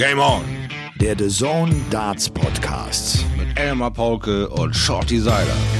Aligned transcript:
Game 0.00 0.18
On! 0.18 0.42
Der 0.98 1.14
The 1.14 1.28
Zone 1.28 1.74
Darts 1.90 2.30
Podcast. 2.30 3.22
Mit 3.36 3.58
Elmar 3.58 3.90
Paulke 3.90 4.48
und 4.48 4.74
Shorty 4.74 5.20
Seiler. 5.20 5.79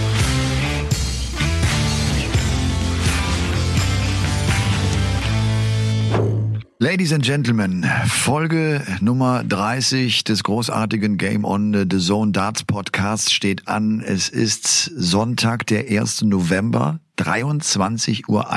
Ladies 6.82 7.12
and 7.12 7.22
Gentlemen, 7.22 7.84
Folge 8.06 8.80
Nummer 9.02 9.44
30 9.44 10.24
des 10.24 10.42
großartigen 10.42 11.18
Game 11.18 11.44
on 11.44 11.74
The 11.74 11.98
Zone 11.98 12.32
Darts 12.32 12.64
Podcasts 12.64 13.34
steht 13.34 13.68
an. 13.68 14.00
Es 14.00 14.30
ist 14.30 14.90
Sonntag, 14.96 15.66
der 15.66 15.90
1. 15.90 16.22
November. 16.22 16.98
23.41 17.18 18.28
Uhr. 18.28 18.48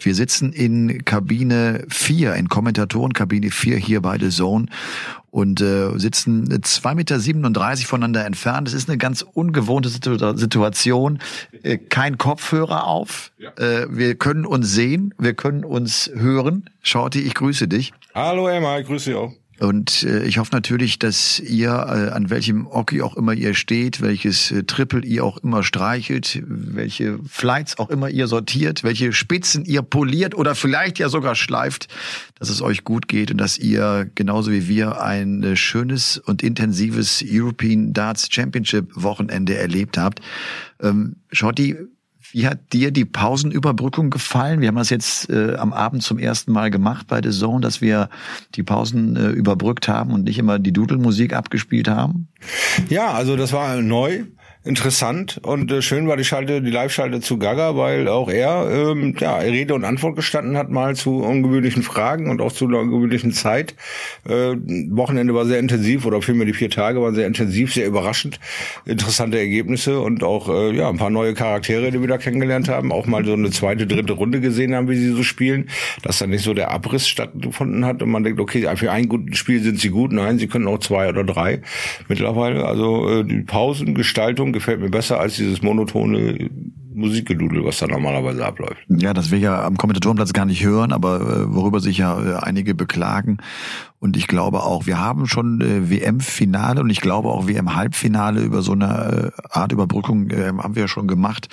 Wir 0.00 0.14
sitzen 0.16 0.52
in 0.52 1.04
Kabine 1.04 1.84
4, 1.88 2.34
in 2.34 2.48
Kommentatorenkabine 2.48 3.52
4 3.52 3.76
hier 3.76 4.00
bei 4.02 4.18
The 4.18 4.30
Zone 4.30 4.66
und 5.32 5.62
äh, 5.62 5.98
sitzen 5.98 6.46
2,37 6.46 6.94
Meter 6.94 7.88
voneinander 7.88 8.26
entfernt. 8.26 8.68
Das 8.68 8.74
ist 8.74 8.88
eine 8.88 8.98
ganz 8.98 9.22
ungewohnte 9.22 9.88
Situation. 9.88 11.20
Äh, 11.62 11.78
kein 11.78 12.18
Kopfhörer 12.18 12.86
auf. 12.86 13.32
Ja. 13.38 13.50
Äh, 13.56 13.86
wir 13.90 14.14
können 14.14 14.44
uns 14.44 14.70
sehen, 14.70 15.14
wir 15.18 15.32
können 15.32 15.64
uns 15.64 16.10
hören. 16.14 16.68
Shorty, 16.82 17.22
ich 17.22 17.34
grüße 17.34 17.66
dich. 17.66 17.94
Hallo 18.14 18.46
Emma, 18.46 18.78
ich 18.78 18.86
grüße 18.86 19.10
dich 19.10 19.18
auch. 19.18 19.32
Und 19.62 20.02
äh, 20.02 20.24
ich 20.24 20.38
hoffe 20.38 20.50
natürlich, 20.52 20.98
dass 20.98 21.38
ihr, 21.38 21.68
äh, 21.68 22.10
an 22.10 22.30
welchem 22.30 22.68
Hockey 22.68 23.00
auch 23.00 23.16
immer 23.16 23.32
ihr 23.32 23.54
steht, 23.54 24.00
welches 24.00 24.50
äh, 24.50 24.64
Triple 24.64 25.04
ihr 25.04 25.24
auch 25.24 25.36
immer 25.36 25.62
streichelt, 25.62 26.42
welche 26.44 27.20
Flights 27.28 27.78
auch 27.78 27.88
immer 27.88 28.10
ihr 28.10 28.26
sortiert, 28.26 28.82
welche 28.82 29.12
Spitzen 29.12 29.64
ihr 29.64 29.82
poliert 29.82 30.34
oder 30.34 30.56
vielleicht 30.56 30.98
ja 30.98 31.08
sogar 31.08 31.36
schleift, 31.36 31.86
dass 32.40 32.48
es 32.48 32.60
euch 32.60 32.82
gut 32.82 33.06
geht 33.06 33.30
und 33.30 33.38
dass 33.38 33.56
ihr 33.56 34.10
genauso 34.16 34.50
wie 34.50 34.66
wir 34.66 35.00
ein 35.00 35.44
äh, 35.44 35.54
schönes 35.54 36.18
und 36.18 36.42
intensives 36.42 37.24
European 37.24 37.92
Darts 37.92 38.26
Championship 38.32 38.90
Wochenende 38.96 39.56
erlebt 39.56 39.96
habt. 39.96 40.20
Ähm, 40.80 41.14
Schotti, 41.30 41.76
wie 42.32 42.46
hat 42.46 42.72
dir 42.72 42.90
die 42.90 43.04
Pausenüberbrückung 43.04 44.10
gefallen? 44.10 44.60
Wir 44.60 44.68
haben 44.68 44.76
das 44.76 44.90
jetzt 44.90 45.30
äh, 45.30 45.54
am 45.56 45.72
Abend 45.72 46.02
zum 46.02 46.18
ersten 46.18 46.52
Mal 46.52 46.70
gemacht 46.70 47.06
bei 47.06 47.20
The 47.22 47.30
Zone, 47.30 47.60
dass 47.60 47.80
wir 47.80 48.08
die 48.54 48.62
Pausen 48.62 49.16
äh, 49.16 49.28
überbrückt 49.28 49.86
haben 49.88 50.12
und 50.12 50.24
nicht 50.24 50.38
immer 50.38 50.58
die 50.58 50.72
Dudelmusik 50.72 51.34
abgespielt 51.34 51.88
haben. 51.88 52.28
Ja, 52.88 53.12
also 53.12 53.36
das 53.36 53.52
war 53.52 53.80
neu 53.82 54.24
interessant 54.64 55.40
und 55.42 55.72
äh, 55.72 55.82
schön 55.82 56.06
war 56.06 56.16
die 56.16 56.24
Schalte, 56.24 56.62
die 56.62 56.70
Live-Schalte 56.70 57.20
zu 57.20 57.36
Gaga, 57.36 57.76
weil 57.76 58.06
auch 58.06 58.30
er 58.30 58.70
ähm, 58.70 59.16
ja 59.18 59.36
Rede 59.38 59.74
und 59.74 59.84
Antwort 59.84 60.14
gestanden 60.14 60.56
hat 60.56 60.70
mal 60.70 60.94
zu 60.94 61.16
ungewöhnlichen 61.16 61.82
Fragen 61.82 62.30
und 62.30 62.40
auch 62.40 62.52
zu 62.52 62.68
einer 62.68 62.78
ungewöhnlichen 62.78 63.32
Zeit. 63.32 63.74
Äh, 64.24 64.54
Wochenende 64.90 65.34
war 65.34 65.46
sehr 65.46 65.58
intensiv 65.58 66.06
oder 66.06 66.22
vielmehr 66.22 66.46
die 66.46 66.52
vier 66.52 66.70
Tage 66.70 67.02
waren 67.02 67.14
sehr 67.16 67.26
intensiv, 67.26 67.74
sehr 67.74 67.88
überraschend, 67.88 68.38
interessante 68.86 69.36
Ergebnisse 69.36 70.00
und 70.00 70.22
auch 70.22 70.48
äh, 70.48 70.76
ja 70.76 70.88
ein 70.88 70.96
paar 70.96 71.10
neue 71.10 71.34
Charaktere, 71.34 71.90
die 71.90 72.00
wir 72.00 72.08
da 72.08 72.18
kennengelernt 72.18 72.68
haben, 72.68 72.92
auch 72.92 73.06
mal 73.06 73.24
so 73.24 73.32
eine 73.32 73.50
zweite, 73.50 73.88
dritte 73.88 74.12
Runde 74.12 74.40
gesehen 74.40 74.76
haben, 74.76 74.88
wie 74.88 74.96
sie 74.96 75.10
so 75.10 75.24
spielen, 75.24 75.70
dass 76.02 76.18
dann 76.18 76.30
nicht 76.30 76.44
so 76.44 76.54
der 76.54 76.70
Abriss 76.70 77.08
stattgefunden 77.08 77.84
hat 77.84 78.00
und 78.00 78.10
man 78.10 78.22
denkt, 78.22 78.38
okay, 78.38 78.68
für 78.76 78.92
ein 78.92 79.08
gutes 79.08 79.38
Spiel 79.38 79.60
sind 79.60 79.80
sie 79.80 79.90
gut, 79.90 80.12
nein, 80.12 80.38
sie 80.38 80.46
können 80.46 80.68
auch 80.68 80.78
zwei 80.78 81.08
oder 81.08 81.24
drei 81.24 81.62
mittlerweile. 82.06 82.64
Also 82.64 83.08
äh, 83.08 83.24
die 83.24 83.40
Pausengestaltung 83.40 84.51
gefällt 84.52 84.80
mir 84.80 84.90
besser 84.90 85.20
als 85.20 85.36
dieses 85.36 85.62
monotone 85.62 86.50
Musikgedudel, 86.94 87.64
was 87.64 87.78
da 87.78 87.86
normalerweise 87.86 88.44
abläuft. 88.44 88.78
Ja, 88.88 89.14
das 89.14 89.30
will 89.30 89.38
ich 89.38 89.44
ja 89.44 89.64
am 89.64 89.76
Kommentatorenplatz 89.76 90.32
gar 90.32 90.44
nicht 90.44 90.64
hören, 90.64 90.92
aber 90.92 91.20
äh, 91.20 91.54
worüber 91.54 91.80
sich 91.80 91.98
ja 91.98 92.20
äh, 92.20 92.36
einige 92.36 92.74
beklagen. 92.74 93.38
Und 94.02 94.16
ich 94.16 94.26
glaube 94.26 94.64
auch, 94.64 94.86
wir 94.86 94.98
haben 94.98 95.28
schon 95.28 95.60
äh, 95.60 95.88
WM-Finale 95.88 96.80
und 96.80 96.90
ich 96.90 97.00
glaube 97.00 97.28
auch 97.28 97.46
WM-Halbfinale 97.46 98.40
über 98.40 98.60
so 98.62 98.72
eine 98.72 99.32
äh, 99.36 99.42
Art 99.48 99.70
Überbrückung 99.70 100.30
äh, 100.30 100.48
haben 100.58 100.74
wir 100.74 100.82
ja 100.82 100.88
schon 100.88 101.06
gemacht. 101.06 101.48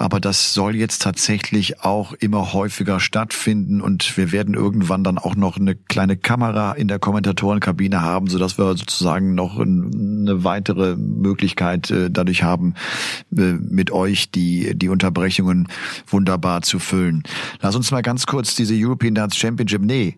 Aber 0.00 0.20
das 0.20 0.54
soll 0.54 0.76
jetzt 0.76 1.02
tatsächlich 1.02 1.80
auch 1.82 2.12
immer 2.12 2.52
häufiger 2.52 3.00
stattfinden 3.00 3.80
und 3.80 4.16
wir 4.16 4.30
werden 4.30 4.54
irgendwann 4.54 5.02
dann 5.02 5.18
auch 5.18 5.34
noch 5.34 5.56
eine 5.56 5.74
kleine 5.74 6.16
Kamera 6.16 6.72
in 6.72 6.86
der 6.86 7.00
Kommentatorenkabine 7.00 8.00
haben, 8.00 8.28
sodass 8.28 8.58
wir 8.58 8.76
sozusagen 8.76 9.34
noch 9.34 9.58
eine 9.58 10.44
weitere 10.44 10.94
Möglichkeit 10.96 11.90
äh, 11.90 12.10
dadurch 12.10 12.44
haben, 12.44 12.74
äh, 13.36 13.54
mit 13.54 13.90
euch 13.90 14.30
die, 14.30 14.57
die 14.74 14.88
Unterbrechungen 14.88 15.68
wunderbar 16.06 16.62
zu 16.62 16.78
füllen. 16.78 17.22
Lass 17.60 17.76
uns 17.76 17.90
mal 17.90 18.02
ganz 18.02 18.26
kurz 18.26 18.54
diese 18.54 18.74
European 18.74 19.14
Darts 19.14 19.36
Championship, 19.36 19.82
nee, 19.82 20.16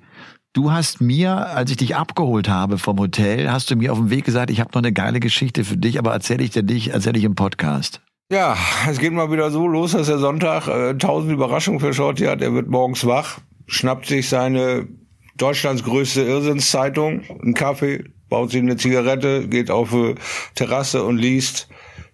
Du 0.52 0.72
hast 0.72 1.00
mir, 1.00 1.46
als 1.46 1.70
ich 1.70 1.76
dich 1.76 1.94
abgeholt 1.94 2.48
habe 2.48 2.76
vom 2.76 2.98
Hotel, 2.98 3.52
hast 3.52 3.70
du 3.70 3.76
mir 3.76 3.92
auf 3.92 3.98
dem 3.98 4.10
Weg 4.10 4.24
gesagt, 4.24 4.50
ich 4.50 4.58
habe 4.58 4.70
noch 4.74 4.82
eine 4.82 4.92
geile 4.92 5.20
Geschichte 5.20 5.62
für 5.62 5.76
dich, 5.76 5.96
aber 5.96 6.12
erzähle 6.12 6.42
ich 6.42 6.50
dir 6.50 6.64
nicht, 6.64 6.88
erzähle 6.88 7.18
ich 7.20 7.24
im 7.24 7.36
Podcast. 7.36 8.00
Ja, 8.32 8.56
es 8.88 8.98
geht 8.98 9.12
mal 9.12 9.30
wieder 9.30 9.52
so 9.52 9.68
los, 9.68 9.92
dass 9.92 10.08
der 10.08 10.18
Sonntag 10.18 10.66
äh, 10.66 10.98
tausend 10.98 11.30
Überraschungen 11.32 11.78
für 11.78 11.94
Shorty 11.94 12.24
hat. 12.24 12.42
Er 12.42 12.52
wird 12.52 12.68
morgens 12.68 13.06
wach, 13.06 13.38
schnappt 13.66 14.06
sich 14.06 14.28
seine 14.28 14.88
Deutschlands 15.36 15.84
größte 15.84 16.22
Irrsinnszeitung, 16.22 17.22
einen 17.42 17.54
Kaffee, 17.54 18.04
baut 18.28 18.50
sich 18.50 18.60
eine 18.60 18.76
Zigarette, 18.76 19.46
geht 19.46 19.70
auf 19.70 19.90
die 19.90 20.16
Terrasse 20.56 21.04
und 21.04 21.18
liest 21.18 21.68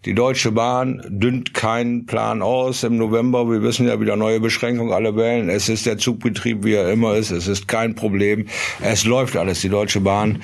die 0.06 0.14
Deutsche 0.14 0.52
Bahn 0.52 1.02
dünnt 1.08 1.52
keinen 1.52 2.06
Plan 2.06 2.40
aus 2.40 2.84
im 2.84 2.96
November. 2.96 3.50
Wir 3.50 3.60
wissen 3.62 3.88
ja 3.88 4.00
wieder 4.00 4.14
neue 4.14 4.38
Beschränkungen, 4.38 4.92
alle 4.92 5.16
wählen. 5.16 5.48
Es 5.48 5.68
ist 5.68 5.84
der 5.84 5.98
Zugbetrieb, 5.98 6.62
wie 6.62 6.74
er 6.74 6.92
immer 6.92 7.16
ist. 7.16 7.32
Es 7.32 7.48
ist 7.48 7.66
kein 7.66 7.96
Problem. 7.96 8.46
Es 8.80 9.04
läuft 9.04 9.36
alles. 9.36 9.62
Die 9.62 9.68
Deutsche 9.68 10.00
Bahn, 10.00 10.42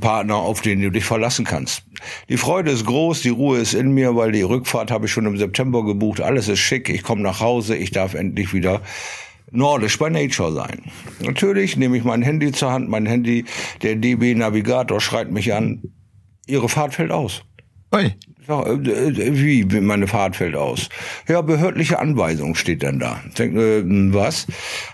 Partner, 0.00 0.36
auf 0.36 0.62
den 0.62 0.80
du 0.80 0.90
dich 0.90 1.04
verlassen 1.04 1.44
kannst. 1.44 1.82
Die 2.30 2.38
Freude 2.38 2.70
ist 2.70 2.86
groß, 2.86 3.20
die 3.20 3.28
Ruhe 3.28 3.58
ist 3.58 3.74
in 3.74 3.92
mir, 3.92 4.16
weil 4.16 4.32
die 4.32 4.40
Rückfahrt 4.40 4.90
habe 4.90 5.04
ich 5.04 5.12
schon 5.12 5.26
im 5.26 5.36
September 5.36 5.84
gebucht. 5.84 6.22
Alles 6.22 6.48
ist 6.48 6.60
schick. 6.60 6.88
Ich 6.88 7.02
komme 7.02 7.20
nach 7.20 7.40
Hause. 7.40 7.76
Ich 7.76 7.90
darf 7.90 8.14
endlich 8.14 8.54
wieder 8.54 8.80
nordisch 9.50 9.98
bei 9.98 10.08
Nature 10.08 10.54
sein. 10.54 10.80
Natürlich 11.20 11.76
nehme 11.76 11.98
ich 11.98 12.04
mein 12.04 12.22
Handy 12.22 12.50
zur 12.50 12.72
Hand, 12.72 12.88
mein 12.88 13.04
Handy, 13.04 13.44
der 13.82 13.96
DB 13.96 14.34
Navigator 14.34 15.02
schreit 15.02 15.30
mich 15.30 15.52
an. 15.52 15.82
Ihre 16.46 16.70
Fahrt 16.70 16.94
fällt 16.94 17.10
aus. 17.12 17.42
Oi. 17.92 18.14
Ja, 18.48 18.64
äh, 18.64 18.76
wie 18.78 19.64
meine 19.80 20.06
Fahrt 20.06 20.36
fällt 20.36 20.54
aus? 20.54 20.88
Ja, 21.28 21.40
behördliche 21.40 21.98
Anweisung 21.98 22.54
steht 22.54 22.82
dann 22.82 22.98
da. 22.98 23.20
Ich 23.28 23.34
denke, 23.34 23.78
äh, 23.78 23.84
was? 24.14 24.46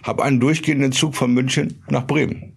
Hab 0.02 0.20
einen 0.20 0.40
durchgehenden 0.40 0.92
Zug 0.92 1.14
von 1.14 1.34
München 1.34 1.82
nach 1.88 2.06
Bremen. 2.06 2.54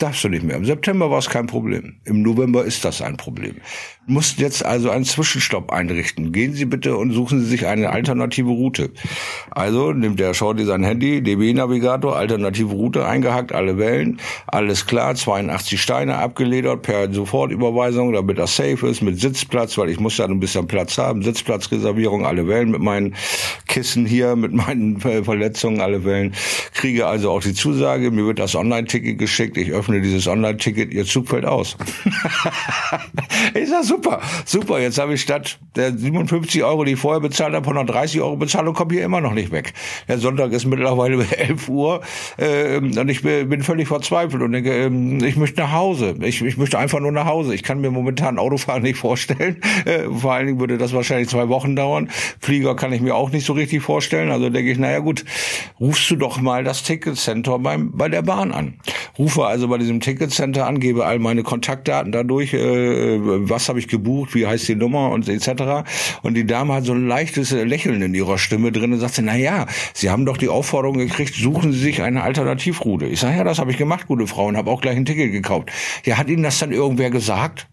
Darfst 0.00 0.24
du 0.24 0.28
nicht 0.30 0.42
mehr. 0.42 0.56
Im 0.56 0.64
September 0.64 1.10
war 1.10 1.18
es 1.18 1.28
kein 1.28 1.46
Problem. 1.46 2.00
Im 2.04 2.22
November 2.22 2.64
ist 2.64 2.84
das 2.86 3.02
ein 3.02 3.18
Problem 3.18 3.56
mussten 4.10 4.42
jetzt 4.42 4.64
also 4.64 4.90
einen 4.90 5.04
Zwischenstopp 5.04 5.72
einrichten. 5.72 6.32
Gehen 6.32 6.52
Sie 6.52 6.64
bitte 6.64 6.96
und 6.96 7.12
suchen 7.12 7.40
Sie 7.40 7.46
sich 7.46 7.66
eine 7.66 7.90
alternative 7.90 8.50
Route. 8.50 8.90
Also 9.50 9.92
nimmt 9.92 10.18
der 10.18 10.34
Shorty 10.34 10.64
sein 10.64 10.84
Handy, 10.84 11.22
DB-Navigator, 11.22 12.16
alternative 12.16 12.72
Route 12.72 13.06
eingehackt, 13.06 13.52
alle 13.52 13.78
Wellen, 13.78 14.20
alles 14.46 14.86
klar, 14.86 15.14
82 15.14 15.80
Steine 15.80 16.16
abgeledert 16.16 16.82
per 16.82 17.12
Sofortüberweisung, 17.12 18.12
damit 18.12 18.38
das 18.38 18.56
safe 18.56 18.88
ist, 18.88 19.00
mit 19.00 19.20
Sitzplatz, 19.20 19.78
weil 19.78 19.88
ich 19.88 20.00
muss 20.00 20.18
ja 20.18 20.26
ein 20.26 20.40
bisschen 20.40 20.66
Platz 20.66 20.98
haben, 20.98 21.22
Sitzplatzreservierung, 21.22 22.26
alle 22.26 22.48
Wellen 22.48 22.70
mit 22.70 22.80
meinen 22.80 23.14
Kissen 23.68 24.04
hier, 24.04 24.34
mit 24.34 24.52
meinen 24.52 25.00
Verletzungen, 25.00 25.80
alle 25.80 26.04
Wellen. 26.04 26.34
Kriege 26.74 27.06
also 27.06 27.30
auch 27.30 27.42
die 27.42 27.54
Zusage, 27.54 28.10
mir 28.10 28.26
wird 28.26 28.40
das 28.40 28.56
Online-Ticket 28.56 29.18
geschickt, 29.18 29.56
ich 29.56 29.70
öffne 29.70 29.89
dieses 29.98 30.28
Online-Ticket, 30.28 30.92
Ihr 30.92 31.04
Zug 31.04 31.28
fällt 31.28 31.44
aus. 31.44 31.76
ist 33.54 33.72
das 33.72 33.88
super, 33.88 34.20
super. 34.44 34.80
Jetzt 34.80 34.98
habe 34.98 35.14
ich 35.14 35.22
statt 35.22 35.58
der 35.76 35.96
57 35.96 36.62
Euro, 36.62 36.84
die 36.84 36.92
ich 36.92 36.98
vorher 36.98 37.20
bezahlt 37.20 37.54
habe, 37.54 37.64
130 37.64 38.20
Euro 38.20 38.36
bezahlt 38.36 38.68
und 38.68 38.74
komme 38.74 38.94
hier 38.94 39.04
immer 39.04 39.20
noch 39.20 39.34
nicht 39.34 39.50
weg. 39.50 39.72
Der 40.08 40.18
Sonntag 40.18 40.52
ist 40.52 40.66
mittlerweile 40.66 41.24
11 41.36 41.68
Uhr 41.68 42.00
äh, 42.36 42.76
und 42.76 43.08
ich 43.08 43.22
bin 43.22 43.62
völlig 43.62 43.88
verzweifelt 43.88 44.42
und 44.42 44.52
denke, 44.52 44.70
äh, 44.70 45.26
ich 45.26 45.36
möchte 45.36 45.60
nach 45.60 45.72
Hause. 45.72 46.14
Ich, 46.20 46.42
ich 46.42 46.56
möchte 46.56 46.78
einfach 46.78 47.00
nur 47.00 47.12
nach 47.12 47.26
Hause. 47.26 47.54
Ich 47.54 47.62
kann 47.62 47.80
mir 47.80 47.90
momentan 47.90 48.38
Autofahren 48.38 48.82
nicht 48.84 48.98
vorstellen. 48.98 49.60
Äh, 49.84 50.04
vor 50.10 50.32
allen 50.32 50.46
Dingen 50.46 50.60
würde 50.60 50.78
das 50.78 50.92
wahrscheinlich 50.92 51.28
zwei 51.28 51.48
Wochen 51.48 51.76
dauern. 51.76 52.08
Flieger 52.40 52.76
kann 52.76 52.92
ich 52.92 53.00
mir 53.00 53.14
auch 53.14 53.30
nicht 53.30 53.46
so 53.46 53.52
richtig 53.52 53.82
vorstellen. 53.82 54.30
Also 54.30 54.50
denke 54.50 54.70
ich, 54.70 54.78
naja 54.78 55.00
gut, 55.00 55.24
rufst 55.78 56.10
du 56.10 56.16
doch 56.16 56.40
mal 56.40 56.64
das 56.64 56.82
Ticketcenter 56.82 57.58
beim, 57.58 57.92
bei 57.92 58.08
der 58.08 58.22
Bahn 58.22 58.52
an. 58.52 58.74
Rufe 59.18 59.44
also 59.44 59.68
bei 59.68 59.78
diesem 59.80 60.00
Ticketcenter 60.00 60.66
an, 60.66 60.78
gebe 60.78 61.04
all 61.04 61.18
meine 61.18 61.42
Kontaktdaten 61.42 62.12
dadurch, 62.12 62.54
äh, 62.54 63.18
was 63.18 63.68
habe 63.68 63.78
ich 63.78 63.88
gebucht, 63.88 64.34
wie 64.34 64.46
heißt 64.46 64.68
die 64.68 64.76
Nummer 64.76 65.10
und 65.10 65.28
etc. 65.28 65.88
Und 66.22 66.34
die 66.34 66.46
Dame 66.46 66.74
hat 66.74 66.84
so 66.84 66.92
ein 66.92 67.08
leichtes 67.08 67.50
Lächeln 67.50 68.00
in 68.02 68.14
ihrer 68.14 68.38
Stimme 68.38 68.72
drin 68.72 68.92
und 68.92 69.00
sagte, 69.00 69.22
na 69.22 69.36
ja, 69.36 69.66
Sie 69.94 70.10
haben 70.10 70.26
doch 70.26 70.36
die 70.36 70.48
Aufforderung 70.48 70.98
gekriegt, 70.98 71.34
suchen 71.34 71.72
Sie 71.72 71.80
sich 71.80 72.02
eine 72.02 72.22
Alternativroute. 72.22 73.06
Ich 73.06 73.20
sage, 73.20 73.36
ja, 73.38 73.44
das 73.44 73.58
habe 73.58 73.70
ich 73.70 73.76
gemacht, 73.76 74.06
gute 74.06 74.26
Frau, 74.26 74.46
und 74.46 74.56
habe 74.56 74.70
auch 74.70 74.80
gleich 74.80 74.96
ein 74.96 75.04
Ticket 75.04 75.32
gekauft. 75.32 75.70
Ja, 76.04 76.18
hat 76.18 76.28
Ihnen 76.28 76.42
das 76.42 76.58
dann 76.58 76.72
irgendwer 76.72 77.10
gesagt? 77.10 77.66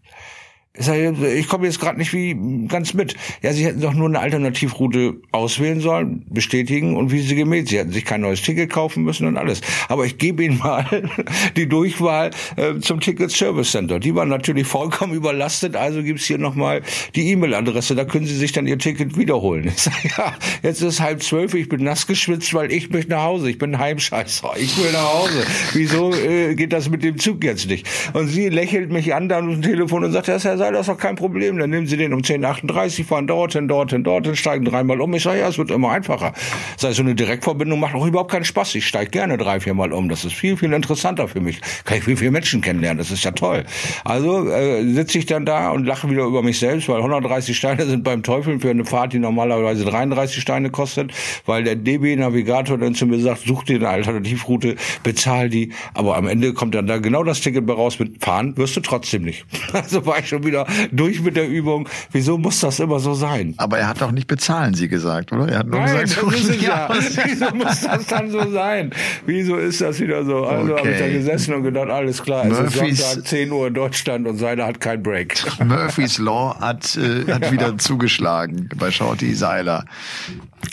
Ich, 0.80 1.48
komme 1.48 1.66
jetzt 1.66 1.80
gerade 1.80 1.98
nicht 1.98 2.14
wie 2.14 2.68
ganz 2.68 2.94
mit. 2.94 3.16
Ja, 3.42 3.52
Sie 3.54 3.66
hätten 3.66 3.82
doch 3.82 3.94
nur 3.94 4.08
eine 4.08 4.20
Alternativroute 4.20 5.16
auswählen 5.32 5.80
sollen, 5.80 6.26
bestätigen 6.30 6.96
und 6.96 7.12
wie 7.12 7.22
Sie 7.22 7.36
gemäht. 7.36 7.70
Sie 7.70 7.80
hätten 7.80 7.92
sich 7.92 8.06
kein 8.06 8.22
neues 8.22 8.42
Ticket 8.42 8.70
kaufen 8.70 9.04
müssen 9.04 9.28
und 9.28 9.38
alles. 9.38 9.62
Aber 9.90 10.06
ich 10.06 10.18
gebe 10.18 10.44
Ihnen 10.44 10.58
mal 10.64 11.10
die 11.56 11.68
Durchwahl 11.68 12.32
äh, 12.56 12.80
zum 12.80 13.00
Ticket 13.00 13.32
Service 13.32 13.72
Center. 13.72 14.00
Die 14.00 14.14
waren 14.14 14.30
natürlich 14.30 14.68
vollkommen 14.68 15.14
überlastet, 15.14 15.76
also 15.76 16.04
gibt's 16.04 16.26
hier 16.26 16.38
nochmal 16.38 16.82
die 17.16 17.32
E-Mail-Adresse. 17.32 17.96
Da 17.96 18.06
können 18.06 18.26
Sie 18.26 18.36
sich 18.36 18.52
dann 18.52 18.68
Ihr 18.68 18.78
Ticket 18.78 19.18
wiederholen. 19.18 19.72
Ich 19.78 19.84
sage, 19.84 20.10
ja, 20.18 20.34
jetzt 20.64 20.82
ist 20.82 21.02
halb 21.02 21.22
zwölf, 21.22 21.54
ich 21.54 21.70
bin 21.70 21.84
nass 21.84 22.08
geschwitzt, 22.08 22.54
weil 22.56 22.72
ich 22.72 22.90
möchte 22.90 23.12
nach 23.12 23.24
Hause. 23.24 23.50
Ich 23.50 23.60
bin 23.60 23.78
Heimscheißer. 23.78 24.54
Ich 24.58 24.76
will 24.78 24.92
nach 24.92 25.14
Hause. 25.14 25.46
Wieso 25.74 26.14
äh, 26.14 26.56
geht 26.56 26.74
das 26.74 26.90
mit 26.90 27.04
dem 27.04 27.20
Zug 27.20 27.44
jetzt 27.44 27.68
nicht? 27.68 27.88
Und 28.14 28.28
sie 28.28 28.50
lächelt 28.50 28.92
mich 28.92 29.14
an 29.14 29.30
dann 29.30 29.54
am 29.54 29.62
Telefon 29.62 30.04
und 30.04 30.12
sagt, 30.12 30.28
ja, 30.28 30.40
Herr 30.40 30.58
sei 30.68 30.74
das 30.74 30.88
doch 30.88 30.98
kein 30.98 31.16
Problem. 31.16 31.58
Dann 31.58 31.70
nehmen 31.70 31.88
Sie 31.88 31.96
den 31.96 32.14
um 32.14 32.20
10.38 32.20 33.06
fahren 33.06 33.28
dorthin, 33.28 33.68
dorthin, 33.68 34.04
dorthin, 34.04 34.36
steigen 34.36 34.66
dreimal 34.66 35.00
um. 35.00 35.14
Ich 35.14 35.24
sage, 35.24 35.40
ja, 35.40 35.48
es 35.48 35.58
wird 35.58 35.72
immer 35.72 35.92
einfacher. 35.92 36.34
Sei 36.76 36.92
so 36.92 37.04
eine 37.04 37.16
Direktverbindung 37.16 37.80
macht 37.80 37.96
auch 37.96 38.06
überhaupt 38.06 38.32
keinen 38.32 38.44
Spaß. 38.44 38.76
Ich 38.76 38.86
steige 38.86 39.10
gerne 39.12 39.38
drei, 39.38 39.60
viermal 39.60 39.94
um. 39.94 40.10
Das 40.10 40.26
ist 40.26 40.34
viel, 40.34 40.58
viel 40.58 40.74
interessanter 40.74 41.28
für 41.28 41.40
mich. 41.40 41.62
Kann 41.86 42.00
ich 42.00 42.04
viel, 42.04 42.18
viel 42.18 42.32
Menschen 42.32 42.62
kennenlernen. 42.62 42.98
Das 42.98 43.12
ist 43.12 43.24
ja 43.24 43.32
toll. 43.32 43.64
Also 44.04 44.50
äh, 44.50 44.84
sitze 44.94 45.20
ich 45.20 45.26
dann 45.26 45.46
da 45.46 45.70
und 45.70 45.86
lache 45.86 46.10
wieder 46.10 46.26
über 46.26 46.44
mich 46.44 46.60
selbst, 46.60 46.90
weil 46.90 46.98
130 46.98 47.56
Steine 47.56 47.86
sind 47.88 48.04
beim 48.04 48.24
Teufel 48.24 48.60
für 48.60 48.70
eine 48.70 48.84
Fahrt, 48.84 49.14
die 49.14 49.20
normalerweise 49.20 49.86
33 49.86 50.42
Steine 50.42 50.70
kostet, 50.70 51.14
weil 51.46 51.64
der 51.64 51.76
DB-Navigator 51.76 52.78
dann 52.78 52.94
zu 52.94 53.06
mir 53.06 53.20
sagt, 53.20 53.44
such 53.46 53.64
dir 53.64 53.78
eine 53.78 53.90
Alternativroute, 53.90 54.76
bezahl 55.04 55.50
die. 55.50 55.72
Aber 55.94 56.18
am 56.18 56.28
Ende 56.28 56.54
kommt 56.54 56.76
dann 56.76 56.88
da 56.88 56.98
genau 56.98 57.24
das 57.24 57.40
Ticket 57.40 57.66
bei 57.66 57.74
raus 57.74 58.00
mit 58.00 58.22
Fahren 58.24 58.58
wirst 58.58 58.76
du 58.76 58.82
trotzdem 58.82 59.24
nicht. 59.24 59.46
Also 59.78 60.06
war 60.06 60.20
ich 60.20 60.28
schon 60.28 60.44
wieder 60.44 60.57
durch 60.92 61.22
mit 61.22 61.36
der 61.36 61.48
Übung. 61.48 61.88
Wieso 62.12 62.38
muss 62.38 62.60
das 62.62 62.80
immer 62.80 63.00
so 63.00 63.14
sein? 63.14 63.54
Aber 63.58 63.78
er 63.78 63.88
hat 63.90 64.02
doch 64.02 64.12
nicht 64.12 64.28
bezahlen, 64.28 64.74
Sie 64.74 64.88
gesagt, 64.88 65.32
oder? 65.32 65.48
Er 65.50 65.60
hat 65.60 65.68
nur 65.68 65.80
Nein, 65.80 66.02
gesagt, 66.02 66.26
das 66.32 66.40
ist 66.42 66.50
es 66.50 66.62
ja. 66.62 66.90
Wieso 67.26 67.56
muss 67.56 67.82
das 67.82 68.06
dann 68.08 68.32
so 68.32 68.50
sein? 68.52 68.92
Wieso 69.26 69.58
ist 69.58 69.82
das 69.82 70.00
wieder 70.00 70.24
so? 70.26 70.46
Also 70.46 70.74
Okay. 70.74 70.80
habe 70.80 70.92
ich 70.92 71.00
da 71.00 71.08
gesessen 71.10 71.54
und 71.56 71.64
gedacht, 71.64 71.90
alles 71.90 72.22
klar, 72.24 72.46
es 72.46 72.58
Murphys- 72.58 72.92
ist 72.92 73.12
Sonntag, 73.12 73.28
10 73.28 73.52
Uhr 73.52 73.68
in 73.68 73.74
Deutschland 73.74 74.28
und 74.28 74.38
seiner 74.38 74.66
hat 74.66 74.80
kein 74.82 75.02
Break. 75.04 75.36
Murphy's 75.64 76.18
Law 76.18 76.56
hat, 76.60 76.98
äh, 76.98 77.32
hat 77.32 77.52
wieder 77.52 77.78
zugeschlagen 77.78 78.70
bei 78.78 78.92
Shorty 78.92 79.34
Seiler. 79.34 79.86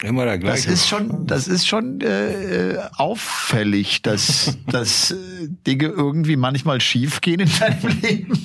Immer 0.04 0.24
der 0.26 0.38
Das 0.38 0.62
gleiche. 0.62 0.70
ist 0.70 0.86
schon, 0.88 1.26
das 1.26 1.48
ist 1.48 1.66
schon 1.66 2.00
äh, 2.02 2.72
äh, 2.72 2.78
auffällig, 2.96 4.02
dass, 4.02 4.58
dass 4.70 5.12
äh, 5.12 5.14
Dinge 5.66 5.86
irgendwie 5.86 6.36
manchmal 6.36 6.80
schief 6.80 7.20
gehen 7.20 7.40
in 7.40 7.50
deinem 7.58 8.00
Leben. 8.02 8.42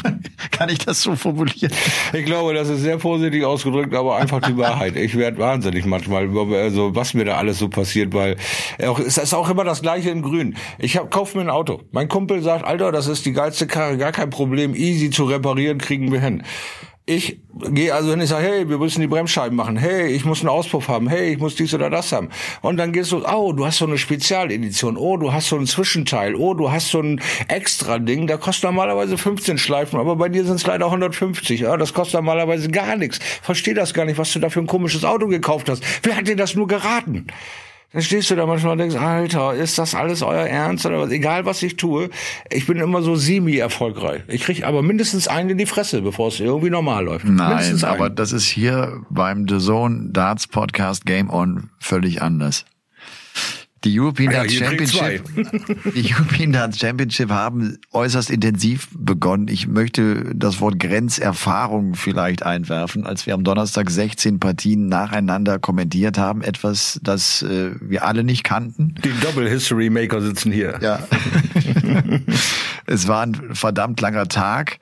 Kann 0.52 0.70
ich 0.70 0.80
das 0.80 1.02
so 1.02 1.16
formulieren? 1.16 1.72
Ich 2.14 2.26
glaube, 2.26 2.54
das 2.54 2.70
ist 2.70 2.82
sehr 2.82 2.98
positiv 2.98 3.44
ausgedrückt, 3.44 3.94
aber 3.94 4.18
einfach 4.18 4.42
die 4.42 4.56
Wahrheit. 4.58 4.96
Ich 4.96 5.16
werde 5.18 5.38
wahnsinnig 5.38 5.86
manchmal, 5.86 6.30
also 6.56 6.96
was 6.96 7.14
mir 7.14 7.26
da 7.26 7.38
alles 7.38 7.60
so 7.60 7.68
passiert, 7.68 8.14
weil 8.14 8.38
auch, 8.86 9.00
es 9.00 9.18
ist 9.18 9.34
auch 9.34 9.50
immer 9.50 9.64
das 9.66 9.82
Gleiche 9.82 10.10
in 10.10 10.22
Grün. 10.22 10.56
Ich 10.78 10.96
hab, 10.98 11.12
kauf 11.12 11.36
mir 11.36 11.42
ein 11.42 11.50
Auto. 11.50 11.82
Mein 11.92 12.08
Kumpel 12.08 12.42
sagt, 12.42 12.64
Alter, 12.66 12.92
das 12.92 13.08
ist 13.08 13.26
die 13.26 13.34
geilste 13.34 13.68
Karre, 13.68 13.98
gar 13.98 14.12
kein 14.12 14.30
Problem, 14.30 14.76
easy 14.76 15.10
zu 15.10 15.26
reparieren, 15.26 15.78
kriegen 15.78 16.12
wir 16.12 16.22
hin. 16.22 16.44
Ich 17.10 17.40
gehe 17.72 17.92
also 17.92 18.12
hin, 18.12 18.22
ich 18.22 18.30
sage, 18.30 18.46
hey, 18.46 18.70
wir 18.70 18.78
müssen 18.78 19.02
die 19.02 19.08
Bremsscheiben 19.08 19.56
machen. 19.56 19.78
Hey, 19.78 20.10
ich 20.12 20.26
muss 20.26 20.42
einen 20.42 20.50
Auspuff 20.50 20.90
haben. 20.90 21.10
Hey, 21.10 21.34
ich 21.34 21.40
muss 21.40 21.56
dies 21.56 21.74
oder 21.74 21.90
das 21.90 22.12
haben. 22.12 22.30
Und 22.62 22.78
dann 22.78 22.94
gehst 22.94 23.12
du, 23.12 23.26
oh, 23.26 23.52
du 23.52 23.66
hast 23.66 23.80
so 23.80 23.88
eine 23.88 23.98
Spezialedition. 23.98 24.96
Oh, 24.96 25.18
du 25.18 25.34
hast 25.34 25.50
so 25.50 25.56
ein 25.56 25.66
Zwischenteil. 25.66 26.36
Oh, 26.36 26.54
du 26.54 26.72
hast 26.72 26.90
so 26.90 27.02
ein 27.02 27.20
Extra-Ding. 27.48 28.28
Da 28.28 28.38
kostet 28.38 28.66
normalerweise 28.66 29.18
15 29.18 29.58
Schleifen, 29.58 30.00
aber 30.00 30.18
bei 30.18 30.30
dir 30.30 30.46
sind 30.46 30.58
es 30.58 30.68
leider 30.68 30.86
150. 30.86 31.62
Ja, 31.62 31.78
das 31.78 31.96
kostet 31.96 32.14
normalerweise 32.14 32.70
gar 32.70 32.96
nichts. 32.96 33.18
Versteh 33.42 33.74
das 33.74 33.96
gar 33.96 34.06
nicht, 34.06 34.20
was 34.20 34.32
du 34.32 34.38
da 34.38 34.52
für 34.52 34.60
ein 34.60 34.68
komisches 34.68 35.04
Auto 35.04 35.26
gekauft 35.26 35.68
hast. 35.68 35.84
Wer 36.04 36.16
hat 36.16 36.28
dir 36.28 36.36
das 36.36 36.54
nur 36.54 36.68
geraten? 36.68 37.26
Dann 37.92 38.04
stehst 38.04 38.30
du 38.30 38.36
da 38.36 38.46
manchmal 38.46 38.74
und 38.74 38.78
denkst, 38.78 38.96
Alter, 38.96 39.56
ist 39.56 39.80
das 39.80 39.96
alles 39.96 40.22
euer 40.22 40.46
Ernst 40.46 40.86
oder 40.86 41.00
was? 41.00 41.10
Egal 41.10 41.46
was 41.46 41.64
ich 41.64 41.76
tue, 41.76 42.10
ich 42.52 42.68
bin 42.68 42.78
immer 42.78 43.02
so 43.02 43.16
semi-erfolgreich. 43.16 44.22
Ich 44.28 44.44
krieg 44.44 44.64
aber 44.64 44.84
mindestens 44.84 45.28
einen 45.28 45.50
in 45.50 45.58
die 45.58 45.66
Fresse, 45.66 46.04
bevor 46.04 46.28
es 46.28 46.40
irgendwie 46.40 46.70
normal 46.70 47.06
läuft. 47.06 47.26
Nein, 47.26 47.84
aber 47.84 48.12
das 48.12 48.32
ist 48.32 48.46
hier 48.46 49.02
beim 49.10 49.48
The 49.48 49.58
Zone 49.58 50.10
Darts 50.12 50.46
Podcast 50.46 51.06
Game 51.08 51.32
On 51.32 51.72
völlig 51.80 52.22
anders. 52.22 52.66
Die 53.84 53.98
European 54.00 54.32
Ja, 54.32 54.40
Darts 54.40 54.54
hier 54.54 54.68
kriegt 54.68 54.90
Championship, 54.92 55.94
die 55.96 56.14
European 56.14 56.52
Darts 56.52 56.80
Championship 56.80 57.30
haben 57.30 57.78
äußerst 57.92 58.30
intensiv 58.30 58.90
begonnen. 58.92 59.48
Ich 59.48 59.68
möchte 59.68 60.36
das 60.36 60.60
Wort 60.60 60.80
Grenzerfahrung 60.80 61.96
vielleicht 61.96 62.44
einwerfen, 62.44 63.06
als 63.06 63.26
wir 63.26 63.34
am 63.34 63.44
Donnerstag 63.44 63.90
16 63.90 64.40
Partien 64.40 64.88
nacheinander 64.90 65.60
kommentiert 65.60 66.18
haben, 66.18 66.42
etwas, 66.42 67.00
das 67.04 67.42
äh, 67.44 67.72
wir 67.80 68.06
alle 68.06 68.24
nicht 68.24 68.44
kannten. 68.44 68.96
Die 69.04 69.14
Double 69.22 69.50
History 69.50 69.90
Maker 69.90 70.22
sitzen 70.22 70.52
hier. 70.52 70.78
Ja. 70.82 71.00
es 72.86 73.08
war 73.08 73.24
ein 73.26 73.56
verdammt 73.56 74.02
langer 74.02 74.28
Tag. 74.28 74.80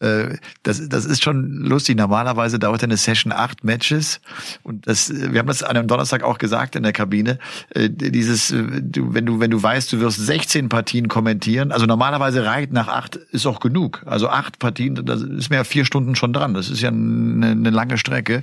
Äh, 0.00 0.36
Das, 0.62 0.88
das 0.88 1.04
ist 1.04 1.22
schon 1.22 1.50
lustig. 1.50 1.96
Normalerweise 1.96 2.58
dauert 2.58 2.82
eine 2.82 2.96
Session 2.96 3.32
acht 3.32 3.64
Matches. 3.64 4.20
Und 4.62 4.86
das, 4.86 5.12
wir 5.12 5.38
haben 5.38 5.46
das 5.46 5.62
an 5.62 5.76
einem 5.76 5.88
Donnerstag 5.88 6.22
auch 6.22 6.38
gesagt 6.38 6.76
in 6.76 6.82
der 6.82 6.92
Kabine. 6.92 7.38
Äh, 7.70 7.88
Dieses, 7.90 8.50
äh, 8.50 8.64
du, 8.82 9.14
wenn 9.14 9.26
du, 9.26 9.40
wenn 9.40 9.50
du 9.50 9.62
weißt, 9.62 9.92
du 9.92 10.00
wirst 10.00 10.18
16 10.18 10.68
Partien 10.68 11.08
kommentieren, 11.08 11.72
also 11.72 11.86
normalerweise 11.86 12.44
reicht 12.44 12.72
nach 12.72 12.88
acht 12.88 13.16
ist 13.16 13.46
auch 13.46 13.60
genug. 13.60 14.02
Also 14.06 14.28
acht 14.28 14.58
Partien, 14.58 14.94
da 14.94 15.14
ist 15.14 15.50
ja 15.50 15.64
vier 15.64 15.84
Stunden 15.84 16.16
schon 16.16 16.32
dran. 16.32 16.54
Das 16.54 16.68
ist 16.70 16.80
ja 16.80 16.88
eine, 16.88 17.46
eine 17.50 17.70
lange 17.70 17.98
Strecke. 17.98 18.42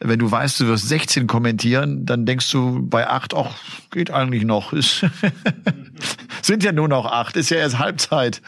Wenn 0.00 0.18
du 0.18 0.30
weißt, 0.30 0.60
du 0.60 0.66
wirst 0.66 0.88
16 0.88 1.26
kommentieren, 1.26 2.04
dann 2.06 2.26
denkst 2.26 2.50
du 2.50 2.86
bei 2.86 3.08
acht, 3.08 3.34
ach, 3.34 3.56
geht 3.90 4.10
eigentlich 4.10 4.44
noch. 4.44 4.72
Ist 4.76 5.04
sind 6.42 6.62
ja 6.62 6.72
nur 6.72 6.88
noch 6.88 7.06
acht, 7.06 7.36
ist 7.36 7.50
ja 7.50 7.58
erst 7.58 7.78
Halbzeit. 7.78 8.40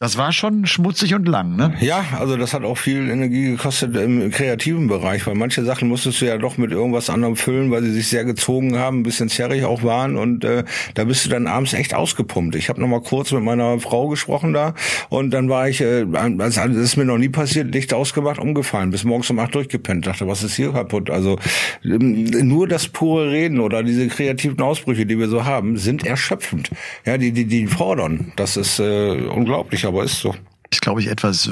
Das 0.00 0.18
war 0.18 0.32
schon 0.32 0.66
schmutzig 0.66 1.14
und 1.14 1.28
lang, 1.28 1.54
ne? 1.54 1.72
Ja, 1.78 2.04
also 2.18 2.36
das 2.36 2.52
hat 2.52 2.64
auch 2.64 2.76
viel 2.76 3.08
Energie 3.08 3.52
gekostet 3.52 3.94
im 3.94 4.28
kreativen 4.32 4.88
Bereich, 4.88 5.24
weil 5.24 5.36
manche 5.36 5.64
Sachen 5.64 5.86
musstest 5.86 6.20
du 6.20 6.26
ja 6.26 6.36
doch 6.36 6.58
mit 6.58 6.72
irgendwas 6.72 7.08
anderem 7.08 7.36
füllen, 7.36 7.70
weil 7.70 7.84
sie 7.84 7.92
sich 7.92 8.08
sehr 8.08 8.24
gezogen 8.24 8.76
haben, 8.76 9.00
ein 9.00 9.02
bisschen 9.04 9.28
zerrig 9.28 9.64
auch 9.64 9.84
waren 9.84 10.16
und 10.16 10.44
äh, 10.44 10.64
da 10.94 11.04
bist 11.04 11.24
du 11.24 11.30
dann 11.30 11.46
abends 11.46 11.74
echt 11.74 11.94
ausgepumpt. 11.94 12.56
Ich 12.56 12.68
habe 12.68 12.80
noch 12.80 12.88
mal 12.88 13.02
kurz 13.02 13.30
mit 13.30 13.44
meiner 13.44 13.78
Frau 13.78 14.08
gesprochen 14.08 14.52
da 14.52 14.74
und 15.10 15.30
dann 15.30 15.48
war 15.48 15.68
ich, 15.68 15.80
äh, 15.80 16.04
das 16.04 16.56
ist 16.56 16.96
mir 16.96 17.04
noch 17.04 17.18
nie 17.18 17.28
passiert, 17.28 17.72
Licht 17.72 17.94
ausgemacht, 17.94 18.40
umgefallen, 18.40 18.90
bis 18.90 19.04
morgens 19.04 19.30
um 19.30 19.38
acht 19.38 19.54
durchgepennt. 19.54 20.08
Dachte, 20.08 20.26
was 20.26 20.42
ist 20.42 20.56
hier 20.56 20.72
kaputt? 20.72 21.08
Also 21.08 21.38
ähm, 21.84 22.24
nur 22.24 22.66
das 22.66 22.88
pure 22.88 23.30
Reden 23.30 23.60
oder 23.60 23.84
diese 23.84 24.08
kreativen 24.08 24.60
Ausbrüche, 24.60 25.06
die 25.06 25.20
wir 25.20 25.28
so 25.28 25.44
haben, 25.44 25.76
sind 25.76 26.04
erschöpfend. 26.04 26.70
Ja, 27.06 27.16
die 27.16 27.30
die 27.30 27.44
die 27.44 27.68
fordern. 27.68 28.32
Das 28.34 28.56
ist 28.56 28.80
äh, 28.80 29.12
unglaublich, 29.32 29.83
aber 29.86 30.04
ist 30.04 30.20
so. 30.20 30.34
Ist, 30.74 30.80
glaube 30.80 31.00
ich, 31.00 31.08
etwas, 31.08 31.50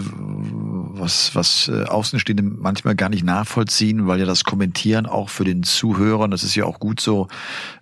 was, 0.95 1.35
was 1.35 1.69
äh, 1.69 1.85
Außenstehende 1.85 2.43
manchmal 2.43 2.95
gar 2.95 3.09
nicht 3.09 3.25
nachvollziehen, 3.25 4.07
weil 4.07 4.21
ja 4.21 4.27
das 4.27 4.45
Kommentieren 4.45 5.07
auch 5.07 5.29
für 5.29 5.45
den 5.45 5.63
Zuhörer, 5.63 6.29
das 6.29 6.43
ist 6.43 6.55
ja 6.55 6.65
auch 6.65 6.79
gut 6.79 7.01
so, 7.01 7.29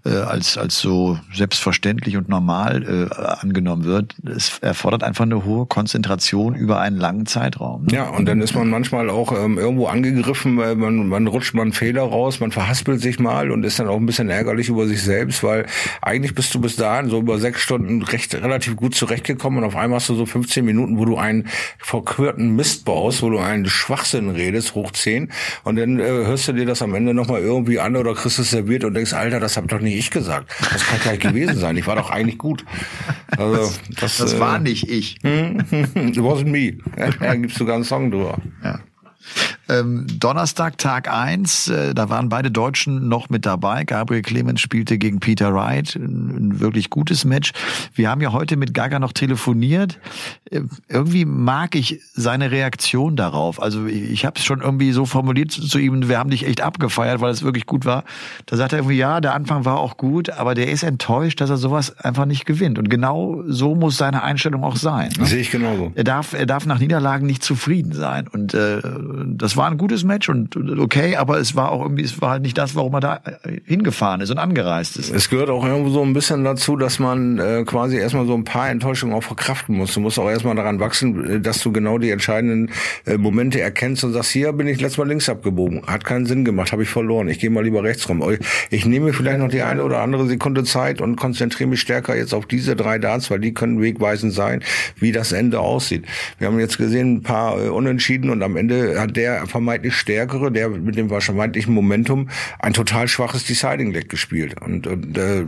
äh, 0.05 0.11
als, 0.11 0.57
als 0.57 0.79
so 0.79 1.19
selbstverständlich 1.35 2.17
und 2.17 2.29
normal 2.29 3.09
äh, 3.11 3.15
angenommen 3.15 3.85
wird. 3.85 4.15
Es 4.25 4.59
erfordert 4.59 5.03
einfach 5.03 5.25
eine 5.25 5.45
hohe 5.45 5.67
Konzentration 5.67 6.55
über 6.55 6.81
einen 6.81 6.97
langen 6.97 7.27
Zeitraum. 7.27 7.85
Ne? 7.85 7.95
Ja, 7.95 8.09
und 8.11 8.27
dann 8.27 8.41
ist 8.41 8.55
man 8.55 8.69
manchmal 8.69 9.11
auch 9.11 9.33
ähm, 9.33 9.59
irgendwo 9.59 9.87
angegriffen, 9.87 10.57
weil 10.57 10.77
man, 10.77 11.09
man 11.09 11.27
rutscht 11.27 11.55
mal 11.55 11.63
einen 11.63 11.73
Fehler 11.73 12.03
raus, 12.03 12.41
man 12.41 12.53
verhaspelt 12.53 13.01
sich 13.01 13.19
mal 13.19 13.51
und 13.51 13.65
ist 13.65 13.79
dann 13.79 13.89
auch 13.89 13.97
ein 13.97 14.07
bisschen 14.07 14.29
ärgerlich 14.29 14.69
über 14.69 14.87
sich 14.87 15.03
selbst, 15.03 15.43
weil 15.43 15.67
eigentlich 16.03 16.35
bist 16.35 16.55
du 16.55 16.61
bis 16.61 16.77
dahin 16.77 17.11
so 17.11 17.19
über 17.19 17.39
sechs 17.39 17.61
Stunden 17.61 18.03
recht 18.03 18.35
relativ 18.35 18.77
gut 18.77 18.95
zurechtgekommen 18.95 19.61
und 19.61 19.65
auf 19.65 19.77
einmal 19.77 19.97
hast 19.97 20.09
du 20.09 20.15
so 20.15 20.27
15 20.27 20.65
Minuten, 20.65 20.99
wo 20.99 21.05
du 21.05 21.19
einen 21.31 21.49
verquirlten 21.79 22.55
Mist 22.57 22.85
baust, 22.85 23.23
wo 23.23 23.31
du 23.31 23.39
einen 23.39 23.67
Schwachsinn 23.67 24.31
redest, 24.31 24.75
hoch 24.75 24.91
10 24.91 25.31
und 25.65 25.77
dann 25.77 25.99
äh, 25.99 26.03
hörst 26.03 26.49
du 26.49 26.53
dir 26.53 26.67
das 26.67 26.83
am 26.83 26.95
Ende 26.95 27.15
nochmal 27.15 27.41
irgendwie 27.41 27.81
an 27.81 27.97
oder 27.97 28.15
kriegst 28.15 28.39
es 28.39 28.51
serviert 28.51 28.85
und 28.85 28.95
denkst, 28.95 29.13
Alter, 29.13 29.41
das 29.41 29.57
hab 29.57 29.69
doch 29.69 29.81
nicht 29.81 29.97
ich 29.97 30.11
gesagt. 30.11 30.53
Das 30.73 30.85
kann 30.85 31.01
gar 31.03 31.13
nicht 31.13 31.23
gewesen 31.23 31.57
sein. 31.57 31.77
Ich 31.77 31.87
war 31.87 31.97
doch 31.97 32.11
eigentlich 32.11 32.39
gut. 32.39 32.65
Also, 33.37 33.73
das, 33.99 34.19
Das 34.19 34.39
war 34.39 34.59
nicht 34.59 34.89
ich. 34.91 35.17
It 35.25 36.19
wasn't 36.19 36.47
me. 36.47 36.79
Da 37.21 37.35
gibt's 37.35 37.57
sogar 37.57 37.77
einen 37.77 37.85
Song 37.85 38.11
drüber. 38.11 38.39
Ja. 38.63 38.81
Ähm, 39.71 40.07
Donnerstag, 40.19 40.79
Tag 40.79 41.13
eins, 41.13 41.69
äh, 41.69 41.95
da 41.95 42.09
waren 42.09 42.29
beide 42.29 42.51
Deutschen 42.51 43.09
noch 43.09 43.29
mit 43.31 43.47
dabei. 43.47 43.85
Gabriel 43.85 44.23
Clemens 44.23 44.61
spielte 44.61 44.99
gegen 44.99 45.21
Peter 45.21 45.55
Wright, 45.55 45.95
ein, 45.95 46.49
ein 46.49 46.61
wirklich 46.61 46.91
gutes 46.91 47.25
Match. 47.25 47.53
Wir 47.95 48.11
haben 48.11 48.21
ja 48.21 48.33
heute 48.33 48.57
mit 48.57 48.75
Gaga 48.75 48.99
noch 48.99 49.13
telefoniert. 49.13 49.99
Äh, 50.51 50.63
irgendwie 50.89 51.25
mag 51.25 51.77
ich 51.77 52.01
seine 52.15 52.51
Reaktion 52.51 53.15
darauf. 53.15 53.63
Also 53.63 53.87
ich, 53.87 54.11
ich 54.11 54.25
habe 54.25 54.39
es 54.39 54.45
schon 54.45 54.61
irgendwie 54.61 54.91
so 54.91 55.07
formuliert 55.07 55.53
zu, 55.53 55.63
zu 55.63 55.79
ihm, 55.79 56.09
wir 56.09 56.19
haben 56.19 56.31
dich 56.31 56.47
echt 56.47 56.63
abgefeiert, 56.63 57.21
weil 57.21 57.31
es 57.31 57.43
wirklich 57.43 57.67
gut 57.67 57.85
war. 57.85 58.05
Da 58.47 58.57
sagt 58.57 58.73
er 58.73 58.81
irgendwie, 58.81 58.97
ja, 58.97 59.21
der 59.21 59.35
Anfang 59.35 59.65
war 59.65 59.79
auch 59.79 59.97
gut, 59.97 60.31
aber 60.31 60.55
der 60.55 60.69
ist 60.71 60.83
enttäuscht, 60.83 61.41
dass 61.41 61.51
er 61.51 61.59
sowas 61.59 61.97
einfach 61.99 62.27
nicht 62.27 62.45
gewinnt. 62.45 62.79
Und 62.79 62.91
genau 62.91 63.45
so 63.47 63.77
muss 63.77 63.97
seine 63.97 64.25
Einstellung 64.25 64.65
auch 64.65 64.77
sein. 64.77 65.13
Ne? 65.17 65.27
Sehe 65.27 65.41
ich 65.41 65.51
genauso. 65.53 65.93
Er 65.95 66.05
darf, 66.05 66.33
er 66.33 66.47
darf 66.47 66.67
nach 66.67 66.81
Niederlagen 66.81 67.27
nicht 67.27 67.45
zufrieden 67.45 67.93
sein. 67.93 68.27
Und 68.27 68.55
äh, 68.55 68.81
das 69.27 69.57
war 69.57 69.60
ein 69.67 69.79
gutes 69.79 70.05
Match 70.05 70.29
und 70.29 70.57
okay, 70.79 71.17
aber 71.17 71.39
es 71.39 71.57
war 71.57 71.73
auch 71.73 71.83
irgendwie, 71.83 72.05
es 72.05 72.21
war 72.21 72.31
halt 72.31 72.43
nicht 72.43 72.57
das, 72.57 72.75
warum 72.75 72.95
er 72.95 73.01
da 73.01 73.21
hingefahren 73.65 74.21
ist 74.21 74.31
und 74.31 74.39
angereist 74.39 74.97
ist. 74.97 75.11
Es 75.13 75.29
gehört 75.29 75.51
auch 75.51 75.65
irgendwo 75.65 75.91
so 75.91 76.03
ein 76.03 76.13
bisschen 76.13 76.45
dazu, 76.45 76.77
dass 76.77 76.99
man 76.99 77.39
äh, 77.39 77.65
quasi 77.65 77.97
erstmal 77.97 78.27
so 78.27 78.35
ein 78.35 78.45
paar 78.45 78.71
Enttäuschungen 78.71 79.15
auch 79.15 79.23
verkraften 79.23 79.77
muss. 79.77 79.95
Du 79.95 80.01
musst 80.01 80.19
auch 80.19 80.29
erstmal 80.29 80.55
daran 80.55 80.81
wachsen, 80.81 81.37
äh, 81.37 81.41
dass 81.41 81.63
du 81.63 81.73
genau 81.73 81.99
die 81.99 82.11
entscheidenden 82.11 82.71
äh, 83.07 83.17
Momente 83.17 83.61
erkennst 83.61 84.05
und 84.05 84.13
sagst, 84.13 84.31
hier 84.31 84.53
bin 84.53 84.67
ich 84.67 84.81
letztes 84.81 84.99
Mal 84.99 85.09
links 85.09 85.29
abgebogen. 85.29 85.87
Hat 85.87 86.05
keinen 86.05 86.27
Sinn 86.27 86.45
gemacht, 86.45 86.73
habe 86.73 86.83
ich 86.83 86.89
verloren. 86.89 87.29
Ich 87.29 87.39
gehe 87.39 87.51
mal 87.51 87.65
lieber 87.65 87.83
rechts 87.83 88.09
rum. 88.09 88.23
Ich 88.71 88.87
nehme 88.87 89.13
vielleicht 89.13 89.39
noch 89.39 89.49
die 89.49 89.63
eine 89.63 89.85
oder 89.85 90.01
andere 90.01 90.27
Sekunde 90.27 90.65
Zeit 90.65 91.01
und 91.01 91.17
konzentriere 91.17 91.69
mich 91.69 91.81
stärker 91.81 92.17
jetzt 92.17 92.35
auf 92.35 92.47
diese 92.47 92.77
drei 92.77 92.99
Darts, 92.99 93.31
weil 93.31 93.41
die 93.41 93.55
können 93.55 93.81
wegweisend 93.81 94.33
sein, 94.33 94.63
wie 94.99 95.13
das 95.13 95.33
Ende 95.33 95.61
aussieht. 95.61 96.05
Wir 96.39 96.49
haben 96.49 96.59
jetzt 96.59 96.79
gesehen, 96.79 97.17
ein 97.17 97.23
paar 97.23 97.63
äh, 97.63 97.69
Unentschieden 97.69 98.31
und 98.31 98.43
am 98.43 98.57
Ende 98.57 99.01
hat 99.01 99.17
der 99.17 99.47
vermeintlich 99.51 99.95
stärkere, 99.95 100.51
der 100.51 100.69
mit 100.69 100.97
dem 100.97 101.09
vermeintlichen 101.09 101.75
Momentum, 101.75 102.29
ein 102.59 102.73
total 102.73 103.09
schwaches 103.09 103.45
Deciding 103.45 103.93
Leg 103.93 104.09
gespielt. 104.09 104.61
Und, 104.61 104.87
und 104.87 105.19
äh, 105.19 105.45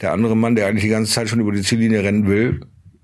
der 0.00 0.12
andere 0.12 0.36
Mann, 0.36 0.54
der 0.54 0.66
eigentlich 0.66 0.84
die 0.84 0.90
ganze 0.90 1.12
Zeit 1.12 1.28
schon 1.28 1.40
über 1.40 1.52
die 1.52 1.62
Ziellinie 1.62 2.02
rennen 2.02 2.26
will, 2.26 2.60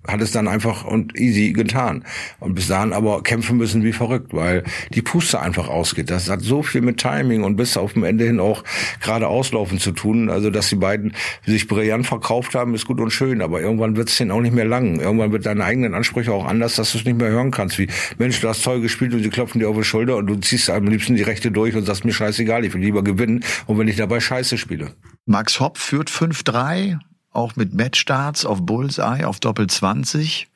hat 0.08 0.20
es 0.20 0.32
dann 0.32 0.48
einfach 0.48 0.84
und 0.84 1.18
easy 1.18 1.52
getan. 1.52 2.04
Und 2.40 2.54
bis 2.54 2.68
dahin 2.68 2.92
aber 2.92 3.22
kämpfen 3.22 3.56
müssen 3.56 3.82
wie 3.84 3.92
verrückt, 3.92 4.32
weil 4.32 4.64
die 4.92 5.02
Puste 5.02 5.40
einfach 5.40 5.68
ausgeht. 5.68 6.10
Das 6.10 6.28
hat 6.28 6.40
so 6.42 6.62
viel 6.62 6.80
mit 6.80 6.98
Timing 6.98 7.42
und 7.42 7.56
bis 7.56 7.76
auf 7.76 7.94
dem 7.94 8.04
Ende 8.04 8.24
hin 8.24 8.40
auch 8.40 8.64
gerade 9.00 9.28
auslaufen 9.28 9.78
zu 9.78 9.92
tun. 9.92 10.30
Also, 10.30 10.50
dass 10.50 10.68
die 10.68 10.76
beiden 10.76 11.14
sich 11.44 11.68
brillant 11.68 12.06
verkauft 12.06 12.54
haben, 12.54 12.74
ist 12.74 12.86
gut 12.86 13.00
und 13.00 13.10
schön, 13.10 13.42
aber 13.42 13.60
irgendwann 13.60 13.96
wird 13.96 14.08
es 14.08 14.16
denen 14.16 14.30
auch 14.30 14.40
nicht 14.40 14.54
mehr 14.54 14.64
lang. 14.64 15.00
Irgendwann 15.00 15.32
wird 15.32 15.46
deine 15.46 15.64
eigenen 15.64 15.94
Ansprüche 15.94 16.32
auch 16.32 16.46
anders, 16.46 16.76
dass 16.76 16.92
du 16.92 16.98
es 16.98 17.04
nicht 17.04 17.18
mehr 17.18 17.30
hören 17.30 17.50
kannst. 17.50 17.78
Wie, 17.78 17.88
Mensch, 18.18 18.40
du 18.40 18.48
hast 18.48 18.62
toll 18.62 18.80
gespielt 18.80 19.14
und 19.14 19.22
sie 19.22 19.30
klopfen 19.30 19.60
dir 19.60 19.68
auf 19.68 19.76
die 19.76 19.84
Schulter 19.84 20.16
und 20.16 20.26
du 20.26 20.36
ziehst 20.36 20.70
am 20.70 20.86
liebsten 20.86 21.16
die 21.16 21.22
Rechte 21.22 21.50
durch 21.50 21.74
und 21.74 21.84
sagst 21.84 22.04
mir 22.04 22.12
scheißegal, 22.12 22.64
ich 22.64 22.74
will 22.74 22.80
lieber 22.80 23.02
gewinnen 23.02 23.44
und 23.66 23.78
wenn 23.78 23.88
ich 23.88 23.96
dabei 23.96 24.20
scheiße 24.20 24.58
spiele. 24.58 24.92
Max 25.26 25.58
Hopp 25.60 25.78
führt 25.78 26.08
5-3 26.08 26.98
auch 27.36 27.56
mit 27.56 27.74
Matchstarts 27.74 28.44
auf 28.44 28.64
Bullseye, 28.64 29.24
auf 29.24 29.40
Doppel 29.40 29.68
20. 29.68 30.48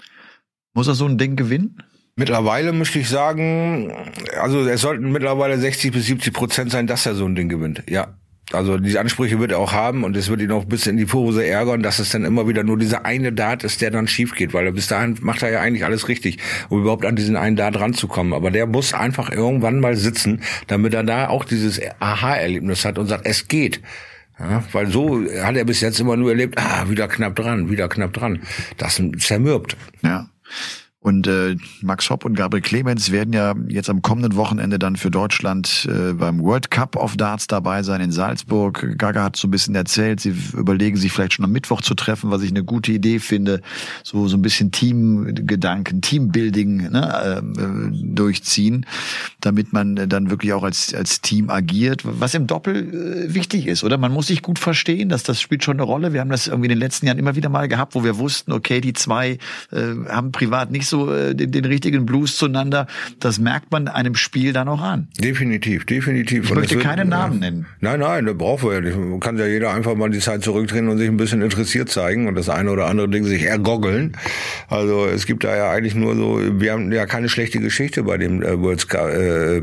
Muss 0.75 0.89
er 0.89 0.95
so 0.95 1.07
ein 1.07 1.19
Ding 1.19 1.37
gewinnen? 1.37 1.83
Mittlerweile 2.17 2.73
möchte 2.73 2.99
ich 2.99 3.09
sagen, 3.09 3.93
also 4.41 4.61
es 4.61 4.81
sollten 4.81 5.13
mittlerweile 5.13 5.59
60 5.59 5.93
bis 5.93 6.07
70 6.07 6.33
Prozent 6.33 6.71
sein, 6.71 6.87
dass 6.87 7.07
er 7.07 7.15
so 7.15 7.25
ein 7.25 7.35
Ding 7.35 7.49
gewinnt. 7.49 7.83
Ja. 7.89 8.15
Also 8.53 8.79
diese 8.79 8.99
Ansprüche 8.99 9.39
wird 9.39 9.53
er 9.53 9.59
auch 9.59 9.73
haben 9.73 10.03
und 10.03 10.17
es 10.17 10.29
wird 10.29 10.41
ihn 10.41 10.51
auch 10.51 10.63
ein 10.63 10.69
bisschen 10.69 10.99
in 10.99 11.07
die 11.07 11.13
Hose 11.13 11.47
ärgern, 11.47 11.83
dass 11.83 12.01
es 12.01 12.11
dann 12.11 12.25
immer 12.25 12.49
wieder 12.49 12.65
nur 12.65 12.77
dieser 12.77 13.07
eine 13.07 13.33
Dart 13.33 13.63
ist, 13.63 13.81
der 13.81 13.93
dann 13.93 14.09
schief 14.09 14.35
geht, 14.35 14.53
weil 14.53 14.73
bis 14.73 14.89
dahin 14.89 15.17
macht 15.21 15.43
er 15.43 15.51
ja 15.51 15.61
eigentlich 15.61 15.85
alles 15.85 16.09
richtig, 16.09 16.39
um 16.69 16.81
überhaupt 16.81 17.05
an 17.05 17.15
diesen 17.15 17.37
einen 17.37 17.55
Dart 17.55 17.79
ranzukommen. 17.79 18.33
Aber 18.33 18.51
der 18.51 18.67
muss 18.67 18.93
einfach 18.93 19.31
irgendwann 19.31 19.79
mal 19.79 19.97
sitzen, 19.97 20.43
damit 20.67 20.95
er 20.95 21.05
da 21.05 21.29
auch 21.29 21.45
dieses 21.45 21.81
Aha-Erlebnis 22.01 22.85
hat 22.85 22.99
und 22.99 23.07
sagt, 23.07 23.25
es 23.25 23.47
geht. 23.47 23.81
Ja, 24.41 24.65
weil 24.73 24.91
so 24.91 25.23
hat 25.43 25.57
er 25.57 25.65
bis 25.65 25.81
jetzt 25.81 26.01
immer 26.01 26.17
nur 26.17 26.31
erlebt, 26.31 26.59
ah, 26.59 26.89
wieder 26.89 27.09
knapp 27.09 27.37
dran, 27.37 27.71
wieder 27.71 27.89
knapp 27.89 28.15
dran. 28.15 28.41
Das 28.79 29.01
zermürbt. 29.19 29.77
Ja. 30.03 30.31
Und 31.03 31.27
äh, 31.27 31.57
Max 31.81 32.11
Hopp 32.11 32.27
und 32.27 32.35
Gabriel 32.35 32.61
Clemens 32.61 33.11
werden 33.11 33.33
ja 33.33 33.55
jetzt 33.69 33.89
am 33.89 34.03
kommenden 34.03 34.37
Wochenende 34.37 34.79
dann 34.79 34.97
für 34.97 35.11
Deutschland 35.11 35.89
äh, 35.91 36.13
beim 36.13 36.43
World 36.43 36.71
Cup 36.71 36.95
of 36.95 37.17
Darts 37.17 37.47
dabei 37.47 37.83
sein 37.83 38.03
in 38.03 38.13
Salzburg. 38.13 38.99
Gaga 38.99 39.25
hat 39.25 39.37
so 39.37 39.49
ein 39.49 39.51
bisschen 39.51 39.75
erzählt, 39.75 40.21
sie 40.21 40.35
überlegen 40.53 40.99
sich 40.99 41.11
vielleicht 41.11 41.33
schon 41.33 41.47
am 41.47 41.53
Mittwoch 41.53 41.81
zu 41.81 41.95
treffen, 41.95 42.31
was 42.31 42.43
ich 42.43 42.51
eine 42.51 42.65
gute 42.65 42.93
Idee 42.93 43.19
finde. 43.19 43.63
So 44.05 44.29
so 44.29 44.37
ein 44.37 44.43
bisschen 44.43 44.73
Teamgedanken, 44.73 46.03
Teambuilding 46.03 46.91
ne, 46.91 47.41
äh, 47.41 48.15
durchziehen, 48.15 48.85
damit 49.41 49.73
man 49.73 49.97
dann 49.97 50.29
wirklich 50.29 50.53
auch 50.53 50.65
als 50.65 50.93
als 50.93 51.23
Team 51.23 51.49
agiert. 51.49 52.03
Was 52.05 52.35
im 52.35 52.47
Doppel 52.47 53.27
äh, 53.27 53.35
wichtig 53.35 53.69
ist, 53.69 53.85
oder? 53.85 53.97
Man 53.97 54.13
muss 54.13 54.27
sich 54.27 54.43
gut 54.43 54.59
verstehen, 54.59 55.09
dass 55.09 55.23
das 55.23 55.41
spielt 55.41 55.65
schon 55.65 55.79
eine 55.79 55.85
Rolle. 55.85 56.13
Wir 56.13 56.21
haben 56.21 56.29
das 56.29 56.47
irgendwie 56.47 56.67
in 56.67 56.77
den 56.77 56.79
letzten 56.79 57.07
Jahren 57.07 57.19
immer 57.19 57.37
wieder 57.37 57.49
mal 57.49 57.69
gehabt, 57.69 57.95
wo 57.95 58.05
wir 58.05 58.19
wussten, 58.19 58.53
okay, 58.53 58.83
die 58.83 58.93
zwei 58.93 59.39
äh, 59.73 59.95
haben 60.11 60.31
privat 60.31 60.71
nicht 60.71 60.90
so 60.91 61.13
äh, 61.13 61.35
den, 61.35 61.51
den 61.53 61.65
richtigen 61.65 62.07
Blues 62.07 62.37
zueinander. 62.37 62.87
Das 63.19 63.39
merkt 63.39 63.71
man 63.73 63.89
einem 63.89 64.15
Spiel 64.15 64.53
dann 64.53 64.69
auch 64.69 64.83
an. 64.83 65.09
Definitiv, 65.19 65.87
definitiv. 65.87 66.45
Ich 66.45 66.51
und 66.51 66.59
möchte 66.59 66.79
keine 66.79 67.05
Namen 67.05 67.39
nennen. 67.39 67.67
Nein, 67.81 68.01
nein, 68.01 68.27
da 68.27 68.33
braucht 68.33 68.65
man 68.65 68.75
ja 68.75 68.81
nicht. 68.81 68.99
Man 68.99 69.21
kann 69.21 69.39
ja 69.39 69.47
jeder 69.47 69.73
einfach 69.73 69.95
mal 69.95 70.11
die 70.11 70.19
Zeit 70.19 70.43
zurückdrehen 70.43 70.89
und 70.89 70.99
sich 70.99 71.09
ein 71.09 71.17
bisschen 71.17 71.43
interessiert 71.43 71.89
zeigen 71.89 72.29
und 72.29 72.35
das 72.35 72.49
eine 72.49 72.71
oder 72.71 72.87
andere 72.87 73.09
Ding 73.09 73.25
sich 73.25 73.45
ergoggeln. 73.45 74.17
Also 74.69 75.07
es 75.07 75.27
gibt 75.27 75.45
da 75.45 75.57
ja 75.57 75.71
eigentlich 75.71 75.95
nur 75.95 76.15
so, 76.17 76.41
wir 76.61 76.73
haben 76.73 76.93
ja 76.93 77.07
keine 77.07 77.29
schlechte 77.29 77.61
Geschichte 77.61 78.03
bei 78.03 78.19
dem 78.19 78.43
äh, 78.43 78.61
World 78.61 78.89
Cup, 78.89 79.09
äh, 79.11 79.63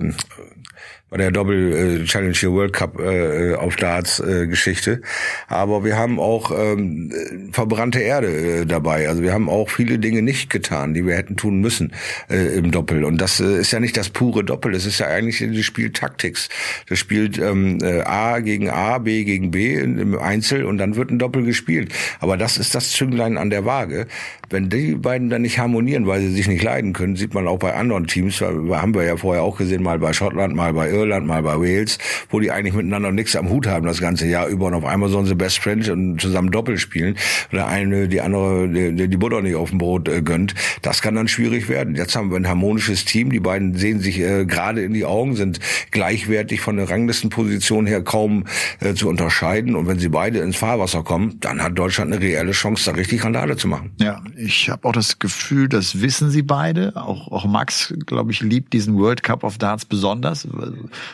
bei 1.09 1.17
der 1.17 1.31
Doppel 1.31 2.01
äh, 2.01 2.03
Challenge 2.03 2.35
World 2.43 2.73
Cup 2.73 2.99
äh, 2.99 3.53
auf 3.55 3.77
Darts 3.77 4.19
äh, 4.19 4.47
Geschichte. 4.47 5.01
Aber 5.47 5.85
wir 5.85 5.95
haben 5.95 6.19
auch 6.19 6.51
ähm, 6.51 7.13
verbrannte 7.51 7.99
Erde 7.99 8.27
äh, 8.27 8.65
dabei. 8.65 9.07
Also 9.07 9.23
wir 9.23 9.33
haben 9.33 9.49
auch 9.49 9.69
viele 9.69 9.99
Dinge 9.99 10.21
nicht 10.21 10.49
getan, 10.49 10.93
die 10.93 11.05
wir 11.05 11.15
hätten 11.15 11.37
tun 11.37 11.61
müssen 11.61 11.93
äh, 12.29 12.57
im 12.57 12.71
Doppel. 12.71 13.05
Und 13.05 13.21
das 13.21 13.39
äh, 13.39 13.59
ist 13.59 13.71
ja 13.71 13.79
nicht 13.79 13.95
das 13.95 14.09
pure 14.09 14.43
Doppel. 14.43 14.73
Das 14.73 14.85
ist 14.85 14.99
ja 14.99 15.07
eigentlich 15.07 15.39
das 15.39 15.65
Spiel 15.65 15.91
Taktiks. 15.91 16.49
Das 16.89 16.99
spielt 16.99 17.37
ähm, 17.37 17.79
äh, 17.81 18.01
A 18.01 18.39
gegen 18.39 18.69
A, 18.69 18.97
B 18.97 19.23
gegen 19.23 19.51
B 19.51 19.75
im 19.75 20.17
Einzel 20.19 20.65
und 20.65 20.77
dann 20.77 20.97
wird 20.97 21.09
ein 21.09 21.19
Doppel 21.19 21.43
gespielt. 21.43 21.93
Aber 22.19 22.35
das 22.35 22.57
ist 22.57 22.75
das 22.75 22.91
Zünglein 22.91 23.37
an 23.37 23.49
der 23.49 23.63
Waage. 23.63 24.07
Wenn 24.49 24.69
die 24.69 24.95
beiden 24.95 25.29
dann 25.29 25.41
nicht 25.41 25.59
harmonieren, 25.59 26.07
weil 26.07 26.21
sie 26.21 26.31
sich 26.31 26.47
nicht 26.47 26.63
leiden 26.63 26.93
können, 26.93 27.15
sieht 27.15 27.33
man 27.33 27.47
auch 27.47 27.59
bei 27.59 27.73
anderen 27.73 28.07
Teams. 28.07 28.39
Haben 28.41 28.95
wir 28.95 29.03
ja 29.03 29.17
vorher 29.17 29.43
auch 29.43 29.57
gesehen, 29.57 29.83
mal 29.83 29.99
bei 29.99 30.13
Schottland, 30.13 30.55
mal 30.55 30.73
bei 30.73 30.89
Irland, 30.97 31.27
mal 31.27 31.43
bei 31.43 31.55
Wales, 31.55 31.97
wo 32.29 32.39
die 32.39 32.51
eigentlich 32.51 32.73
miteinander 32.73 33.11
nichts 33.11 33.35
am 33.35 33.49
Hut 33.49 33.67
haben 33.67 33.85
das 33.85 34.01
ganze 34.01 34.27
Jahr 34.27 34.47
über 34.47 34.67
und 34.67 34.73
auf 34.73 34.85
einmal 34.85 35.09
sollen 35.09 35.25
sie 35.25 35.35
Best 35.35 35.59
Friends 35.59 35.89
und 35.89 36.19
zusammen 36.19 36.51
Doppel 36.51 36.77
spielen. 36.77 37.15
Oder 37.51 37.67
eine 37.67 38.07
die 38.07 38.21
andere 38.21 38.67
die, 38.67 39.07
die 39.07 39.17
Butter 39.17 39.41
nicht 39.41 39.55
auf 39.55 39.69
dem 39.69 39.79
Brot 39.79 40.07
äh, 40.07 40.21
gönnt. 40.21 40.53
Das 40.81 41.01
kann 41.01 41.15
dann 41.15 41.27
schwierig 41.27 41.69
werden. 41.69 41.95
Jetzt 41.95 42.15
haben 42.15 42.31
wir 42.31 42.37
ein 42.37 42.47
harmonisches 42.47 43.05
Team. 43.05 43.31
Die 43.31 43.39
beiden 43.39 43.75
sehen 43.75 43.99
sich 43.99 44.19
äh, 44.19 44.45
gerade 44.45 44.81
in 44.81 44.93
die 44.93 45.05
Augen, 45.05 45.35
sind 45.35 45.59
gleichwertig 45.91 46.61
von 46.61 46.77
der 46.77 46.89
Ranglistenposition 46.89 47.85
her 47.85 48.01
kaum 48.01 48.45
äh, 48.79 48.93
zu 48.93 49.07
unterscheiden. 49.07 49.75
Und 49.75 49.87
wenn 49.87 49.99
sie 49.99 50.09
beide 50.09 50.39
ins 50.39 50.57
Fahrwasser 50.57 51.03
kommen, 51.03 51.39
dann 51.39 51.61
hat 51.61 51.77
Deutschland 51.77 52.13
eine 52.13 52.21
reelle 52.21 52.51
Chance, 52.51 52.85
da 52.85 52.97
richtig 52.97 53.23
Randale 53.23 53.57
zu 53.57 53.67
machen. 53.67 53.91
Ja, 53.99 54.21
ich 54.35 54.69
habe 54.69 54.87
auch 54.87 54.93
das 54.93 55.19
Gefühl, 55.19 55.69
das 55.69 56.01
wissen 56.01 56.29
sie 56.29 56.41
beide. 56.41 56.95
Auch, 56.95 57.31
auch 57.31 57.45
Max, 57.45 57.93
glaube 58.05 58.31
ich, 58.31 58.41
liebt 58.41 58.73
diesen 58.73 58.97
World 58.97 59.23
Cup 59.23 59.43
of 59.43 59.57
Darts 59.57 59.85
besonders. 59.85 60.47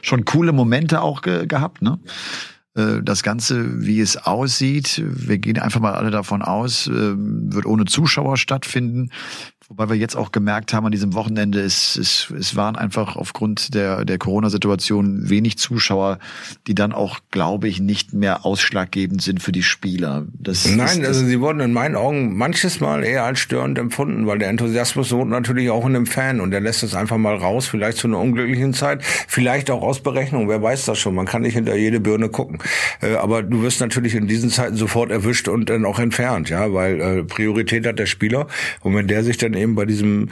Schon 0.01 0.25
coole 0.25 0.51
Momente 0.51 1.01
auch 1.01 1.21
ge 1.21 1.45
gehabt, 1.47 1.81
ne? 1.81 1.99
Äh, 2.75 3.03
das 3.03 3.23
Ganze, 3.23 3.85
wie 3.85 3.99
es 3.99 4.17
aussieht, 4.17 5.01
wir 5.05 5.37
gehen 5.37 5.59
einfach 5.59 5.79
mal 5.79 5.93
alle 5.93 6.11
davon 6.11 6.41
aus, 6.41 6.87
äh, 6.87 6.91
wird 7.15 7.65
ohne 7.65 7.85
Zuschauer 7.85 8.37
stattfinden. 8.37 9.11
Wobei 9.69 9.89
wir 9.89 9.95
jetzt 9.95 10.15
auch 10.15 10.31
gemerkt 10.31 10.73
haben 10.73 10.85
an 10.85 10.91
diesem 10.91 11.13
Wochenende, 11.13 11.61
es, 11.61 11.95
es, 11.95 12.31
es 12.37 12.55
waren 12.55 12.75
einfach 12.75 13.15
aufgrund 13.15 13.73
der, 13.73 14.03
der 14.03 14.17
Corona-Situation 14.17 15.29
wenig 15.29 15.57
Zuschauer, 15.57 16.19
die 16.67 16.75
dann 16.75 16.91
auch, 16.91 17.19
glaube 17.31 17.69
ich, 17.69 17.79
nicht 17.79 18.13
mehr 18.13 18.45
ausschlaggebend 18.45 19.21
sind 19.21 19.41
für 19.41 19.53
die 19.53 19.63
Spieler. 19.63 20.25
Das 20.33 20.65
Nein, 20.65 21.01
ist, 21.01 21.07
also 21.07 21.25
sie 21.25 21.39
wurden 21.39 21.61
in 21.61 21.71
meinen 21.71 21.95
Augen 21.95 22.35
manches 22.35 22.81
Mal 22.81 23.05
eher 23.05 23.23
als 23.23 23.39
störend 23.39 23.77
empfunden, 23.77 24.27
weil 24.27 24.37
der 24.37 24.49
Enthusiasmus 24.49 25.11
wohnt 25.13 25.31
natürlich 25.31 25.69
auch 25.69 25.85
in 25.85 25.95
einem 25.95 26.07
Fan 26.07 26.41
und 26.41 26.51
der 26.51 26.59
lässt 26.59 26.83
es 26.83 26.93
einfach 26.93 27.17
mal 27.17 27.35
raus, 27.35 27.65
vielleicht 27.65 27.97
zu 27.97 28.07
einer 28.07 28.19
unglücklichen 28.19 28.73
Zeit, 28.73 29.01
vielleicht 29.03 29.71
auch 29.71 29.81
aus 29.81 30.01
Berechnung, 30.01 30.49
wer 30.49 30.61
weiß 30.61 30.85
das 30.85 30.99
schon, 30.99 31.15
man 31.15 31.25
kann 31.25 31.41
nicht 31.41 31.53
hinter 31.53 31.75
jede 31.75 32.01
Birne 32.01 32.27
gucken. 32.27 32.59
Äh, 33.01 33.15
aber 33.15 33.43
du 33.43 33.61
wirst 33.63 33.79
natürlich 33.79 34.13
in 34.15 34.27
diesen 34.27 34.49
Zeiten 34.49 34.75
sofort 34.75 35.09
erwischt 35.09 35.47
und 35.47 35.69
dann 35.69 35.85
auch 35.85 35.99
entfernt, 35.99 36.49
ja, 36.49 36.73
weil 36.73 36.99
äh, 36.99 37.23
Priorität 37.23 37.87
hat 37.87 37.97
der 37.97 38.07
Spieler 38.07 38.47
und 38.81 38.93
wenn 38.93 39.07
der 39.07 39.23
sich 39.23 39.37
dann 39.37 39.52
eben 39.55 39.75
bei 39.75 39.85
diesem 39.85 40.29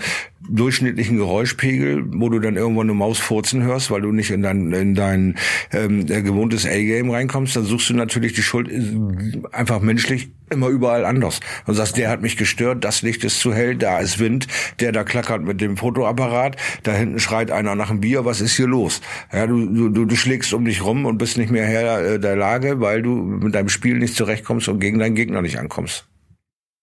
durchschnittlichen 0.49 1.17
Geräuschpegel, 1.17 2.03
wo 2.13 2.29
du 2.29 2.39
dann 2.39 2.55
irgendwann 2.55 2.87
eine 2.87 2.93
Maus 2.93 3.19
furzen 3.19 3.63
hörst, 3.63 3.91
weil 3.91 4.01
du 4.01 4.11
nicht 4.11 4.31
in 4.31 4.41
dein, 4.41 4.71
in 4.73 4.95
dein 4.95 5.35
ähm, 5.71 6.05
gewohntes 6.05 6.65
A-Game 6.65 7.09
reinkommst, 7.09 7.55
dann 7.55 7.63
suchst 7.63 7.89
du 7.89 7.93
natürlich 7.93 8.33
die 8.33 8.41
Schuld 8.41 8.69
einfach 9.51 9.81
menschlich 9.81 10.29
immer 10.49 10.67
überall 10.67 11.05
anders. 11.05 11.39
Und 11.65 11.75
sagst, 11.75 11.97
der 11.97 12.09
hat 12.09 12.21
mich 12.21 12.37
gestört, 12.37 12.83
das 12.83 13.01
Licht 13.01 13.23
ist 13.23 13.39
zu 13.39 13.53
hell, 13.53 13.75
da 13.75 13.99
ist 13.99 14.19
Wind, 14.19 14.47
der 14.79 14.91
da 14.91 15.03
klackert 15.03 15.43
mit 15.43 15.61
dem 15.61 15.77
Fotoapparat, 15.77 16.57
da 16.83 16.93
hinten 16.93 17.19
schreit 17.19 17.51
einer 17.51 17.75
nach 17.75 17.89
einem 17.89 18.01
Bier, 18.01 18.25
was 18.25 18.41
ist 18.41 18.55
hier 18.55 18.67
los? 18.67 19.01
Ja, 19.31 19.47
du, 19.47 19.89
du, 19.89 20.05
du 20.05 20.15
schlägst 20.15 20.53
um 20.53 20.65
dich 20.65 20.83
rum 20.83 21.05
und 21.05 21.17
bist 21.17 21.37
nicht 21.37 21.51
mehr 21.51 21.65
Herr 21.65 22.05
äh, 22.05 22.19
der 22.19 22.35
Lage, 22.35 22.81
weil 22.81 23.01
du 23.01 23.15
mit 23.15 23.55
deinem 23.55 23.69
Spiel 23.69 23.97
nicht 23.97 24.15
zurechtkommst 24.15 24.67
und 24.67 24.79
gegen 24.79 24.99
deinen 24.99 25.15
Gegner 25.15 25.41
nicht 25.41 25.59
ankommst. 25.59 26.10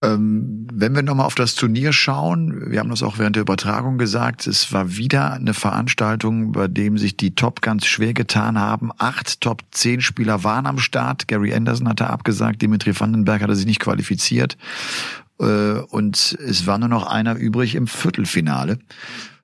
Ähm, 0.00 0.68
wenn 0.72 0.94
wir 0.94 1.02
nochmal 1.02 1.26
auf 1.26 1.34
das 1.34 1.56
Turnier 1.56 1.92
schauen, 1.92 2.70
wir 2.70 2.78
haben 2.78 2.90
das 2.90 3.02
auch 3.02 3.18
während 3.18 3.34
der 3.34 3.42
Übertragung 3.42 3.98
gesagt, 3.98 4.46
es 4.46 4.72
war 4.72 4.96
wieder 4.96 5.32
eine 5.32 5.54
Veranstaltung, 5.54 6.52
bei 6.52 6.68
dem 6.68 6.98
sich 6.98 7.16
die 7.16 7.34
Top 7.34 7.62
ganz 7.62 7.84
schwer 7.84 8.14
getan 8.14 8.58
haben. 8.58 8.92
Acht 8.98 9.40
Top 9.40 9.62
10 9.72 10.00
Spieler 10.00 10.44
waren 10.44 10.66
am 10.66 10.78
Start. 10.78 11.26
Gary 11.26 11.52
Anderson 11.52 11.88
hatte 11.88 12.10
abgesagt, 12.10 12.62
Dimitri 12.62 12.98
Vandenberg 12.98 13.42
hatte 13.42 13.56
sich 13.56 13.66
nicht 13.66 13.80
qualifiziert. 13.80 14.56
Äh, 15.40 15.80
und 15.80 16.38
es 16.46 16.66
war 16.66 16.78
nur 16.78 16.88
noch 16.88 17.06
einer 17.06 17.34
übrig 17.34 17.74
im 17.74 17.88
Viertelfinale 17.88 18.78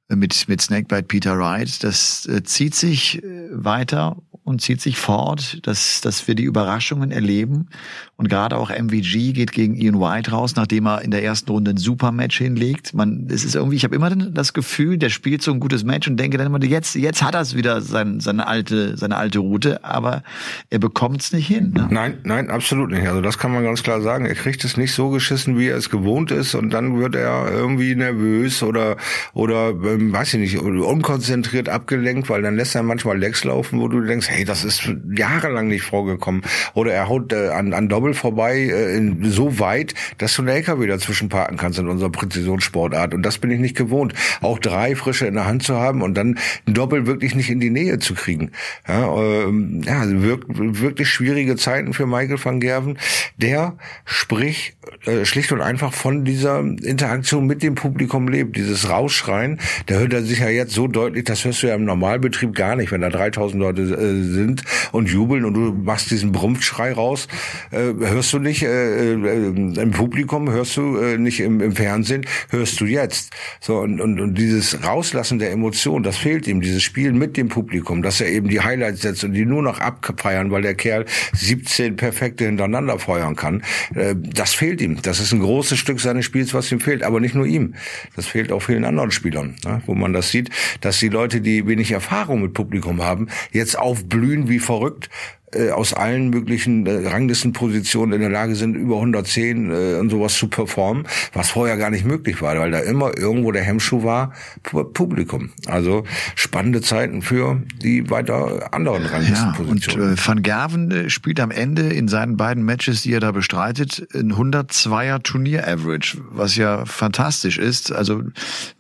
mit, 0.08 0.48
mit 0.48 0.60
Snakebite 0.60 1.04
Peter 1.04 1.38
Wright. 1.38 1.82
Das 1.82 2.26
äh, 2.26 2.42
zieht 2.42 2.74
sich 2.74 3.22
äh, 3.22 3.48
weiter 3.50 4.16
und 4.44 4.60
zieht 4.60 4.82
sich 4.82 4.98
fort, 4.98 5.66
dass, 5.66 6.02
dass 6.02 6.28
wir 6.28 6.34
die 6.34 6.44
Überraschungen 6.44 7.10
erleben. 7.10 7.68
Und 8.16 8.28
gerade 8.28 8.56
auch 8.58 8.70
MVG 8.70 9.32
geht 9.32 9.52
gegen 9.52 9.74
Ian 9.74 9.98
White 9.98 10.30
raus, 10.30 10.54
nachdem 10.54 10.86
er 10.86 11.00
in 11.00 11.10
der 11.10 11.24
ersten 11.24 11.50
Runde 11.50 11.70
ein 11.70 11.76
super 11.78 12.12
Match 12.12 12.36
hinlegt. 12.38 12.92
Man, 12.92 13.26
es 13.30 13.44
ist 13.44 13.54
irgendwie, 13.54 13.76
ich 13.76 13.84
habe 13.84 13.96
immer 13.96 14.14
das 14.14 14.52
Gefühl, 14.52 14.98
der 14.98 15.08
spielt 15.08 15.42
so 15.42 15.50
ein 15.50 15.60
gutes 15.60 15.82
Match 15.82 16.06
und 16.06 16.18
denke 16.18 16.36
dann 16.36 16.46
immer, 16.46 16.62
jetzt, 16.62 16.94
jetzt 16.94 17.22
hat 17.22 17.34
er 17.34 17.40
es 17.40 17.56
wieder 17.56 17.80
sein, 17.80 18.20
seine 18.20 18.46
alte, 18.46 18.98
seine 18.98 19.16
alte 19.16 19.38
Route, 19.38 19.82
aber 19.82 20.22
er 20.68 20.78
bekommt 20.78 21.22
es 21.22 21.32
nicht 21.32 21.46
hin. 21.46 21.72
Ne? 21.74 21.88
Nein, 21.90 22.18
nein, 22.24 22.50
absolut 22.50 22.90
nicht. 22.90 23.08
Also 23.08 23.22
das 23.22 23.38
kann 23.38 23.50
man 23.50 23.64
ganz 23.64 23.82
klar 23.82 24.02
sagen. 24.02 24.26
Er 24.26 24.34
kriegt 24.34 24.62
es 24.64 24.76
nicht 24.76 24.92
so 24.92 25.08
geschissen, 25.08 25.58
wie 25.58 25.68
er 25.68 25.78
es 25.78 25.88
gewohnt 25.88 26.30
ist, 26.30 26.54
und 26.54 26.70
dann 26.70 26.98
wird 26.98 27.14
er 27.14 27.50
irgendwie 27.50 27.94
nervös 27.94 28.62
oder 28.62 28.98
oder 29.32 29.72
ähm, 29.94 30.12
weiß 30.12 30.34
ich 30.34 30.40
nicht, 30.40 30.58
unkonzentriert 30.58 31.68
abgelenkt, 31.68 32.28
weil 32.28 32.42
dann 32.42 32.56
lässt 32.56 32.74
er 32.74 32.82
manchmal 32.82 33.18
Legs 33.18 33.44
laufen, 33.44 33.80
wo 33.80 33.88
du 33.88 34.00
denkst, 34.00 34.28
hey, 34.28 34.44
das 34.44 34.64
ist 34.64 34.90
jahrelang 35.14 35.68
nicht 35.68 35.82
vorgekommen. 35.82 36.42
Oder 36.74 36.92
er 36.92 37.08
haut 37.08 37.32
äh, 37.32 37.48
an, 37.48 37.72
an 37.72 37.88
Doppel 37.88 38.14
vorbei 38.14 38.56
äh, 38.56 38.96
in, 38.96 39.24
so 39.30 39.58
weit, 39.58 39.94
dass 40.18 40.34
du 40.34 40.42
einen 40.42 40.48
LKW 40.48 40.86
dazwischen 40.86 41.28
parken 41.28 41.56
kannst 41.56 41.78
in 41.78 41.88
unserer 41.88 42.10
Präzisionssportart. 42.10 43.14
Und 43.14 43.22
das 43.22 43.38
bin 43.38 43.50
ich 43.50 43.60
nicht 43.60 43.76
gewohnt. 43.76 44.14
Auch 44.40 44.58
drei 44.58 44.96
frische 44.96 45.26
in 45.26 45.34
der 45.34 45.46
Hand 45.46 45.62
zu 45.62 45.76
haben 45.76 46.02
und 46.02 46.14
dann 46.14 46.38
ein 46.66 46.74
Doppel 46.74 47.06
wirklich 47.06 47.34
nicht 47.34 47.50
in 47.50 47.60
die 47.60 47.70
Nähe 47.70 47.98
zu 47.98 48.14
kriegen. 48.14 48.50
Ja, 48.88 49.14
ähm, 49.16 49.82
ja 49.84 50.00
also 50.00 50.22
wirklich, 50.22 50.80
wirklich 50.80 51.08
schwierige 51.08 51.56
Zeiten 51.56 51.92
für 51.92 52.06
Michael 52.06 52.42
van 52.42 52.60
Gerven. 52.60 52.98
Der 53.36 53.76
sprich 54.04 54.76
äh, 55.06 55.24
schlicht 55.24 55.52
und 55.52 55.60
einfach 55.60 55.92
von 55.92 56.24
dieser 56.24 56.60
Interaktion 56.60 57.46
mit 57.46 57.62
dem 57.62 57.74
Publikum 57.74 58.28
lebt. 58.28 58.56
Dieses 58.56 58.88
Rausschreien, 58.88 59.60
da 59.86 59.96
hört 59.96 60.12
er 60.12 60.22
sich 60.22 60.38
ja 60.38 60.48
jetzt 60.48 60.72
so 60.72 60.86
deutlich, 60.86 61.24
das 61.24 61.44
hörst 61.44 61.62
du 61.62 61.66
ja 61.68 61.74
im 61.74 61.84
Normalbetrieb 61.84 62.54
gar 62.54 62.76
nicht, 62.76 62.92
wenn 62.92 63.00
da 63.00 63.10
3000 63.10 63.60
Leute 63.60 63.82
äh, 63.82 64.22
sind 64.22 64.62
und 64.92 65.08
jubeln 65.08 65.44
und 65.44 65.54
du 65.54 65.72
machst 65.72 66.10
diesen 66.10 66.32
Brumpfschrei 66.32 66.92
raus, 66.92 67.28
äh, 67.70 67.92
hörst 67.98 68.32
du 68.32 68.38
nicht 68.38 68.62
äh, 68.62 69.12
äh, 69.12 69.14
im 69.14 69.90
Publikum, 69.90 70.50
hörst 70.50 70.76
du 70.76 70.96
äh, 70.96 71.18
nicht 71.18 71.40
im, 71.40 71.60
im 71.60 71.76
Fernsehen, 71.76 72.26
hörst 72.50 72.80
du 72.80 72.86
jetzt. 72.86 73.32
So 73.60 73.78
und, 73.78 74.00
und, 74.00 74.20
und 74.20 74.38
dieses 74.38 74.84
Rauslassen 74.84 75.38
der 75.38 75.52
Emotionen, 75.52 76.02
das 76.02 76.16
fehlt 76.16 76.46
ihm, 76.46 76.60
dieses 76.60 76.82
Spielen 76.82 77.18
mit 77.18 77.36
dem 77.36 77.48
Publikum, 77.48 78.02
dass 78.02 78.20
er 78.20 78.28
eben 78.28 78.48
die 78.48 78.60
Highlights 78.60 79.02
setzt 79.02 79.24
und 79.24 79.32
die 79.32 79.44
nur 79.44 79.62
noch 79.62 79.80
abfeiern, 79.80 80.50
weil 80.50 80.62
der 80.62 80.74
Kerl 80.74 81.04
17 81.34 81.96
perfekte 81.96 82.44
hintereinander 82.46 82.98
feuern 82.98 83.36
kann. 83.36 83.62
Äh, 83.94 84.14
das 84.16 84.54
fehlt 84.54 84.80
ihm. 84.80 85.00
Das 85.02 85.20
ist 85.20 85.32
ein 85.32 85.40
großes 85.40 85.78
Stück 85.78 86.00
seines 86.00 86.24
Spiels, 86.24 86.54
was 86.54 86.70
ihm 86.72 86.80
fehlt, 86.80 87.02
aber 87.02 87.20
nicht 87.20 87.34
nur 87.34 87.46
ihm. 87.46 87.74
Das 88.16 88.26
fehlt 88.26 88.52
auch 88.52 88.60
vielen 88.60 88.84
anderen 88.84 89.10
Spielern, 89.10 89.56
ne? 89.64 89.73
Wo 89.86 89.94
man 89.94 90.12
das 90.12 90.30
sieht, 90.30 90.50
dass 90.80 90.98
die 90.98 91.08
Leute, 91.08 91.40
die 91.40 91.66
wenig 91.66 91.92
Erfahrung 91.92 92.42
mit 92.42 92.54
Publikum 92.54 93.02
haben, 93.02 93.28
jetzt 93.52 93.78
aufblühen 93.78 94.48
wie 94.48 94.58
verrückt, 94.58 95.10
äh, 95.54 95.70
aus 95.70 95.94
allen 95.94 96.30
möglichen 96.30 96.86
äh, 96.86 97.08
Ranglistenpositionen 97.08 98.14
in 98.14 98.20
der 98.20 98.30
Lage 98.30 98.54
sind, 98.54 98.74
über 98.74 98.96
110 98.96 99.70
äh, 99.70 99.98
und 99.98 100.10
sowas 100.10 100.34
zu 100.34 100.48
performen, 100.48 101.06
was 101.32 101.50
vorher 101.50 101.76
gar 101.76 101.90
nicht 101.90 102.04
möglich 102.04 102.40
war, 102.42 102.58
weil 102.58 102.70
da 102.70 102.80
immer 102.80 103.16
irgendwo 103.16 103.52
der 103.52 103.62
Hemmschuh 103.62 104.02
war, 104.02 104.32
Publikum. 104.62 105.50
Also 105.66 106.04
spannende 106.34 106.80
Zeiten 106.80 107.22
für 107.22 107.62
die 107.82 108.10
weiter 108.10 108.72
anderen 108.72 109.06
Ranglistenpositionen. 109.06 110.02
Ja, 110.02 110.12
und 110.12 110.18
äh, 110.18 110.28
Van 110.28 110.42
Gerven 110.42 110.90
äh, 110.90 111.10
spielt 111.10 111.40
am 111.40 111.50
Ende 111.50 111.82
in 111.82 112.08
seinen 112.08 112.36
beiden 112.36 112.64
Matches, 112.64 113.02
die 113.02 113.12
er 113.12 113.20
da 113.20 113.32
bestreitet, 113.32 114.06
ein 114.14 114.32
102er 114.32 115.22
Turnier-Average, 115.22 116.18
was 116.30 116.56
ja 116.56 116.84
fantastisch 116.84 117.58
ist. 117.58 117.92
Also 117.92 118.22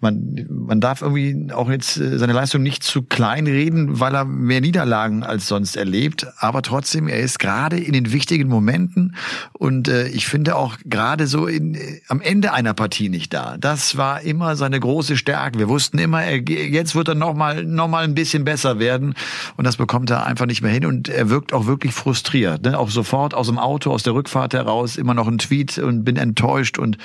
man, 0.00 0.46
man 0.48 0.80
darf 0.80 1.02
irgendwie 1.02 1.52
auch 1.52 1.70
jetzt 1.70 1.96
äh, 1.98 2.18
seine 2.18 2.32
Leistung 2.32 2.62
nicht 2.62 2.82
zu 2.82 3.02
klein 3.02 3.46
reden, 3.46 4.00
weil 4.00 4.14
er 4.14 4.24
mehr 4.24 4.60
Niederlagen 4.60 5.22
als 5.22 5.46
sonst 5.46 5.76
erlebt, 5.76 6.26
aber 6.38 6.62
trotzdem, 6.64 7.08
er 7.08 7.20
ist 7.20 7.38
gerade 7.38 7.78
in 7.78 7.92
den 7.92 8.12
wichtigen 8.12 8.48
Momenten 8.48 9.16
und 9.52 9.88
äh, 9.88 10.08
ich 10.08 10.26
finde 10.26 10.56
auch 10.56 10.76
gerade 10.84 11.26
so 11.26 11.46
in, 11.46 11.74
äh, 11.74 12.00
am 12.08 12.20
Ende 12.20 12.52
einer 12.52 12.74
Partie 12.74 13.08
nicht 13.08 13.32
da. 13.32 13.56
Das 13.58 13.96
war 13.96 14.22
immer 14.22 14.56
seine 14.56 14.80
große 14.80 15.16
Stärke. 15.16 15.58
Wir 15.58 15.68
wussten 15.68 15.98
immer, 15.98 16.22
er, 16.22 16.38
jetzt 16.38 16.94
wird 16.94 17.08
er 17.08 17.14
noch 17.14 17.34
mal, 17.34 17.64
noch 17.64 17.88
mal 17.88 18.04
ein 18.04 18.14
bisschen 18.14 18.44
besser 18.44 18.78
werden 18.78 19.14
und 19.56 19.64
das 19.64 19.76
bekommt 19.76 20.10
er 20.10 20.26
einfach 20.26 20.46
nicht 20.46 20.62
mehr 20.62 20.72
hin 20.72 20.86
und 20.86 21.08
er 21.08 21.30
wirkt 21.30 21.52
auch 21.52 21.66
wirklich 21.66 21.92
frustriert. 21.92 22.62
Ne? 22.62 22.78
Auch 22.78 22.90
sofort 22.90 23.34
aus 23.34 23.46
dem 23.46 23.58
Auto, 23.58 23.90
aus 23.92 24.02
der 24.02 24.14
Rückfahrt 24.14 24.54
heraus 24.54 24.96
immer 24.96 25.14
noch 25.14 25.28
ein 25.28 25.38
Tweet 25.38 25.78
und 25.78 26.04
bin 26.04 26.16
enttäuscht 26.16 26.78
und 26.78 26.98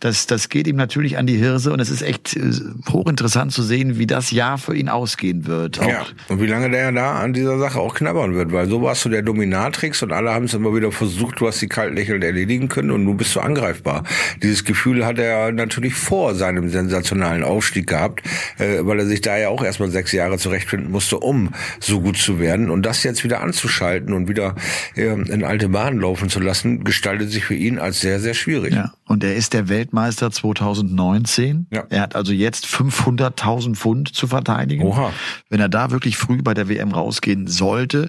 das, 0.00 0.26
das 0.26 0.48
geht 0.48 0.66
ihm 0.66 0.76
natürlich 0.76 1.18
an 1.18 1.26
die 1.26 1.36
Hirse 1.36 1.72
und 1.72 1.80
es 1.80 1.90
ist 1.90 2.02
echt 2.02 2.36
äh, 2.36 2.52
hochinteressant 2.88 3.52
zu 3.52 3.62
sehen, 3.62 3.98
wie 3.98 4.06
das 4.06 4.30
Jahr 4.30 4.58
für 4.58 4.74
ihn 4.74 4.88
ausgehen 4.88 5.46
wird. 5.46 5.80
Auch 5.80 5.88
ja, 5.88 6.06
und 6.28 6.40
wie 6.40 6.46
lange 6.46 6.70
der 6.70 6.92
da 6.92 7.14
an 7.14 7.32
dieser 7.32 7.58
Sache 7.58 7.80
auch 7.80 7.94
knabbern 7.94 8.34
wird, 8.34 8.52
weil 8.52 8.68
so 8.68 8.80
warst 8.90 9.04
du 9.04 9.08
der 9.08 9.22
Dominatrix 9.22 10.02
und 10.02 10.10
alle 10.10 10.32
haben 10.32 10.46
es 10.46 10.54
immer 10.54 10.74
wieder 10.74 10.90
versucht, 10.90 11.38
du 11.38 11.46
hast 11.46 11.62
die 11.62 11.68
kalt 11.68 11.94
lächelnd 11.94 12.24
erledigen 12.24 12.66
können 12.66 12.90
und 12.90 13.04
nun 13.04 13.16
bist 13.16 13.36
du 13.36 13.40
angreifbar. 13.40 14.02
Dieses 14.42 14.64
Gefühl 14.64 15.06
hat 15.06 15.16
er 15.20 15.52
natürlich 15.52 15.94
vor 15.94 16.34
seinem 16.34 16.68
sensationalen 16.70 17.44
Aufstieg 17.44 17.86
gehabt, 17.86 18.24
äh, 18.58 18.78
weil 18.80 18.98
er 18.98 19.06
sich 19.06 19.20
da 19.20 19.38
ja 19.38 19.48
auch 19.48 19.62
erstmal 19.62 19.90
sechs 19.90 20.10
Jahre 20.10 20.38
zurechtfinden 20.38 20.90
musste, 20.90 21.20
um 21.20 21.50
so 21.78 22.00
gut 22.00 22.16
zu 22.16 22.40
werden. 22.40 22.68
Und 22.68 22.82
das 22.82 23.04
jetzt 23.04 23.22
wieder 23.22 23.42
anzuschalten 23.42 24.12
und 24.12 24.28
wieder 24.28 24.56
äh, 24.96 25.12
in 25.12 25.44
alte 25.44 25.68
Bahnen 25.68 26.00
laufen 26.00 26.28
zu 26.28 26.40
lassen, 26.40 26.82
gestaltet 26.82 27.30
sich 27.30 27.44
für 27.44 27.54
ihn 27.54 27.78
als 27.78 28.00
sehr, 28.00 28.18
sehr 28.18 28.34
schwierig. 28.34 28.74
Ja. 28.74 28.92
Und 29.06 29.22
er 29.22 29.36
ist 29.36 29.54
der 29.54 29.68
Weltmeister 29.68 30.32
2019. 30.32 31.68
Ja. 31.70 31.84
Er 31.90 32.00
hat 32.00 32.16
also 32.16 32.32
jetzt 32.32 32.66
500.000 32.66 33.76
Pfund 33.76 34.14
zu 34.14 34.26
verteidigen. 34.26 34.82
Oha. 34.82 35.12
Wenn 35.48 35.60
er 35.60 35.68
da 35.68 35.92
wirklich 35.92 36.16
früh 36.16 36.42
bei 36.42 36.54
der 36.54 36.68
WM 36.68 36.90
rausgehen 36.90 37.46
sollte, 37.46 38.08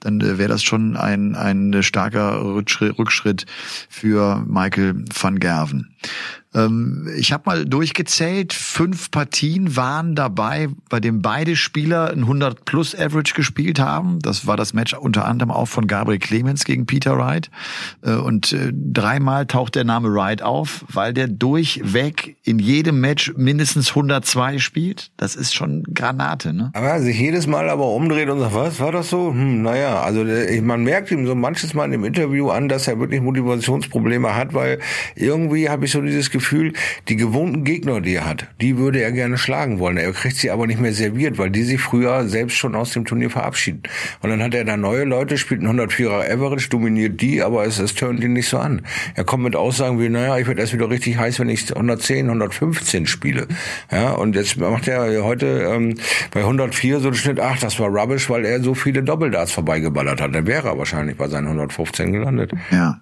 dann 0.00 0.21
äh, 0.22 0.38
wäre 0.38 0.48
das 0.48 0.62
schon 0.62 0.96
ein, 0.96 1.34
ein 1.34 1.82
starker 1.82 2.42
Rückschritt 2.42 3.46
für 3.88 4.44
Michael 4.46 5.04
van 5.12 5.38
Gerven. 5.38 5.94
Ähm, 6.54 7.08
ich 7.16 7.32
habe 7.32 7.44
mal 7.46 7.64
durchgezählt, 7.64 8.52
fünf 8.52 9.10
Partien 9.10 9.76
waren 9.76 10.14
dabei, 10.14 10.68
bei 10.88 11.00
dem 11.00 11.22
beide 11.22 11.56
Spieler 11.56 12.10
ein 12.10 12.20
100 12.20 12.64
plus 12.64 12.94
Average 12.94 13.34
gespielt 13.34 13.78
haben. 13.78 14.18
Das 14.20 14.46
war 14.46 14.56
das 14.56 14.74
Match 14.74 14.94
unter 14.94 15.24
anderem 15.24 15.50
auch 15.50 15.66
von 15.66 15.86
Gabriel 15.86 16.18
Clemens 16.18 16.64
gegen 16.64 16.86
Peter 16.86 17.16
Wright. 17.16 17.50
Äh, 18.02 18.14
und 18.14 18.52
äh, 18.52 18.72
dreimal 18.72 19.46
taucht 19.46 19.74
der 19.74 19.84
Name 19.84 20.12
Wright 20.12 20.42
auf, 20.42 20.84
weil 20.92 21.14
der 21.14 21.28
durchweg 21.28 22.36
in 22.42 22.58
jedem 22.58 23.00
Match 23.00 23.32
mindestens 23.36 23.90
102 23.90 24.58
spielt. 24.58 25.10
Das 25.16 25.36
ist 25.36 25.54
schon 25.54 25.84
Granate, 25.94 26.52
ne? 26.52 26.70
Aber 26.74 27.00
sich 27.00 27.18
jedes 27.18 27.46
Mal 27.46 27.68
aber 27.70 27.88
umdreht 27.88 28.28
und 28.28 28.40
sagt, 28.40 28.54
was, 28.54 28.80
war 28.80 28.92
das 28.92 29.08
so? 29.10 29.30
Hm, 29.30 29.62
naja, 29.62 30.02
also 30.02 30.24
man 30.62 30.84
merkt 30.84 31.10
ihm 31.10 31.26
so 31.26 31.34
manches 31.34 31.74
Mal 31.74 31.92
im 31.92 32.04
Interview 32.04 32.50
an, 32.50 32.68
dass 32.68 32.88
er 32.88 32.98
wirklich 32.98 33.20
Motivationsprobleme 33.20 34.34
hat, 34.34 34.54
weil 34.54 34.78
irgendwie 35.14 35.68
habe 35.68 35.84
ich 35.84 35.92
so 35.92 36.00
dieses 36.00 36.30
Gefühl, 36.30 36.41
Gefühl, 36.42 36.72
die 37.08 37.14
gewohnten 37.14 37.62
Gegner, 37.62 38.00
die 38.00 38.14
er 38.14 38.26
hat, 38.26 38.48
die 38.60 38.76
würde 38.76 39.00
er 39.00 39.12
gerne 39.12 39.38
schlagen 39.38 39.78
wollen. 39.78 39.96
Er 39.96 40.12
kriegt 40.12 40.36
sie 40.36 40.50
aber 40.50 40.66
nicht 40.66 40.80
mehr 40.80 40.92
serviert, 40.92 41.38
weil 41.38 41.50
die 41.50 41.62
sich 41.62 41.80
früher 41.80 42.28
selbst 42.28 42.56
schon 42.56 42.74
aus 42.74 42.90
dem 42.90 43.04
Turnier 43.04 43.30
verabschieden. 43.30 43.84
Und 44.22 44.30
dann 44.30 44.42
hat 44.42 44.52
er 44.52 44.64
da 44.64 44.76
neue 44.76 45.04
Leute, 45.04 45.38
spielt 45.38 45.62
ein 45.62 45.80
104er 45.80 46.28
Average, 46.28 46.68
dominiert 46.68 47.20
die, 47.20 47.42
aber 47.42 47.64
es, 47.64 47.78
es 47.78 47.94
turnt 47.94 48.24
ihn 48.24 48.32
nicht 48.32 48.48
so 48.48 48.58
an. 48.58 48.82
Er 49.14 49.22
kommt 49.22 49.44
mit 49.44 49.54
Aussagen 49.54 50.00
wie, 50.00 50.08
naja, 50.08 50.36
ich 50.36 50.48
werde 50.48 50.60
erst 50.60 50.72
wieder 50.72 50.90
richtig 50.90 51.16
heiß, 51.16 51.38
wenn 51.38 51.48
ich 51.48 51.74
110, 51.74 52.26
115 52.26 53.06
spiele. 53.06 53.46
Ja, 53.92 54.10
und 54.10 54.34
jetzt 54.34 54.58
macht 54.58 54.88
er 54.88 55.22
heute 55.22 55.46
ähm, 55.72 55.94
bei 56.32 56.40
104 56.40 56.98
so 56.98 57.08
einen 57.08 57.14
Schnitt, 57.14 57.38
ach, 57.38 57.60
das 57.60 57.78
war 57.78 57.88
rubbish, 57.88 58.28
weil 58.28 58.44
er 58.44 58.60
so 58.60 58.74
viele 58.74 59.04
Doppeldarts 59.04 59.52
vorbeigeballert 59.52 60.20
hat. 60.20 60.34
Dann 60.34 60.46
wäre 60.46 60.68
er 60.68 60.78
wahrscheinlich 60.78 61.16
bei 61.16 61.28
seinen 61.28 61.46
115 61.46 62.12
gelandet. 62.12 62.52
Ja. 62.72 63.00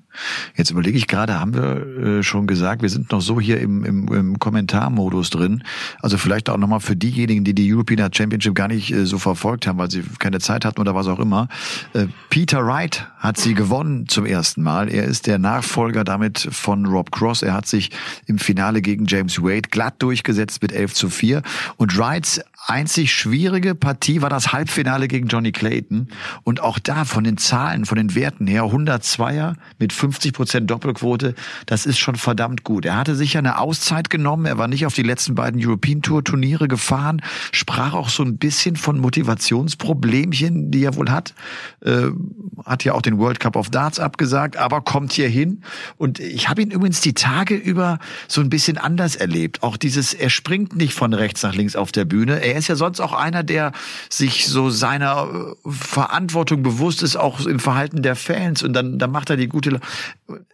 Jetzt 0.57 0.71
überlege 0.71 0.97
ich 0.97 1.07
gerade, 1.07 1.39
haben 1.39 1.55
wir 1.55 2.19
äh, 2.19 2.23
schon 2.23 2.47
gesagt, 2.47 2.83
wir 2.83 2.89
sind 2.89 3.11
noch 3.13 3.21
so 3.21 3.41
hier 3.41 3.61
im, 3.61 3.85
im, 3.85 4.09
im 4.09 4.39
Kommentarmodus 4.39 5.31
drin. 5.31 5.63
Also 6.01 6.19
vielleicht 6.19 6.49
auch 6.51 6.57
nochmal 6.57 6.81
für 6.81 6.97
diejenigen, 6.97 7.45
die 7.45 7.55
die 7.55 7.73
European 7.73 8.13
Championship 8.13 8.55
gar 8.55 8.69
nicht 8.69 8.93
äh, 8.93 9.07
so 9.07 9.19
verfolgt 9.19 9.67
haben, 9.67 9.79
weil 9.79 9.91
sie 9.91 10.03
keine 10.19 10.41
Zeit 10.41 10.65
hatten 10.65 10.81
oder 10.81 10.95
was 10.95 11.07
auch 11.07 11.19
immer. 11.19 11.49
Äh, 11.93 12.07
Peter 12.29 12.67
Wright 12.67 13.07
hat 13.19 13.37
sie 13.37 13.55
gewonnen 13.55 14.09
zum 14.09 14.27
ersten 14.27 14.63
Mal. 14.63 14.89
Er 14.89 15.05
ist 15.05 15.27
der 15.27 15.39
Nachfolger 15.39 16.05
damit 16.05 16.39
von 16.51 16.87
Rob 16.87 17.13
Cross. 17.13 17.43
Er 17.43 17.55
hat 17.55 17.67
sich 17.67 17.91
im 18.27 18.39
Finale 18.39 18.83
gegen 18.83 19.07
James 19.07 19.43
Wade 19.43 19.69
glatt 19.71 20.03
durchgesetzt 20.03 20.63
mit 20.63 20.73
11 20.73 20.95
zu 20.95 21.11
4. 21.11 21.43
Und 21.77 21.97
Wrights 21.99 22.41
einzig 22.67 23.13
schwierige 23.13 23.75
Partie 23.75 24.23
war 24.23 24.31
das 24.31 24.53
Halbfinale 24.53 25.09
gegen 25.09 25.29
Johnny 25.29 25.53
Clayton. 25.53 26.09
Und 26.45 26.61
auch 26.61 26.79
da 26.79 27.05
von 27.05 27.25
den 27.25 27.37
Zahlen, 27.37 27.85
von 27.85 27.97
den 27.97 28.15
Werten 28.15 28.47
her, 28.47 28.65
102er 28.65 29.55
mit 29.79 29.93
50 30.01 30.33
Prozent 30.33 30.71
Doppelquote, 30.71 31.35
das 31.67 31.87
ist 31.87 31.99
schon 31.99 32.17
verdammt 32.17 32.65
gut. 32.65 32.87
Er 32.87 32.97
hatte 32.97 33.15
sicher 33.15 33.39
eine 33.39 33.59
Auszeit 33.59 34.09
genommen. 34.09 34.47
Er 34.47 34.57
war 34.57 34.67
nicht 34.67 34.87
auf 34.87 34.95
die 34.95 35.03
letzten 35.03 35.35
beiden 35.35 35.65
European 35.65 36.01
Tour 36.01 36.25
Turniere 36.25 36.69
gefahren, 36.69 37.23
sprach 37.53 37.93
auch 37.93 38.09
so 38.09 38.23
ein 38.23 38.39
bisschen 38.39 38.77
von 38.77 38.99
Motivationsproblemchen, 38.99 40.71
die 40.71 40.85
er 40.85 40.97
wohl 40.97 41.11
hat. 41.11 41.35
Äh, 41.85 42.09
hat 42.65 42.85
ja 42.85 42.95
auch 42.95 43.03
den 43.03 43.19
World 43.19 43.41
Cup 43.41 43.57
of 43.57 43.71
Darts 43.71 43.99
abgesagt, 43.99 44.57
aber 44.57 44.81
kommt 44.81 45.13
hier 45.13 45.29
hin. 45.29 45.63
Und 45.99 46.19
ich 46.19 46.49
habe 46.49 46.63
ihn 46.63 46.71
übrigens 46.71 47.01
die 47.01 47.15
Tage 47.15 47.55
über 47.55 47.99
so 48.27 48.41
ein 48.41 48.49
bisschen 48.49 48.79
anders 48.79 49.17
erlebt. 49.17 49.63
Auch 49.63 49.77
dieses, 49.77 50.15
er 50.15 50.31
springt 50.31 50.77
nicht 50.77 50.95
von 50.95 51.13
rechts 51.13 51.43
nach 51.43 51.55
links 51.55 51.77
auf 51.77 51.93
der 51.93 52.07
Bühne. 52.07 52.43
Er 52.43 52.57
ist 52.57 52.69
ja 52.69 52.77
sonst 52.77 53.01
auch 53.01 53.13
einer, 53.13 53.43
der 53.43 53.73
sich 54.09 54.47
so 54.47 54.71
seiner 54.71 55.57
äh, 55.67 55.71
Verantwortung 55.71 56.63
bewusst 56.63 57.03
ist, 57.03 57.17
auch 57.17 57.45
im 57.45 57.59
Verhalten 57.59 58.03
der 58.03 58.17
Fans. 58.17 58.63
Und 58.63 58.73
dann, 58.73 58.99
dann 58.99 59.11
macht 59.11 59.29
er 59.29 59.37
die 59.37 59.49
gute. 59.49 59.81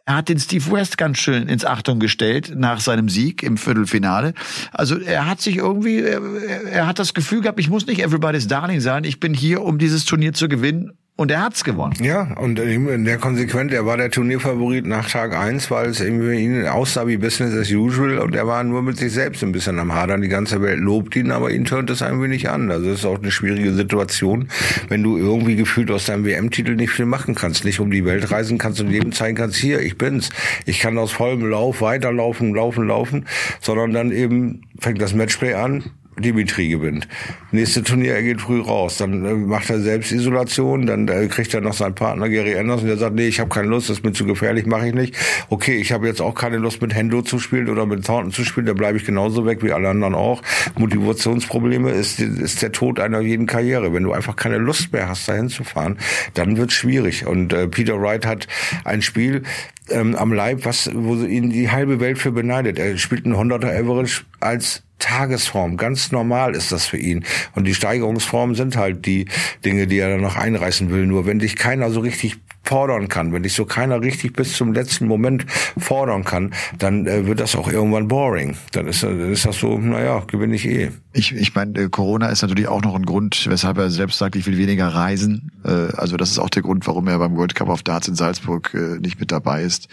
Er 0.05 0.16
hat 0.16 0.29
den 0.29 0.38
Steve 0.38 0.70
West 0.70 0.99
ganz 0.99 1.18
schön 1.18 1.49
ins 1.49 1.64
Achtung 1.64 1.99
gestellt 1.99 2.53
nach 2.57 2.81
seinem 2.81 3.09
Sieg 3.09 3.42
im 3.42 3.57
Viertelfinale. 3.57 4.35
Also 4.72 4.99
er 4.99 5.27
hat 5.27 5.40
sich 5.40 5.57
irgendwie, 5.57 6.01
er, 6.01 6.20
er 6.64 6.87
hat 6.87 6.99
das 6.99 7.14
Gefühl 7.14 7.42
gehabt, 7.42 7.61
ich 7.61 7.68
muss 7.68 7.87
nicht 7.87 8.03
everybody's 8.03 8.46
Darling 8.46 8.81
sein. 8.81 9.05
Ich 9.05 9.20
bin 9.20 9.35
hier, 9.35 9.62
um 9.62 9.79
dieses 9.79 10.05
Turnier 10.05 10.33
zu 10.33 10.49
gewinnen 10.49 10.92
und 11.16 11.31
er 11.31 11.42
hat's 11.42 11.64
gewonnen. 11.64 11.94
Ja, 12.00 12.35
und 12.37 12.57
der 12.57 13.16
konsequent, 13.16 13.72
er 13.72 13.87
war 13.87 13.96
der 13.96 14.11
Turnierfavorit 14.11 14.85
nach 14.85 15.09
Tag 15.09 15.35
eins, 15.35 15.70
weil 15.70 15.88
es 15.88 16.00
irgendwie 16.00 16.35
ihn 16.35 16.66
aussah 16.66 17.07
wie 17.07 17.16
Business 17.16 17.55
as 17.55 17.70
usual 17.70 18.18
und 18.18 18.35
er 18.35 18.46
war 18.46 18.62
nur 18.64 18.83
mit 18.83 18.98
sich 18.98 19.12
selbst 19.12 19.42
ein 19.42 19.50
bisschen 19.50 19.79
am 19.79 19.94
Hadern. 19.94 20.20
Die 20.20 20.29
ganze 20.29 20.61
Welt 20.61 20.79
lobt 20.79 21.16
ihn, 21.16 21.31
aber 21.31 21.50
ihn 21.50 21.64
tönt 21.64 21.88
es 21.88 22.02
ein 22.02 22.20
wenig 22.20 22.50
an. 22.50 22.70
Also 22.70 22.90
es 22.90 22.98
ist 22.98 23.07
auch 23.07 23.18
eine 23.18 23.31
schwierige 23.31 23.72
Situation, 23.72 24.48
wenn 24.88 25.02
du 25.02 25.16
irgendwie 25.16 25.57
gefühlt 25.57 25.90
aus 25.90 26.05
deinem 26.05 26.26
WM-Titel 26.26 26.74
nicht 26.74 26.90
viel 26.90 27.07
machen 27.07 27.35
kannst, 27.35 27.64
nicht 27.64 27.81
um 27.81 27.90
die 27.90 28.05
Welt 28.05 28.31
reisen 28.31 28.59
kannst 28.59 28.81
und 28.83 28.90
jedem 28.90 29.12
zeigen 29.12 29.37
kannst, 29.37 29.57
hier, 29.57 29.81
ich 29.81 29.96
bin's. 29.96 30.29
Ich 30.66 30.81
kann 30.81 30.98
aus 30.98 31.12
vollem 31.12 31.48
Lauf 31.48 31.81
weiterlaufen, 31.81 32.55
laufen, 32.55 32.87
laufen, 32.87 33.26
sondern 33.62 33.92
dann 33.94 34.12
eben 34.12 34.62
fängt 34.79 35.00
das 35.00 35.14
Matchplay 35.14 35.55
an, 35.55 35.85
Dimitri 36.18 36.68
gewinnt. 36.68 37.07
Nächste 37.52 37.83
Turnier, 37.83 38.14
er 38.14 38.22
geht 38.22 38.40
früh 38.40 38.61
raus. 38.61 38.96
Dann 38.96 39.24
äh, 39.24 39.35
macht 39.35 39.70
er 39.70 39.81
Selbstisolation, 39.81 40.87
dann 40.87 41.09
äh, 41.09 41.26
kriegt 41.29 41.52
er 41.55 41.61
noch 41.61 41.74
seinen 41.74 41.94
Partner 41.94 42.29
Gary 42.29 42.59
Anderson, 42.59 42.87
der 42.87 42.96
sagt, 42.96 43.14
nee, 43.14 43.29
ich 43.29 43.40
habe 43.40 43.50
keine 43.50 43.68
Lust, 43.68 43.88
das 43.88 43.98
ist 43.98 44.05
mir 44.05 44.12
zu 44.12 44.24
gefährlich, 44.24 44.66
mache 44.66 44.88
ich 44.88 44.94
nicht. 44.94 45.14
Okay, 45.50 45.76
ich 45.76 45.92
habe 45.92 46.07
jetzt 46.07 46.20
auch 46.20 46.35
keine 46.35 46.57
Lust, 46.57 46.81
mit 46.81 46.94
Hendo 46.94 47.22
zu 47.22 47.38
spielen 47.38 47.68
oder 47.68 47.87
mit 47.87 48.05
Thornton 48.05 48.33
zu 48.33 48.44
spielen, 48.44 48.66
da 48.66 48.72
bleibe 48.72 48.98
ich 48.98 49.05
genauso 49.05 49.46
weg 49.46 49.62
wie 49.62 49.72
alle 49.72 49.88
anderen 49.88 50.14
auch. 50.14 50.42
Motivationsprobleme 50.76 51.90
ist, 51.90 52.20
ist 52.20 52.62
der 52.62 52.72
Tod 52.72 52.98
einer 52.98 53.20
jeden 53.20 53.46
Karriere. 53.46 53.92
Wenn 53.92 54.02
du 54.02 54.12
einfach 54.12 54.37
keine 54.37 54.59
Lust 54.59 54.92
mehr 54.92 55.09
hast, 55.09 55.29
dahin 55.29 55.48
zu 55.48 55.64
fahren, 55.64 55.98
dann 56.35 56.57
wird's 56.57 56.74
schwierig. 56.74 57.26
Und 57.26 57.52
äh, 57.52 57.68
Peter 57.68 58.00
Wright 58.00 58.26
hat 58.26 58.46
ein 58.85 59.02
Spiel, 59.02 59.42
ähm, 59.90 60.16
am 60.16 60.33
Leib, 60.33 60.64
was, 60.64 60.90
wo 60.92 61.14
ihn 61.16 61.50
die 61.50 61.70
halbe 61.70 62.00
Welt 62.00 62.18
für 62.18 62.33
beneidet. 62.33 62.79
Er 62.79 62.96
spielt 62.98 63.24
einen 63.24 63.35
100er 63.35 63.79
Average 63.79 64.24
als 64.40 64.83
Tagesform. 64.98 65.76
Ganz 65.76 66.12
normal 66.12 66.54
ist 66.54 66.72
das 66.72 66.87
für 66.87 66.96
ihn. 66.96 67.24
Und 67.54 67.64
die 67.64 67.74
Steigerungsformen 67.74 68.56
sind 68.56 68.76
halt 68.76 69.06
die 69.06 69.26
Dinge, 69.64 69.87
die 69.87 69.98
er 69.98 70.11
dann 70.11 70.20
noch 70.22 70.37
einreißen 70.37 70.90
will. 70.90 71.06
Nur 71.06 71.26
wenn 71.26 71.38
dich 71.38 71.56
keiner 71.56 71.90
so 71.90 72.00
richtig 72.00 72.38
fordern 72.66 73.09
kann, 73.09 73.32
wenn 73.32 73.42
dich 73.42 73.54
so 73.54 73.64
keiner 73.64 74.00
richtig 74.00 74.32
bis 74.32 74.54
zum 74.54 74.72
letzten 74.72 75.06
Moment 75.06 75.46
fordern 75.78 76.24
kann, 76.24 76.52
dann 76.78 77.06
äh, 77.06 77.26
wird 77.26 77.40
das 77.40 77.54
auch 77.54 77.68
irgendwann 77.68 78.09
boring. 78.09 78.56
Dann 78.72 78.88
ist, 78.88 79.02
dann 79.02 79.32
ist 79.32 79.46
das 79.46 79.59
so, 79.59 79.78
naja, 79.78 80.22
gewinne 80.26 80.56
ich 80.56 80.66
eh. 80.66 80.90
Ich, 81.12 81.32
ich 81.35 81.54
meine, 81.54 81.78
äh, 81.78 81.88
Corona 81.88 82.28
ist 82.28 82.42
natürlich 82.42 82.68
auch 82.68 82.82
noch 82.82 82.94
ein 82.94 83.06
Grund, 83.06 83.46
weshalb 83.48 83.78
er 83.78 83.90
selbst 83.90 84.18
sagt, 84.18 84.35
ich 84.35 84.46
will 84.46 84.59
weniger 84.59 84.88
reisen. 84.88 85.52
Äh, 85.64 85.92
also 85.96 86.16
das 86.16 86.30
ist 86.30 86.38
auch 86.38 86.50
der 86.50 86.62
Grund, 86.62 86.87
warum 86.87 87.06
er 87.06 87.18
beim 87.18 87.37
World 87.37 87.54
Cup 87.54 87.68
of 87.68 87.82
Darts 87.82 88.09
in 88.09 88.16
Salzburg 88.16 88.74
äh, 88.74 88.98
nicht 88.98 89.20
mit 89.20 89.30
dabei 89.30 89.62
ist 89.62 89.88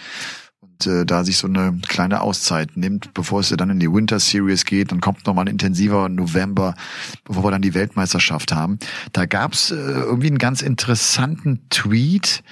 äh, 0.88 1.06
da 1.06 1.24
sich 1.24 1.38
so 1.38 1.48
eine 1.48 1.78
kleine 1.88 2.22
Auszeit 2.22 2.76
nimmt, 2.76 3.14
bevor 3.14 3.40
es 3.42 3.50
dann 3.50 3.70
in 3.70 3.80
die 3.80 3.92
Winter 3.92 4.20
Series 4.20 4.66
geht. 4.66 4.92
Dann 4.92 5.02
kommt 5.02 5.26
nochmal 5.26 5.46
ein 5.46 5.52
intensiver 5.52 6.10
November, 6.10 6.76
bevor 7.26 7.44
wir 7.44 7.52
dann 7.52 7.62
die 7.62 7.74
Weltmeisterschaft 7.74 8.52
haben. 8.52 8.80
Da 9.12 9.26
gab's 9.26 9.72
äh, 9.72 9.76
irgendwie 9.76 10.28
einen 10.28 10.38
ganz 10.38 10.62
interessanten 10.62 11.62
Tweet 11.70 12.44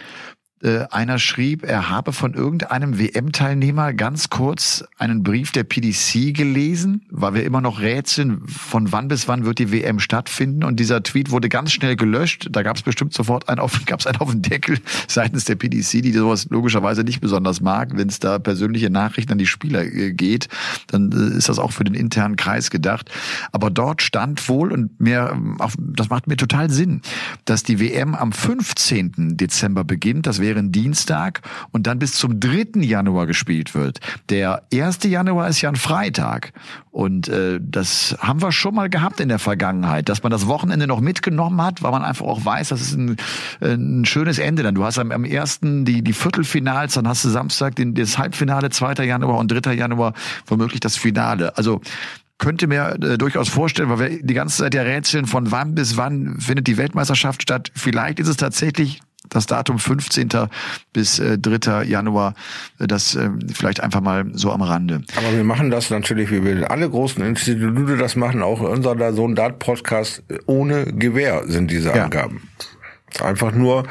äh, 0.63 0.85
einer 0.91 1.17
schrieb, 1.17 1.63
er 1.63 1.89
habe 1.89 2.13
von 2.13 2.33
irgendeinem 2.33 2.99
WM-Teilnehmer 2.99 3.93
ganz 3.93 4.29
kurz 4.29 4.83
einen 4.97 5.23
Brief 5.23 5.51
der 5.51 5.63
PDC 5.63 6.35
gelesen, 6.35 7.01
weil 7.09 7.33
wir 7.33 7.43
immer 7.43 7.61
noch 7.61 7.79
rätseln, 7.79 8.47
von 8.47 8.91
wann 8.91 9.07
bis 9.07 9.27
wann 9.27 9.45
wird 9.45 9.59
die 9.59 9.71
WM 9.71 9.99
stattfinden. 9.99 10.63
Und 10.63 10.79
dieser 10.79 11.01
Tweet 11.03 11.31
wurde 11.31 11.49
ganz 11.49 11.71
schnell 11.71 11.95
gelöscht. 11.95 12.49
Da 12.51 12.63
gab 12.63 12.75
es 12.75 12.83
bestimmt 12.83 13.13
sofort 13.13 13.49
einen 13.49 13.59
auf, 13.59 13.79
gab's 13.85 14.05
einen 14.05 14.17
auf 14.17 14.29
den 14.29 14.41
Deckel 14.41 14.79
seitens 15.07 15.45
der 15.45 15.55
PDC, 15.55 16.03
die 16.03 16.11
sowas 16.11 16.47
logischerweise 16.49 17.03
nicht 17.03 17.21
besonders 17.21 17.61
mag. 17.61 17.97
Wenn 17.97 18.09
es 18.09 18.19
da 18.19 18.37
persönliche 18.37 18.89
Nachrichten 18.89 19.31
an 19.31 19.37
die 19.37 19.47
Spieler 19.47 19.83
äh, 19.83 20.13
geht, 20.13 20.47
dann 20.87 21.11
äh, 21.11 21.37
ist 21.37 21.49
das 21.49 21.59
auch 21.59 21.71
für 21.71 21.83
den 21.83 21.95
internen 21.95 22.35
Kreis 22.35 22.69
gedacht. 22.69 23.09
Aber 23.51 23.69
dort 23.69 24.01
stand 24.01 24.47
wohl, 24.47 24.71
und 24.71 24.99
mir, 24.99 25.35
das 25.77 26.09
macht 26.09 26.27
mir 26.27 26.37
total 26.37 26.69
Sinn, 26.69 27.01
dass 27.45 27.63
die 27.63 27.79
WM 27.79 28.13
am 28.13 28.31
15. 28.31 29.37
Dezember 29.37 29.83
beginnt. 29.83 30.27
Das 30.27 30.39
wäre 30.39 30.50
ein 30.59 30.71
Dienstag 30.71 31.41
und 31.71 31.87
dann 31.87 31.99
bis 31.99 32.13
zum 32.13 32.39
3. 32.39 32.81
Januar 32.81 33.27
gespielt 33.27 33.75
wird. 33.75 33.99
Der 34.29 34.63
1. 34.73 34.99
Januar 35.03 35.47
ist 35.47 35.61
ja 35.61 35.69
ein 35.69 35.75
Freitag 35.75 36.53
und 36.91 37.29
äh, 37.29 37.59
das 37.61 38.17
haben 38.19 38.41
wir 38.41 38.51
schon 38.51 38.75
mal 38.75 38.89
gehabt 38.89 39.19
in 39.19 39.29
der 39.29 39.39
Vergangenheit, 39.39 40.09
dass 40.09 40.23
man 40.23 40.31
das 40.31 40.47
Wochenende 40.47 40.87
noch 40.87 40.99
mitgenommen 40.99 41.61
hat, 41.61 41.81
weil 41.81 41.91
man 41.91 42.03
einfach 42.03 42.25
auch 42.25 42.43
weiß, 42.43 42.69
das 42.69 42.81
ist 42.81 42.97
ein, 42.97 43.17
ein 43.61 44.05
schönes 44.05 44.39
Ende 44.39 44.63
dann. 44.63 44.75
Du 44.75 44.83
hast 44.83 44.99
am, 44.99 45.11
am 45.11 45.23
1. 45.23 45.59
die, 45.61 46.03
die 46.03 46.13
Viertelfinals, 46.13 46.95
dann 46.95 47.07
hast 47.07 47.23
du 47.23 47.29
Samstag 47.29 47.75
den, 47.75 47.93
das 47.95 48.17
Halbfinale, 48.17 48.69
2. 48.69 49.05
Januar 49.05 49.37
und 49.37 49.47
3. 49.47 49.73
Januar 49.73 50.13
womöglich 50.47 50.81
das 50.81 50.97
Finale. 50.97 51.57
Also 51.57 51.81
könnte 52.41 52.67
mir 52.67 52.97
äh, 53.01 53.17
durchaus 53.17 53.47
vorstellen, 53.47 53.89
weil 53.89 53.99
wir 53.99 54.23
die 54.23 54.33
ganze 54.33 54.57
Zeit 54.57 54.73
ja 54.73 54.81
rätseln, 54.81 55.27
von 55.27 55.51
wann 55.51 55.75
bis 55.75 55.95
wann 55.95 56.39
findet 56.39 56.67
die 56.67 56.75
Weltmeisterschaft 56.75 57.41
statt. 57.43 57.71
Vielleicht 57.73 58.19
ist 58.19 58.27
es 58.27 58.35
tatsächlich 58.35 58.99
das 59.29 59.45
Datum 59.45 59.79
15. 59.79 60.29
bis 60.93 61.19
äh, 61.19 61.37
3. 61.37 61.83
Januar, 61.83 62.35
äh, 62.79 62.87
das 62.87 63.15
äh, 63.15 63.29
vielleicht 63.53 63.81
einfach 63.81 64.01
mal 64.01 64.25
so 64.33 64.51
am 64.51 64.61
Rande. 64.61 65.03
Aber 65.15 65.35
wir 65.35 65.43
machen 65.43 65.71
das 65.71 65.89
natürlich, 65.89 66.31
wie 66.31 66.43
wir 66.43 66.69
alle 66.69 66.89
großen 66.89 67.23
Institute 67.23 67.97
das 67.97 68.15
machen, 68.15 68.41
auch 68.41 68.59
unser 68.59 69.13
Sohn 69.13 69.35
Dart 69.35 69.59
Podcast 69.59 70.23
ohne 70.45 70.85
Gewähr 70.85 71.43
sind 71.47 71.71
diese 71.71 71.93
Angaben. 71.93 72.49
Ja. 73.19 73.25
Einfach 73.25 73.51
nur 73.51 73.83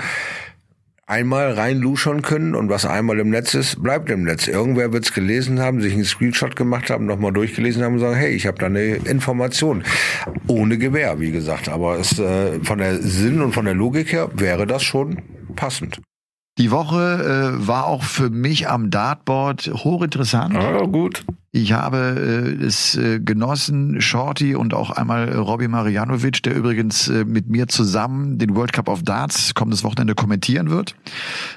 einmal 1.11 1.53
reinluschern 1.53 2.23
können 2.23 2.55
und 2.55 2.69
was 2.69 2.87
einmal 2.87 3.19
im 3.19 3.31
Netz 3.31 3.55
ist, 3.55 3.83
bleibt 3.83 4.09
im 4.11 4.23
Netz. 4.23 4.47
Irgendwer 4.47 4.93
wird 4.93 5.05
es 5.05 5.13
gelesen 5.13 5.61
haben, 5.61 5.81
sich 5.81 5.93
einen 5.93 6.05
Screenshot 6.05 6.55
gemacht 6.55 6.89
haben, 6.89 7.07
nochmal 7.07 7.33
durchgelesen 7.33 7.83
haben 7.83 7.95
und 7.95 8.01
sagen, 8.01 8.17
hey, 8.17 8.31
ich 8.31 8.47
habe 8.47 8.59
da 8.59 8.67
eine 8.67 8.95
Information. 8.95 9.83
Ohne 10.47 10.79
Gewehr, 10.79 11.19
wie 11.19 11.33
gesagt. 11.33 11.69
Aber 11.69 11.99
es, 11.99 12.19
äh, 12.19 12.63
von 12.63 12.79
der 12.79 13.03
Sinn 13.03 13.43
und 13.43 13.53
von 13.53 13.65
der 13.65 13.75
Logik 13.75 14.13
her 14.13 14.31
wäre 14.35 14.67
das 14.67 14.85
schon 14.85 15.21
passend. 15.57 16.01
Die 16.59 16.71
Woche 16.71 17.57
äh, 17.59 17.67
war 17.67 17.87
auch 17.87 18.05
für 18.05 18.31
mich 18.31 18.69
am 18.69 18.91
Dartboard 18.91 19.71
hochinteressant. 19.83 20.55
Ah, 20.57 20.85
gut. 20.85 21.25
Ich 21.53 21.73
habe 21.73 22.55
äh, 22.61 22.65
es 22.65 22.97
äh, 22.97 23.19
genossen, 23.19 24.01
Shorty 24.01 24.55
und 24.55 24.73
auch 24.73 24.91
einmal 24.91 25.29
äh, 25.29 25.37
Robbie 25.37 25.67
Marianovic, 25.67 26.45
der 26.45 26.55
übrigens 26.55 27.09
äh, 27.09 27.25
mit 27.25 27.49
mir 27.49 27.67
zusammen 27.67 28.39
den 28.39 28.55
World 28.55 28.73
Cup 28.73 28.89
of 28.89 29.03
Darts 29.03 29.53
kommendes 29.55 29.83
Wochenende 29.83 30.15
kommentieren 30.15 30.71
wird. 30.71 30.95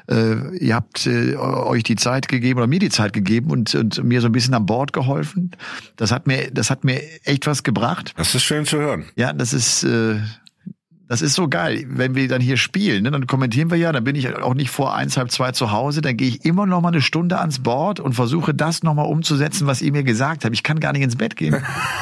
Äh, 0.10 0.58
ihr 0.58 0.74
habt 0.74 1.06
äh, 1.06 1.36
euch 1.36 1.84
die 1.84 1.96
Zeit 1.96 2.28
gegeben 2.28 2.58
oder 2.58 2.66
mir 2.66 2.80
die 2.80 2.90
Zeit 2.90 3.14
gegeben 3.14 3.52
und, 3.52 3.76
und 3.76 4.04
mir 4.04 4.22
so 4.22 4.30
ein 4.30 4.32
bisschen 4.32 4.56
an 4.56 4.66
Bord 4.66 4.94
geholfen. 4.94 5.52
Das 5.96 6.12
hat 6.12 6.26
mir, 6.26 6.50
das 6.50 6.72
hat 6.72 6.84
mir 6.84 7.00
echt 7.24 7.46
was 7.46 7.62
gebracht. 7.62 8.14
Das 8.18 8.34
ist 8.34 8.42
schön 8.42 8.66
zu 8.66 8.78
hören. 8.78 9.06
Ja, 9.16 9.32
das 9.32 9.54
ist 9.54 9.84
äh, 9.84 10.16
Das 11.14 11.22
ist 11.22 11.36
so 11.36 11.48
geil. 11.48 11.86
Wenn 11.90 12.16
wir 12.16 12.28
dann 12.28 12.42
hier 12.42 12.58
spielen, 12.58 13.04
ne, 13.04 13.12
dann 13.12 13.28
kommentieren 13.28 13.70
wir 13.70 13.78
ja, 13.78 13.92
dann 13.92 14.04
bin 14.04 14.16
ich 14.16 14.36
auch 14.36 14.56
nicht 14.56 14.72
vor 14.72 14.96
eins, 14.96 15.16
halb 15.16 15.30
zwei 15.30 15.52
zu 15.52 15.72
Hause, 15.72 16.02
dann 16.02 16.18
gehe 16.18 16.28
ich 16.28 16.44
immer 16.44 16.66
noch 16.66 16.82
mal 16.82 16.88
eine 16.88 17.04
Stunde 17.04 17.38
ans 17.38 17.60
Board 17.60 18.00
und 18.00 18.14
versuche 18.14 18.56
das 18.56 18.82
noch 18.82 18.96
mal 18.96 19.04
umzusetzen, 19.04 19.68
was 19.68 19.84
ihr 19.84 19.92
mir 19.92 20.02
gesagt 20.02 20.44
habt. 20.44 20.56
Ich 20.56 20.64
kann 20.64 20.80
gar 20.80 20.92
nicht 20.92 21.04
ins 21.04 21.16
Bett 21.16 21.36
gehen. 21.36 21.56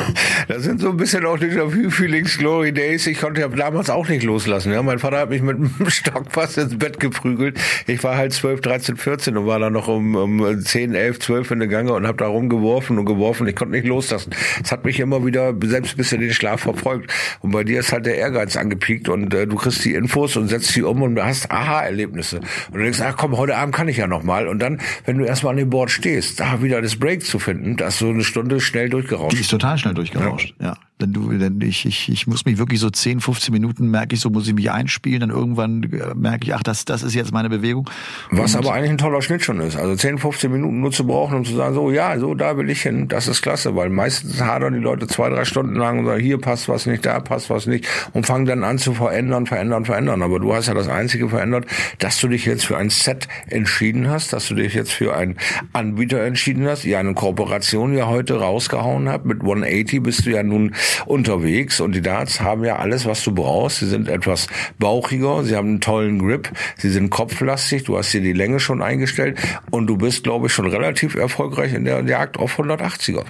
das 0.47 0.63
sind 0.63 0.80
so 0.80 0.91
ein 0.91 0.95
bisschen 0.95 1.26
auch 1.26 1.38
Déjà-vu-Feelings, 1.38 2.38
Glory 2.38 2.71
Days. 2.71 3.06
Ich 3.06 3.19
konnte 3.19 3.41
ja 3.41 3.50
damals 3.50 3.89
auch 3.89 4.08
nicht 4.08 4.24
loslassen. 4.24 4.71
Ja, 4.71 4.82
mein 4.82 5.00
Vater 5.00 5.17
hat 5.17 5.30
mich 5.30 5.41
mit 5.41 5.58
einem 5.58 5.74
Stock 5.89 6.32
fast 6.32 6.58
ins 6.58 6.78
Bett 6.78 6.97
geprügelt. 7.02 7.60
Ich 7.88 8.02
war 8.06 8.15
halt 8.15 8.32
12, 8.32 8.62
13, 8.62 8.95
14 8.95 9.36
und 9.36 9.45
war 9.45 9.60
dann 9.60 9.74
noch 9.74 9.89
um, 9.89 10.58
10, 10.63 10.95
11, 10.95 11.19
12 11.19 11.52
in 11.52 11.60
der 11.60 11.67
Gange 11.67 11.91
und 11.91 12.08
habe 12.08 12.17
da 12.17 12.28
rumgeworfen 12.28 12.97
und 12.97 13.04
geworfen. 13.04 13.45
Ich 13.45 13.58
konnte 13.58 13.74
nicht 13.74 13.88
loslassen. 13.88 14.32
Es 14.63 14.71
hat 14.71 14.86
mich 14.86 15.02
immer 15.02 15.26
wieder 15.26 15.54
selbst 15.65 15.95
ein 15.95 15.97
bisschen 15.97 16.21
den 16.21 16.32
Schlaf 16.32 16.62
verfolgt. 16.62 17.12
Und 17.41 17.52
bei 17.52 17.65
dir 17.65 17.82
ist 17.82 17.91
halt 17.91 18.06
der 18.06 18.15
Ehrgeiz 18.15 18.56
angepiekt 18.56 19.01
und 19.10 19.34
äh, 19.34 19.48
du 19.48 19.56
kriegst 19.56 19.84
die 19.86 19.94
Infos 19.94 20.36
und 20.38 20.48
setzt 20.48 20.70
sie 20.70 20.84
um 20.84 21.02
und 21.02 21.22
hast 21.22 21.52
Aha-Erlebnisse. 21.52 22.38
Und 22.38 22.74
du 22.74 22.80
denkst, 22.80 23.02
ach 23.02 23.16
komm, 23.18 23.38
heute 23.38 23.56
Abend 23.56 23.76
kann 23.76 23.88
ich 23.88 23.98
ja 23.98 24.08
noch 24.08 24.24
mal. 24.24 24.48
Und 24.48 24.60
dann, 24.60 24.82
wenn 25.06 25.18
du 25.18 25.26
erstmal 25.26 25.52
an 25.52 25.58
dem 25.58 25.70
Board 25.70 25.92
stehst, 25.92 26.40
da 26.40 26.62
wieder 26.62 26.82
das 26.82 26.98
Break 26.98 27.24
zu 27.24 27.40
finden, 27.40 27.78
da 27.78 27.88
ist 27.88 28.00
so 28.00 28.10
eine 28.10 28.24
Stunde 28.24 28.60
schnell 28.60 28.90
durchgerauscht. 28.90 29.36
Die 29.36 29.42
ist 29.42 29.52
total 29.52 29.78
schnell 29.78 29.94
durchgerauscht, 29.94 30.56
ja. 30.60 30.68
ja. 30.68 30.78
Denn 31.02 31.14
du, 31.14 31.32
ich, 31.66 31.86
ich, 31.86 32.10
ich 32.10 32.28
muss 32.28 32.46
mich 32.46 32.58
wirklich 32.58 32.80
so 32.80 32.90
10, 32.90 33.20
15 33.20 33.52
Minuten 33.52 33.90
merke 33.90 34.16
ich 34.16 34.22
so, 34.22 34.30
muss 34.30 34.48
ich 34.48 34.54
mich 34.54 34.72
einspielen, 34.72 35.22
dann 35.22 35.30
irgendwann 35.30 35.84
äh, 35.84 36.14
merke 36.16 36.46
ich, 36.46 36.54
ach, 36.54 36.64
das, 36.64 36.86
das 36.86 37.04
ist 37.04 37.16
jetzt 37.16 37.32
meine 37.34 37.50
Bewegung. 37.50 37.90
Was 38.30 38.56
und 38.56 38.66
aber 38.66 38.76
eigentlich 38.76 38.92
ein 38.92 38.98
toller 38.98 39.22
Schnitt 39.22 39.44
schon 39.44 39.60
ist. 39.60 39.76
Also 39.76 39.96
10, 39.96 40.20
15 40.20 40.52
Minuten 40.52 40.80
nur 40.80 40.92
zu 40.92 41.06
brauchen, 41.06 41.38
um 41.38 41.46
zu 41.46 41.56
sagen, 41.56 41.74
so, 41.74 41.92
ja, 41.92 42.18
so, 42.20 42.36
da 42.36 42.58
will 42.58 42.70
ich 42.70 42.82
hin, 42.82 43.08
das 43.08 43.28
ist 43.28 43.42
klasse, 43.42 43.76
weil 43.76 43.90
meistens 43.90 44.40
hadern 44.42 44.74
die 44.74 44.80
Leute 44.80 45.08
zwei, 45.08 45.30
drei 45.30 45.46
Stunden 45.46 45.76
lang 45.76 46.00
und 46.00 46.06
sagen, 46.06 46.22
hier 46.22 46.40
passt 46.40 46.70
was 46.70 46.86
nicht, 46.86 47.06
da 47.06 47.20
passt 47.20 47.50
was 47.50 47.66
nicht 47.66 47.88
und 48.14 48.26
fangen 48.26 48.46
dann 48.46 48.64
an 48.64 48.78
zu 48.78 48.94
verändern, 48.94 49.46
verändern, 49.48 49.86
verändern. 49.86 50.22
Aber 50.22 50.40
du 50.40 50.54
hast 50.54 50.68
ja 50.68 50.74
das 50.74 50.88
Einzige 50.88 51.30
verändert, 51.30 51.66
dass 52.00 52.20
du 52.20 52.28
dich 52.28 52.46
jetzt 52.46 52.66
für 52.66 52.78
ein 52.78 52.90
Set 52.90 53.28
entschieden 53.48 54.10
hast, 54.10 54.34
dass 54.34 54.48
du 54.48 54.56
dich 54.56 54.74
jetzt 54.74 54.92
für 54.92 55.16
einen 55.16 55.38
Anbieter 55.74 56.24
entschieden 56.24 56.68
hast, 56.68 56.84
ja 56.84 57.00
eine 57.00 57.14
Kooperation 57.14 57.96
ja 57.96 58.08
heute 58.08 58.40
rausgehauen 58.40 59.10
hat. 59.10 59.26
Mit 59.26 59.42
180 59.42 60.04
bist 60.04 60.26
du 60.26 60.32
ja 60.32 60.44
nun 60.44 60.74
unterwegs 61.06 61.80
und 61.80 61.94
die 61.94 62.02
Darts 62.02 62.42
haben 62.42 62.64
ja 62.64 62.78
alles, 62.78 63.06
was 63.06 63.24
du 63.24 63.34
brauchst. 63.34 63.80
Sie 63.80 63.88
sind 63.88 64.08
etwas 64.08 64.48
bauchiger, 64.80 65.44
sie 65.44 65.56
haben 65.56 65.70
einen 65.70 65.82
tollen 65.82 66.20
Grip, 66.20 66.52
sie 66.78 66.90
sind 66.90 67.10
kopflastig, 67.10 67.84
du 67.84 67.98
hast 67.98 68.14
dir 68.14 68.22
die 68.22 68.34
Länge 68.34 68.60
schon 68.60 68.82
eingestellt 68.82 69.40
und 69.70 69.88
du 69.88 69.98
bist, 69.98 70.24
glaube 70.24 70.48
ich, 70.48 70.54
schon 70.54 70.68
relativ 70.68 71.16
erfolgreich 71.16 71.74
in 71.74 71.86
der 71.86 72.04
Jagd 72.06 72.38
auf 72.38 72.60
180er. 72.60 73.26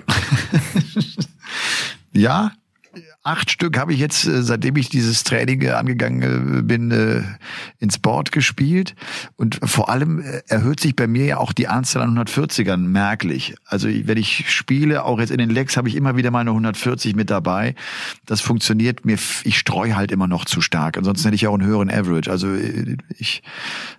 ja, 2.13 2.51
acht 3.23 3.51
Stück 3.51 3.77
habe 3.77 3.93
ich 3.93 3.99
jetzt, 3.99 4.25
äh, 4.25 4.41
seitdem 4.41 4.75
ich 4.77 4.89
dieses 4.89 5.23
Training 5.23 5.61
äh, 5.61 5.71
angegangen 5.71 6.59
äh, 6.59 6.61
bin, 6.61 6.91
ins 7.79 7.99
Board 7.99 8.31
gespielt. 8.31 8.95
Und 9.35 9.59
vor 9.63 9.89
allem 9.89 10.23
erhöht 10.47 10.79
sich 10.79 10.95
bei 10.95 11.07
mir 11.07 11.25
ja 11.25 11.37
auch 11.37 11.53
die 11.53 11.67
Anzahl 11.67 12.01
an 12.01 12.17
140ern 12.17 12.77
merklich. 12.77 13.55
Also 13.65 13.87
wenn 13.87 14.17
ich 14.17 14.49
spiele, 14.49 15.03
auch 15.05 15.19
jetzt 15.19 15.31
in 15.31 15.37
den 15.37 15.49
Lecks, 15.49 15.77
habe 15.77 15.87
ich 15.89 15.95
immer 15.95 16.15
wieder 16.17 16.31
meine 16.31 16.51
140 16.51 17.15
mit 17.15 17.29
dabei. 17.29 17.75
Das 18.25 18.41
funktioniert 18.41 19.05
mir, 19.05 19.17
ich 19.43 19.57
streue 19.57 19.95
halt 19.95 20.11
immer 20.11 20.27
noch 20.27 20.45
zu 20.45 20.61
stark. 20.61 20.97
Ansonsten 20.97 21.25
hätte 21.25 21.35
ich 21.35 21.41
ja 21.41 21.49
auch 21.49 21.59
einen 21.59 21.67
höheren 21.67 21.89
Average. 21.89 22.29
Also 22.29 22.47
ich, 23.17 23.43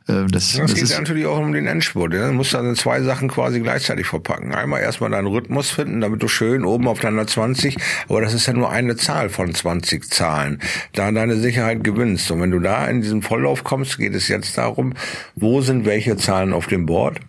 das, 0.06 0.30
das, 0.30 0.56
das 0.56 0.74
geht 0.74 0.84
ist 0.84 0.98
natürlich 0.98 1.26
auch 1.26 1.38
um 1.38 1.52
den 1.52 1.66
Endspurt. 1.66 2.14
Ja? 2.14 2.28
Du 2.28 2.34
musst 2.34 2.54
dann 2.54 2.74
zwei 2.76 3.02
Sachen 3.02 3.28
quasi 3.28 3.60
gleichzeitig 3.60 4.06
verpacken. 4.06 4.54
Einmal 4.54 4.80
erstmal 4.80 5.10
deinen 5.10 5.28
Rhythmus 5.28 5.70
finden, 5.70 6.00
damit 6.00 6.22
du 6.22 6.28
schön 6.28 6.64
oben 6.64 6.88
auf 6.88 7.00
deiner 7.00 7.26
20, 7.26 7.76
aber 8.08 8.20
das 8.20 8.34
ist 8.34 8.46
ja 8.46 8.52
nur 8.52 8.70
eine 8.70 8.96
Zahl 8.96 9.11
Zahl 9.12 9.28
von 9.28 9.54
20 9.54 10.08
Zahlen, 10.08 10.58
da 10.94 11.12
deine 11.12 11.36
Sicherheit 11.36 11.84
gewinnst. 11.84 12.30
Und 12.30 12.40
wenn 12.40 12.50
du 12.50 12.60
da 12.60 12.86
in 12.86 13.02
diesen 13.02 13.20
Volllauf 13.20 13.62
kommst, 13.62 13.98
geht 13.98 14.14
es 14.14 14.28
jetzt 14.28 14.56
darum, 14.56 14.94
wo 15.34 15.60
sind 15.60 15.84
welche 15.84 16.16
Zahlen 16.16 16.52
auf 16.52 16.66
dem 16.66 16.86
Board? 16.86 17.20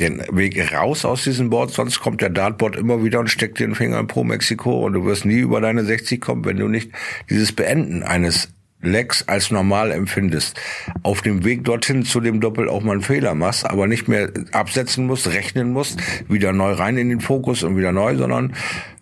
den 0.00 0.20
Weg 0.32 0.72
raus 0.72 1.04
aus 1.04 1.22
diesem 1.22 1.50
Board, 1.50 1.70
sonst 1.70 2.00
kommt 2.00 2.20
der 2.20 2.28
Dartboard 2.28 2.74
immer 2.74 3.04
wieder 3.04 3.20
und 3.20 3.30
steckt 3.30 3.60
den 3.60 3.76
Finger 3.76 4.00
in 4.00 4.08
Pro 4.08 4.24
Mexiko 4.24 4.84
und 4.84 4.94
du 4.94 5.04
wirst 5.04 5.24
nie 5.24 5.38
über 5.38 5.60
deine 5.60 5.84
60 5.84 6.20
kommen, 6.20 6.44
wenn 6.44 6.56
du 6.56 6.66
nicht 6.66 6.90
dieses 7.30 7.52
Beenden 7.52 8.02
eines 8.02 8.48
Lex 8.86 9.24
als 9.26 9.50
normal 9.50 9.90
empfindest, 9.90 10.60
auf 11.02 11.22
dem 11.22 11.44
Weg 11.44 11.64
dorthin 11.64 12.04
zu 12.04 12.20
dem 12.20 12.40
Doppel 12.40 12.68
auch 12.68 12.82
mal 12.82 12.92
einen 12.92 13.02
Fehler 13.02 13.34
machst, 13.34 13.68
aber 13.68 13.86
nicht 13.86 14.08
mehr 14.08 14.30
absetzen 14.52 15.06
musst, 15.06 15.28
rechnen 15.28 15.72
musst, 15.72 15.98
wieder 16.28 16.52
neu 16.52 16.72
rein 16.72 16.96
in 16.96 17.08
den 17.08 17.20
Fokus 17.20 17.62
und 17.62 17.76
wieder 17.76 17.92
neu, 17.92 18.16
sondern 18.16 18.54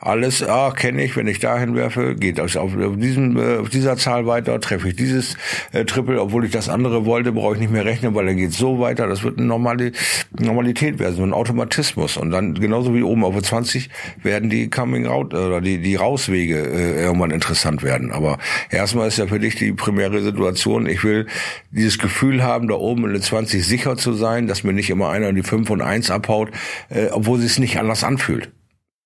alles, 0.02 0.42
ah, 0.42 0.72
kenne 0.72 1.04
ich, 1.04 1.16
wenn 1.16 1.28
ich 1.28 1.38
dahin 1.38 1.76
werfe, 1.76 2.16
geht 2.16 2.38
das 2.38 2.56
auf, 2.56 2.72
diesem, 2.96 3.36
äh, 3.36 3.58
auf 3.58 3.68
dieser 3.68 3.96
Zahl 3.96 4.26
weiter, 4.26 4.60
treffe 4.60 4.88
ich 4.88 4.96
dieses 4.96 5.36
äh, 5.70 5.84
Triple, 5.84 6.20
obwohl 6.20 6.44
ich 6.44 6.50
das 6.50 6.68
andere 6.68 7.06
wollte, 7.06 7.30
brauche 7.30 7.54
ich 7.54 7.60
nicht 7.60 7.72
mehr 7.72 7.84
rechnen, 7.84 8.12
weil 8.16 8.26
dann 8.26 8.36
geht 8.36 8.52
so 8.52 8.80
weiter. 8.80 9.06
Das 9.06 9.22
wird 9.22 9.38
eine 9.38 9.46
Normali 9.46 9.92
Normalität 10.40 10.98
werden, 10.98 11.14
so 11.14 11.22
ein 11.22 11.32
Automatismus. 11.32 12.16
Und 12.16 12.32
dann 12.32 12.54
genauso 12.54 12.94
wie 12.94 13.04
oben 13.04 13.22
auf 13.24 13.34
der 13.34 13.44
20 13.44 13.90
werden 14.22 14.50
die 14.50 14.68
Coming 14.68 15.06
Out 15.06 15.34
oder 15.34 15.60
die, 15.60 15.78
die 15.78 15.94
Rauswege 15.94 16.58
äh, 16.58 17.02
irgendwann 17.04 17.30
interessant 17.30 17.84
werden. 17.84 18.10
Aber 18.10 18.38
erstmal 18.70 19.06
ist 19.06 19.18
ja 19.18 19.28
für 19.28 19.38
dich 19.38 19.54
die 19.54 19.71
primäre 19.76 20.22
Situation, 20.22 20.86
ich 20.86 21.04
will 21.04 21.26
dieses 21.70 21.98
Gefühl 21.98 22.42
haben, 22.42 22.68
da 22.68 22.74
oben 22.74 23.04
in 23.04 23.12
der 23.12 23.22
20 23.22 23.64
sicher 23.64 23.96
zu 23.96 24.12
sein, 24.12 24.46
dass 24.46 24.64
mir 24.64 24.72
nicht 24.72 24.90
immer 24.90 25.10
einer 25.10 25.28
in 25.28 25.36
die 25.36 25.42
5 25.42 25.70
und 25.70 25.80
1 25.80 26.10
abhaut, 26.10 26.50
äh, 26.88 27.08
obwohl 27.08 27.40
es 27.42 27.58
nicht 27.58 27.78
anders 27.78 28.04
anfühlt. 28.04 28.52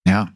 Ja. 0.06 0.30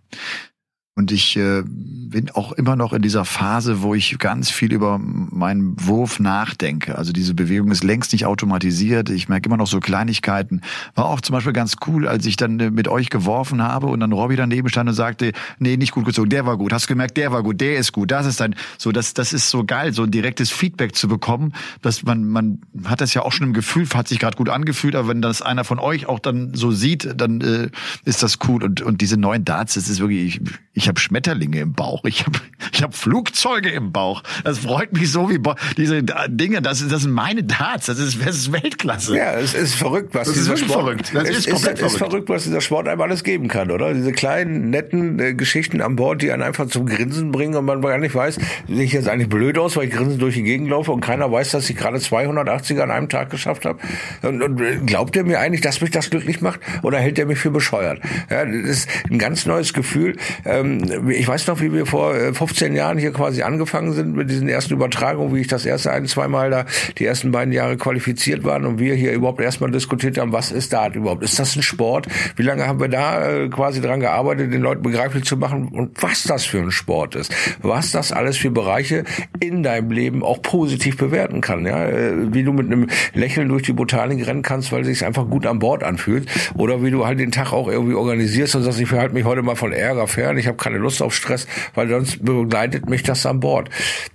Und 0.97 1.13
ich 1.13 1.37
äh, 1.37 1.63
bin 1.65 2.31
auch 2.31 2.53
immer 2.53 2.75
noch 2.75 2.93
in 2.93 3.01
dieser 3.01 3.25
Phase, 3.25 3.81
wo 3.81 3.95
ich 3.95 4.19
ganz 4.19 4.51
viel 4.51 4.73
über 4.73 4.99
meinen 4.99 5.77
Wurf 5.87 6.19
nachdenke. 6.19 6.99
Also 6.99 7.13
diese 7.13 7.33
Bewegung 7.33 7.71
ist 7.71 7.85
längst 7.85 8.13
nicht 8.13 8.27
automatisiert. 8.27 9.09
Ich 9.09 9.29
merke 9.29 9.47
immer 9.49 9.57
noch 9.57 9.69
so 9.69 9.79
Kleinigkeiten. 9.79 10.63
War 10.97 11.07
auch 11.07 11.21
zum 11.21 11.35
Beispiel 11.35 11.53
ganz 11.53 11.77
cool, 11.87 12.09
als 12.09 12.27
ich 12.27 12.37
dann 12.37 12.59
äh, 12.59 12.71
mit 12.71 12.89
euch 12.89 13.09
geworfen 13.09 13.63
habe 13.63 13.87
und 13.87 14.01
dann 14.01 14.13
Robby 14.13 14.35
daneben 14.35 14.69
stand 14.69 14.89
und 14.89 14.95
sagte, 14.95 15.33
nee, 15.59 15.77
nicht 15.77 15.93
gut 15.93 16.05
gezogen, 16.05 16.29
der 16.29 16.45
war 16.45 16.59
gut. 16.59 16.73
Hast 16.73 16.87
du 16.87 16.89
gemerkt, 16.89 17.17
der 17.17 17.31
war 17.31 17.45
gut, 17.45 17.61
der 17.61 17.79
ist 17.79 17.93
gut. 17.93 18.11
Das 18.11 18.27
ist 18.27 18.41
dann 18.41 18.57
so, 18.77 18.91
das, 18.91 19.15
das 19.15 19.33
ist 19.33 19.49
so 19.49 19.65
geil, 19.65 19.95
so 19.95 20.03
ein 20.03 20.11
direktes 20.11 20.51
Feedback 20.51 20.97
zu 20.97 21.07
bekommen, 21.07 21.55
dass 21.83 22.03
man, 22.03 22.25
man 22.29 22.59
hat 22.85 23.01
das 23.01 23.15
ja 23.15 23.23
auch 23.23 23.33
schon 23.33 23.47
im 23.47 23.53
Gefühl, 23.55 23.87
hat 23.95 24.09
sich 24.09 24.19
gerade 24.19 24.37
gut 24.37 24.49
angefühlt, 24.49 24.97
aber 24.97 25.09
wenn 25.09 25.23
das 25.23 25.41
einer 25.41 25.63
von 25.65 25.79
euch 25.79 26.07
auch 26.07 26.19
dann 26.19 26.53
so 26.55 26.73
sieht, 26.73 27.09
dann 27.17 27.41
äh, 27.41 27.71
ist 28.05 28.25
das 28.25 28.39
cool. 28.49 28.65
Und, 28.65 28.83
und 28.83 29.01
diese 29.01 29.17
neuen 29.17 29.45
Darts, 29.45 29.75
das 29.75 29.89
ist 29.89 30.01
wirklich, 30.01 30.41
ich, 30.75 30.80
ich 30.81 30.89
habe 30.89 30.99
Schmetterlinge 30.99 31.61
im 31.61 31.75
Bauch, 31.75 32.05
ich 32.07 32.25
habe 32.25 32.39
ich 32.73 32.83
hab 32.83 32.95
Flugzeuge 32.95 33.69
im 33.69 33.93
Bauch. 33.93 34.23
Das 34.45 34.61
freut 34.61 34.95
mich 34.95 35.13
so 35.13 35.29
wie 35.29 35.39
diese 35.77 36.03
Dinge, 36.29 36.63
das, 36.63 36.87
das 36.89 37.03
sind 37.03 37.13
meine 37.13 37.45
Darts, 37.45 37.87
das 37.87 37.99
ist, 37.99 38.25
das 38.25 38.37
ist 38.37 38.53
Weltklasse. 38.53 39.15
Ja, 39.15 39.35
es 39.35 39.53
ist 39.53 39.75
verrückt, 39.75 40.15
was 40.15 40.29
das 40.29 40.37
dieser 40.37 40.55
ist 40.55 40.61
Sport, 40.61 40.81
verrückt. 40.81 41.11
Das 41.13 41.25
es 41.25 41.31
ist, 41.31 41.49
ist, 41.49 41.61
verrückt. 41.61 41.83
ist 41.83 41.99
verrückt, 41.99 42.29
was 42.31 42.45
dieser 42.45 42.63
Sport 42.63 42.89
einem 42.89 43.03
alles 43.03 43.25
geben 43.25 43.49
kann, 43.49 43.71
oder? 43.71 43.93
Diese 43.93 44.13
kleinen, 44.13 44.71
netten 44.71 45.19
äh, 45.19 45.35
Geschichten 45.35 45.83
an 45.83 45.97
Bord, 45.97 46.23
die 46.23 46.33
einen 46.33 46.43
einfach 46.43 46.67
zum 46.67 46.87
Grinsen 46.87 47.31
bringen 47.31 47.57
und 47.57 47.67
man 47.67 47.83
gar 47.83 47.99
nicht 47.99 48.15
weiß, 48.15 48.39
sehe 48.67 48.83
ich 48.83 48.93
jetzt 48.93 49.09
eigentlich 49.09 49.29
blöd 49.29 49.59
aus, 49.59 49.77
weil 49.77 49.89
ich 49.89 49.91
grinsend 49.93 50.23
durch 50.23 50.37
die 50.37 50.45
Gegend 50.45 50.71
laufe 50.71 50.93
und 50.93 51.03
keiner 51.03 51.31
weiß, 51.31 51.51
dass 51.51 51.69
ich 51.69 51.77
gerade 51.77 51.99
280er 51.99 52.81
an 52.81 52.91
einem 52.91 53.11
Tag 53.11 53.29
geschafft 53.29 53.67
habe. 53.67 53.81
Und, 54.23 54.43
und 54.43 54.59
äh, 54.63 54.79
glaubt 54.87 55.15
er 55.15 55.25
mir 55.25 55.41
eigentlich, 55.41 55.61
dass 55.61 55.83
mich 55.83 55.91
das 55.91 56.09
glücklich 56.09 56.41
macht 56.41 56.61
oder 56.83 56.99
hält 56.99 57.19
er 57.19 57.27
mich 57.27 57.39
für 57.39 57.51
bescheuert? 57.51 58.01
Ja, 58.31 58.47
das 58.47 58.55
ist 58.55 58.89
ein 59.11 59.19
ganz 59.19 59.45
neues 59.45 59.75
Gefühl. 59.75 60.17
Ähm, 60.47 60.70
ich 61.11 61.27
weiß 61.27 61.47
noch, 61.47 61.61
wie 61.61 61.73
wir 61.73 61.87
vor 61.87 62.15
15 62.15 62.73
äh, 62.73 62.77
Jahren 62.77 62.99
hier 62.99 63.13
quasi 63.13 63.43
angefangen 63.43 63.93
sind 63.93 64.17
mit 64.17 64.31
diesen 64.31 64.49
ersten 64.49 64.75
Übertragungen, 64.75 65.35
wie 65.35 65.41
ich 65.41 65.49
das 65.49 65.67
erste 65.67 65.93
ein, 65.93 66.07
zweimal 66.07 66.51
da 66.51 66.65
die 66.99 67.05
ersten 67.05 67.33
beiden 67.33 67.53
Jahre 67.53 67.77
qualifiziert 67.77 68.45
waren 68.45 68.65
und 68.65 68.79
wir 68.79 68.95
hier 68.95 69.13
überhaupt 69.13 69.41
erstmal 69.41 69.71
diskutiert 69.71 70.19
haben, 70.19 70.33
was 70.33 70.53
ist 70.53 70.73
Dart 70.73 70.97
überhaupt? 70.97 71.23
Ist 71.23 71.39
das 71.39 71.57
ein 71.57 71.63
Sport? 71.63 72.07
Wie 72.37 72.43
lange 72.43 72.67
haben 72.67 72.81
wir 72.81 72.89
da 72.89 73.31
äh, 73.31 73.49
quasi 73.49 73.81
dran 73.81 74.01
gearbeitet, 74.01 74.53
den 74.53 74.61
Leuten 74.61 74.83
begreiflich 74.83 75.25
zu 75.25 75.37
machen 75.37 75.69
und 75.69 76.03
was 76.03 76.25
das 76.25 76.45
für 76.45 76.61
ein 76.61 76.71
Sport 76.71 77.15
ist? 77.15 77.35
Was 77.63 77.93
das 77.93 78.13
alles 78.13 78.37
für 78.37 78.51
Bereiche 78.51 79.05
in 79.41 79.63
deinem 79.63 79.91
Leben 79.91 80.23
auch 80.23 80.43
positiv 80.43 80.97
bewerten 80.97 81.41
kann, 81.41 81.67
ja? 81.67 81.87
Äh, 81.87 82.33
wie 82.33 82.43
du 82.43 82.53
mit 82.53 82.67
einem 82.67 82.89
Lächeln 83.15 83.49
durch 83.49 83.63
die 83.63 83.73
Botanik 83.73 84.27
rennen 84.27 84.43
kannst, 84.43 84.73
weil 84.73 84.83
es 84.83 84.87
sich 84.89 85.05
einfach 85.05 85.29
gut 85.29 85.47
an 85.47 85.59
Bord 85.59 85.83
anfühlt 85.83 86.29
oder 86.55 86.83
wie 86.83 86.91
du 86.91 87.07
halt 87.07 87.19
den 87.19 87.31
Tag 87.31 87.53
auch 87.53 87.69
irgendwie 87.69 87.95
organisierst 87.95 88.57
und 88.57 88.63
sagst, 88.63 88.81
ich 88.81 88.89
verhalte 88.89 89.15
mich 89.15 89.25
heute 89.25 89.43
mal 89.43 89.57
von 89.57 89.73
Ärger 89.73 90.07
fern, 90.07 90.39
ich 90.39 90.47
habe 90.47 90.57
keine 90.61 90.79
Lust 90.79 91.03
auf 91.03 91.15
Stress, 91.15 91.47
weil 91.75 91.89
sonst 91.89 92.25
begleitet 92.25 92.89
mich 92.89 93.03
das 93.03 93.27
an 93.27 93.41
Bord. 93.41 93.71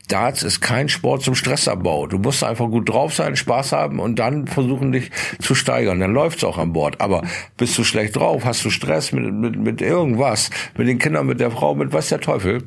Darts 0.08 0.43
ist 0.43 0.62
kein 0.62 0.88
Sport 0.88 1.23
zum 1.23 1.36
Stressabbau. 1.36 2.08
Du 2.08 2.19
musst 2.19 2.43
einfach 2.43 2.67
gut 2.67 2.88
drauf 2.88 3.13
sein, 3.13 3.36
Spaß 3.36 3.71
haben 3.71 3.99
und 3.99 4.19
dann 4.19 4.47
versuchen 4.47 4.91
dich 4.91 5.12
zu 5.39 5.55
steigern. 5.55 5.99
Dann 5.99 6.13
läuft's 6.13 6.43
auch 6.43 6.58
an 6.58 6.73
Bord. 6.73 7.01
Aber 7.01 7.23
bist 7.58 7.77
du 7.77 7.84
schlecht 7.84 8.15
drauf, 8.15 8.45
hast 8.45 8.63
du 8.63 8.69
Stress 8.69 9.12
mit, 9.12 9.34
mit, 9.34 9.58
mit 9.58 9.81
irgendwas, 9.81 10.51
mit 10.77 10.88
den 10.88 10.99
Kindern, 10.99 11.25
mit 11.25 11.39
der 11.39 11.51
Frau, 11.51 11.75
mit 11.75 11.91
was 11.91 12.10
der 12.10 12.21
Teufel, 12.21 12.63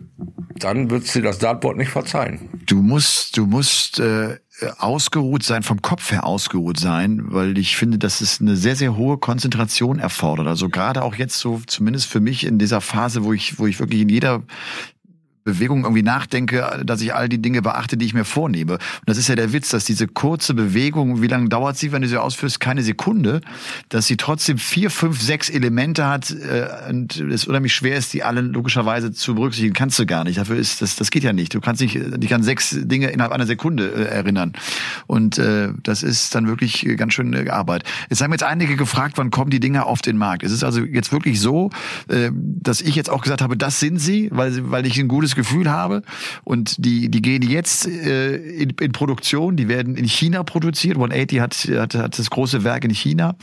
dann 0.56 0.90
wird's 0.90 1.12
dir 1.12 1.22
das 1.22 1.38
Dartboard 1.38 1.76
nicht 1.76 1.90
verzeihen. 1.90 2.48
Du 2.66 2.82
musst, 2.82 3.36
du 3.36 3.46
musst 3.46 4.00
äh, 4.00 4.36
ausgeruht 4.78 5.42
sein, 5.42 5.62
vom 5.62 5.82
Kopf 5.82 6.10
her 6.10 6.24
ausgeruht 6.24 6.78
sein, 6.78 7.32
weil 7.32 7.58
ich 7.58 7.76
finde, 7.76 7.98
dass 7.98 8.20
es 8.20 8.40
eine 8.40 8.56
sehr, 8.56 8.76
sehr 8.76 8.96
hohe 8.96 9.18
Konzentration 9.18 9.98
erfordert. 9.98 10.46
Also 10.46 10.68
gerade 10.68 11.02
auch 11.02 11.14
jetzt 11.14 11.38
so, 11.38 11.60
zumindest 11.66 12.06
für 12.06 12.20
mich 12.20 12.44
in 12.44 12.58
dieser 12.58 12.80
Phase, 12.80 13.24
wo 13.24 13.32
ich, 13.32 13.58
wo 13.58 13.66
ich 13.66 13.78
wirklich 13.78 14.00
in 14.00 14.08
jeder 14.08 14.42
Bewegung 15.48 15.84
irgendwie 15.84 16.02
nachdenke, 16.02 16.82
dass 16.84 17.00
ich 17.00 17.14
all 17.14 17.28
die 17.28 17.40
Dinge 17.40 17.62
beachte, 17.62 17.96
die 17.96 18.06
ich 18.06 18.14
mir 18.14 18.24
vornehme. 18.24 18.74
Und 18.74 18.80
das 19.06 19.18
ist 19.18 19.28
ja 19.28 19.36
der 19.36 19.52
Witz, 19.52 19.70
dass 19.70 19.84
diese 19.84 20.06
kurze 20.06 20.54
Bewegung, 20.54 21.22
wie 21.22 21.26
lange 21.26 21.48
dauert 21.48 21.76
sie, 21.76 21.92
wenn 21.92 22.02
du 22.02 22.08
sie 22.08 22.20
ausführst? 22.20 22.60
Keine 22.60 22.82
Sekunde, 22.82 23.40
dass 23.88 24.06
sie 24.06 24.16
trotzdem 24.16 24.58
vier, 24.58 24.90
fünf, 24.90 25.20
sechs 25.20 25.48
Elemente 25.48 26.06
hat 26.06 26.30
äh, 26.30 26.90
und 26.90 27.18
es 27.20 27.46
unheimlich 27.46 27.74
schwer 27.74 27.96
ist, 27.96 28.12
die 28.12 28.22
alle 28.22 28.40
logischerweise 28.40 29.12
zu 29.12 29.34
berücksichtigen. 29.34 29.74
Kannst 29.74 29.98
du 29.98 30.06
gar 30.06 30.24
nicht. 30.24 30.38
Dafür 30.38 30.56
ist 30.56 30.82
das, 30.82 30.96
das 30.96 31.10
geht 31.10 31.24
ja 31.24 31.32
nicht. 31.32 31.54
Du 31.54 31.60
kannst 31.60 31.80
nicht, 31.80 31.96
dich 31.96 32.34
an 32.34 32.42
sechs 32.42 32.76
Dinge 32.78 33.08
innerhalb 33.08 33.32
einer 33.32 33.46
Sekunde 33.46 33.88
äh, 33.88 34.04
erinnern. 34.04 34.52
Und 35.06 35.38
äh, 35.38 35.70
das 35.82 36.02
ist 36.02 36.34
dann 36.34 36.46
wirklich 36.46 36.86
ganz 36.96 37.14
schön 37.14 37.32
äh, 37.32 37.48
Arbeit. 37.48 37.84
Jetzt 38.10 38.22
haben 38.22 38.32
jetzt 38.32 38.44
einige 38.44 38.76
gefragt, 38.76 39.16
wann 39.16 39.30
kommen 39.30 39.50
die 39.50 39.60
Dinge 39.60 39.86
auf 39.86 40.02
den 40.02 40.16
Markt. 40.16 40.42
Es 40.42 40.52
ist 40.52 40.64
also 40.64 40.80
jetzt 40.82 41.12
wirklich 41.12 41.40
so, 41.40 41.70
äh, 42.08 42.30
dass 42.34 42.80
ich 42.80 42.94
jetzt 42.94 43.10
auch 43.10 43.22
gesagt 43.22 43.42
habe, 43.42 43.56
das 43.56 43.80
sind 43.80 43.98
sie, 43.98 44.28
weil, 44.32 44.70
weil 44.70 44.86
ich 44.86 44.98
ein 44.98 45.08
gutes 45.08 45.34
Gefühl 45.38 45.70
habe. 45.70 46.02
Und 46.44 46.84
die, 46.84 47.08
die 47.10 47.22
gehen 47.22 47.42
jetzt 47.42 47.86
äh, 47.86 48.36
in, 48.36 48.70
in 48.80 48.92
Produktion, 48.92 49.56
die 49.56 49.68
werden 49.68 49.96
in 49.96 50.06
China 50.06 50.42
produziert. 50.42 50.96
180 50.96 51.40
hat, 51.40 51.54
hat, 51.54 51.94
hat 51.94 52.18
das 52.18 52.28
große 52.28 52.64
Werk 52.64 52.84
in 52.84 52.90
China. 52.90 53.36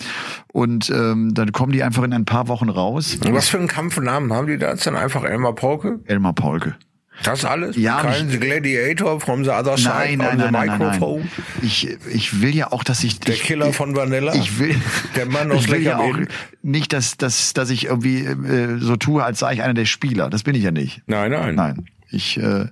Und 0.51 0.89
ähm, 0.89 1.34
dann 1.34 1.53
kommen 1.53 1.71
die 1.71 1.84
einfach 1.84 2.03
in 2.03 2.13
ein 2.13 2.25
paar 2.25 2.47
Wochen 2.49 2.69
raus. 2.69 3.17
Und 3.23 3.34
was 3.34 3.49
für 3.49 3.58
einen 3.58 3.67
Kampfnamen 3.67 4.31
haben 4.34 4.47
die 4.47 4.58
da 4.58 4.71
jetzt 4.71 4.86
dann 4.86 4.95
einfach 4.95 5.23
Elmar 5.23 5.55
Paulke? 5.55 6.01
Elmar 6.05 6.34
Paulke. 6.34 6.75
Das 7.23 7.45
alles? 7.45 7.75
Ja, 7.78 8.01
Kein 8.01 8.30
ich- 8.30 8.39
Gladiator 8.39 9.19
from 9.19 9.43
the 9.43 9.49
other 9.51 9.78
side 9.78 9.89
Nein, 9.89 10.17
nein, 10.17 10.38
the 10.38 10.43
nein, 10.43 10.51
nein, 10.51 10.67
nein, 10.67 10.78
microphone? 10.80 11.19
nein. 11.21 11.30
Ich, 11.63 11.88
ich 12.13 12.41
will 12.41 12.56
ja 12.56 12.71
auch, 12.71 12.84
dass 12.84 13.04
ich 13.04 13.19
Der 13.19 13.36
ich, 13.36 13.43
Killer 13.43 13.73
von 13.73 13.95
Vanilla? 13.95 14.34
Ich 14.36 14.60
will, 14.60 14.75
Der 15.15 15.25
Mann 15.25 15.51
aus 15.51 15.63
ich 15.65 15.71
will 15.71 15.82
ja 15.82 15.97
auch 15.97 16.15
nicht, 16.62 16.93
dass, 16.93 17.17
dass, 17.17 17.54
dass 17.54 17.69
ich 17.69 17.86
irgendwie 17.86 18.19
äh, 18.25 18.78
so 18.80 18.95
tue, 18.97 19.23
als 19.23 19.39
sei 19.39 19.54
ich 19.54 19.62
einer 19.63 19.73
der 19.73 19.86
Spieler. 19.86 20.30
Das 20.30 20.43
bin 20.43 20.56
ich 20.56 20.63
ja 20.63 20.71
nicht. 20.71 21.01
Nein, 21.08 21.32
nein. 21.32 21.56
Nein. 21.56 21.86
Ich, 22.12 22.38
äh, 22.38 22.65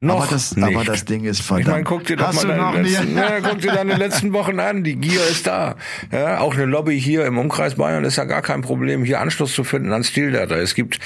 Noch 0.00 0.16
aber 0.22 0.26
das, 0.30 0.54
nicht. 0.54 0.64
aber 0.76 0.84
das 0.84 1.04
Ding 1.06 1.24
ist 1.24 1.40
verdammt. 1.40 1.66
Ich 1.66 1.72
meine, 1.72 1.84
guck 1.84 2.04
dir 2.04 2.16
doch 2.16 2.28
Hast 2.28 2.44
mal 2.46 2.56
deine 2.56 2.82
letzten, 2.82 3.16
ja, 3.16 3.40
guck 3.40 3.58
dir 3.60 3.72
deine 3.72 3.94
letzten 3.96 4.32
Wochen 4.32 4.60
an. 4.60 4.84
Die 4.84 4.96
Gier 4.96 5.26
ist 5.28 5.46
da. 5.46 5.76
Ja, 6.12 6.38
auch 6.40 6.54
eine 6.54 6.66
Lobby 6.66 7.00
hier 7.00 7.24
im 7.24 7.38
Umkreis 7.38 7.76
Bayern 7.76 8.04
ist 8.04 8.16
ja 8.16 8.24
gar 8.24 8.42
kein 8.42 8.60
Problem, 8.60 9.02
hier 9.02 9.20
Anschluss 9.20 9.54
zu 9.54 9.64
finden 9.64 9.92
an 9.92 10.04
Stildata. 10.04 10.56
Es 10.56 10.74
gibt 10.74 11.00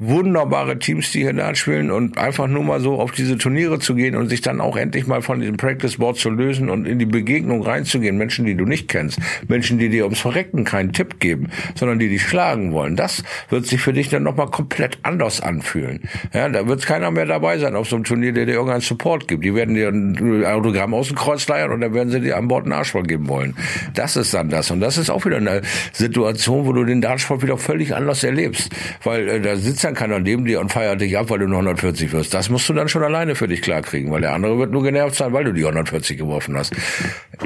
wunderbare 0.00 0.78
Teams, 0.78 1.12
die 1.12 1.20
hier 1.20 1.34
da 1.34 1.54
spielen 1.54 1.90
und 1.90 2.16
einfach 2.16 2.48
nur 2.48 2.64
mal 2.64 2.80
so 2.80 2.98
auf 2.98 3.12
diese 3.12 3.36
Turniere 3.36 3.78
zu 3.78 3.94
gehen 3.94 4.16
und 4.16 4.28
sich 4.28 4.40
dann 4.40 4.60
auch 4.60 4.76
endlich 4.76 5.06
mal 5.06 5.20
von 5.20 5.40
diesem 5.40 5.58
Practice 5.58 5.98
Board 5.98 6.16
zu 6.16 6.30
lösen 6.30 6.70
und 6.70 6.86
in 6.86 6.98
die 6.98 7.06
Begegnung 7.06 7.62
reinzugehen. 7.62 8.16
Menschen, 8.16 8.46
die 8.46 8.54
du 8.54 8.64
nicht 8.64 8.88
kennst. 8.88 9.18
Menschen, 9.46 9.78
die 9.78 9.90
dir 9.90 10.04
ums 10.04 10.20
Verrecken 10.20 10.64
keinen 10.64 10.92
Tipp 10.92 11.20
geben, 11.20 11.48
sondern 11.74 11.98
die 11.98 12.08
dich 12.08 12.22
schlagen 12.22 12.72
wollen. 12.72 12.96
Das 12.96 13.22
wird 13.50 13.66
sich 13.66 13.82
für 13.82 13.92
dich 13.92 14.08
dann 14.08 14.22
nochmal 14.22 14.46
komplett 14.46 14.98
anders 15.02 15.42
anfühlen. 15.42 16.00
Ja, 16.32 16.48
da 16.48 16.66
wird 16.66 16.86
keiner 16.86 17.10
mehr 17.10 17.26
dabei 17.26 17.58
sein 17.58 17.76
auf 17.76 17.88
so 17.88 17.96
einem 17.96 18.04
Turnier, 18.04 18.32
der 18.32 18.46
dir 18.46 18.52
irgendeinen 18.52 18.80
Support 18.80 19.28
gibt. 19.28 19.44
Die 19.44 19.54
werden 19.54 19.74
dir 19.74 19.88
ein 19.88 20.44
Autogramm 20.46 20.94
aus 20.94 21.08
dem 21.08 21.16
Kreuz 21.16 21.46
leiern 21.46 21.72
und 21.72 21.82
dann 21.82 21.92
werden 21.92 22.08
sie 22.08 22.20
dir 22.20 22.38
an 22.38 22.48
Bord 22.48 22.64
einen 22.64 22.72
Arschvoll 22.72 23.02
geben 23.02 23.28
wollen. 23.28 23.54
Das 23.92 24.16
ist 24.16 24.32
dann 24.32 24.48
das. 24.48 24.70
Und 24.70 24.80
das 24.80 24.96
ist 24.96 25.10
auch 25.10 25.26
wieder 25.26 25.36
eine 25.36 25.60
Situation, 25.92 26.64
wo 26.64 26.72
du 26.72 26.84
den 26.84 27.02
Dartsport 27.02 27.42
wieder 27.42 27.58
völlig 27.58 27.94
anders 27.94 28.24
erlebst. 28.24 28.70
Weil 29.04 29.28
äh, 29.28 29.40
da 29.40 29.56
sitzt 29.56 29.84
dann 29.90 29.96
keiner 29.96 30.20
neben 30.20 30.44
dir 30.44 30.60
und 30.60 30.70
feiert 30.70 31.00
dich 31.00 31.18
ab, 31.18 31.30
weil 31.30 31.40
du 31.40 31.46
nur 31.46 31.58
140 31.58 32.12
wirst. 32.12 32.32
Das 32.32 32.48
musst 32.48 32.68
du 32.68 32.72
dann 32.72 32.88
schon 32.88 33.02
alleine 33.02 33.34
für 33.34 33.48
dich 33.48 33.60
klarkriegen, 33.60 34.10
weil 34.10 34.20
der 34.20 34.32
andere 34.32 34.58
wird 34.58 34.70
nur 34.70 34.82
genervt 34.82 35.16
sein, 35.16 35.32
weil 35.32 35.44
du 35.44 35.52
die 35.52 35.64
140 35.64 36.16
geworfen 36.16 36.56
hast. 36.56 36.72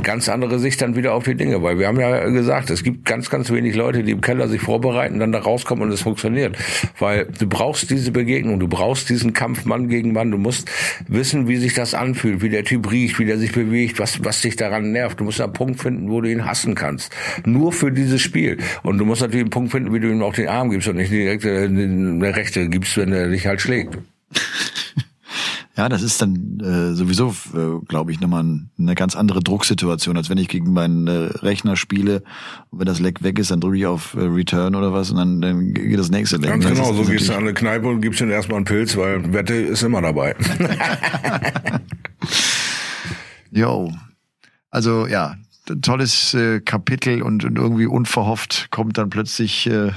Ganz 0.03 0.29
andere 0.29 0.59
Sicht 0.59 0.83
dann 0.83 0.95
wieder 0.97 1.15
auf 1.15 1.25
die 1.25 1.35
Dinge, 1.35 1.63
weil 1.63 1.79
wir 1.79 1.87
haben 1.87 1.99
ja 1.99 2.29
gesagt, 2.29 2.71
es 2.71 2.83
gibt 2.83 3.05
ganz, 3.07 3.31
ganz 3.31 3.51
wenig 3.51 3.75
Leute, 3.75 4.03
die 4.03 4.13
im 4.13 4.21
Keller 4.21 4.49
sich 4.49 4.61
vorbereiten, 4.61 5.19
dann 5.19 5.33
da 5.33 5.39
rauskommen 5.39 5.85
und 5.85 5.93
es 5.93 6.03
funktioniert. 6.03 6.57
Weil 6.99 7.27
du 7.27 7.47
brauchst 7.49 7.91
diese 7.91 8.11
Begegnung, 8.11 8.61
du 8.61 8.69
brauchst 8.69 9.09
diesen 9.09 9.33
Kampf 9.33 9.65
Mann 9.65 9.89
gegen 9.89 10.13
Mann, 10.13 10.31
du 10.31 10.39
musst 10.39 10.71
wissen, 11.09 11.49
wie 11.49 11.57
sich 11.57 11.75
das 11.75 11.95
anfühlt, 11.95 12.43
wie 12.43 12.51
der 12.51 12.65
Typ 12.65 12.91
riecht, 12.91 13.19
wie 13.19 13.25
der 13.25 13.39
sich 13.39 13.53
bewegt, 13.53 13.99
was, 13.99 14.23
was 14.25 14.43
dich 14.43 14.57
daran 14.57 14.93
nervt. 14.93 15.21
Du 15.21 15.25
musst 15.25 15.41
einen 15.41 15.53
Punkt 15.53 15.81
finden, 15.81 16.11
wo 16.11 16.21
du 16.21 16.31
ihn 16.31 16.45
hassen 16.45 16.75
kannst. 16.75 17.15
Nur 17.47 17.73
für 17.73 17.91
dieses 17.91 18.21
Spiel. 18.21 18.59
Und 18.83 18.99
du 18.99 19.05
musst 19.05 19.23
natürlich 19.23 19.45
einen 19.45 19.51
Punkt 19.51 19.73
finden, 19.73 19.95
wie 19.95 20.01
du 20.01 20.09
ihm 20.09 20.23
auch 20.23 20.35
den 20.35 20.49
Arm 20.49 20.71
gibst 20.71 20.89
und 20.89 20.97
nicht 20.97 21.11
direkt 21.11 21.45
äh, 21.45 21.69
Rechte 22.37 22.69
gibst, 22.69 22.97
wenn 22.97 23.13
er 23.13 23.29
dich 23.29 23.47
halt 23.47 23.61
schlägt. 23.61 23.99
Ja, 25.77 25.89
das 25.89 26.03
ist 26.03 26.23
dann 26.23 26.61
äh, 26.61 26.95
sowieso, 26.95 27.35
äh, 27.53 27.85
glaube 27.89 28.13
ich, 28.13 28.21
nochmal 28.21 28.45
ein- 28.45 28.71
eine 28.79 28.95
ganz 28.95 29.17
andere 29.17 29.41
Drucksituation, 29.41 30.17
als 30.17 30.31
wenn 30.31 30.39
ich 30.39 30.47
gegen 30.47 30.73
meinen 30.73 31.09
äh, 31.09 31.11
Rechner 31.43 31.75
spiele. 31.75 32.23
Und 32.71 32.79
wenn 32.79 32.87
das 32.87 33.01
Leck 33.01 33.25
weg 33.25 33.41
ist, 33.41 33.51
dann 33.51 33.59
drücke 33.61 33.79
ich 33.79 33.87
auf 33.87 34.15
äh, 34.15 34.21
Return 34.21 34.77
oder 34.77 34.93
was 34.93 35.11
und 35.11 35.17
dann, 35.17 35.41
dann 35.41 35.75
geht 35.75 35.99
das 35.99 36.11
nächste 36.13 36.37
Leck. 36.37 36.51
Ganz 36.51 36.65
genau, 36.69 36.93
so 36.93 37.03
gehst 37.03 37.29
du 37.29 37.33
an 37.33 37.41
eine 37.41 37.55
Kneipe 37.55 37.89
und 37.89 38.03
gibst 38.03 38.21
ihm 38.21 38.31
erstmal 38.31 38.59
einen 38.59 38.67
Pilz, 38.67 38.97
weil 38.97 39.33
Wette 39.33 39.55
ist 39.55 39.83
immer 39.83 40.01
dabei. 40.01 40.37
Jo. 43.51 43.93
Also 44.71 45.07
ja, 45.07 45.37
tolles 45.83 46.35
äh, 46.35 46.61
Kapitel 46.61 47.23
und, 47.23 47.45
und 47.45 47.57
irgendwie 47.59 47.87
unverhofft 47.87 48.69
kommt 48.71 48.99
dann 48.99 49.11
plötzlich, 49.11 49.67
äh, 49.67 49.91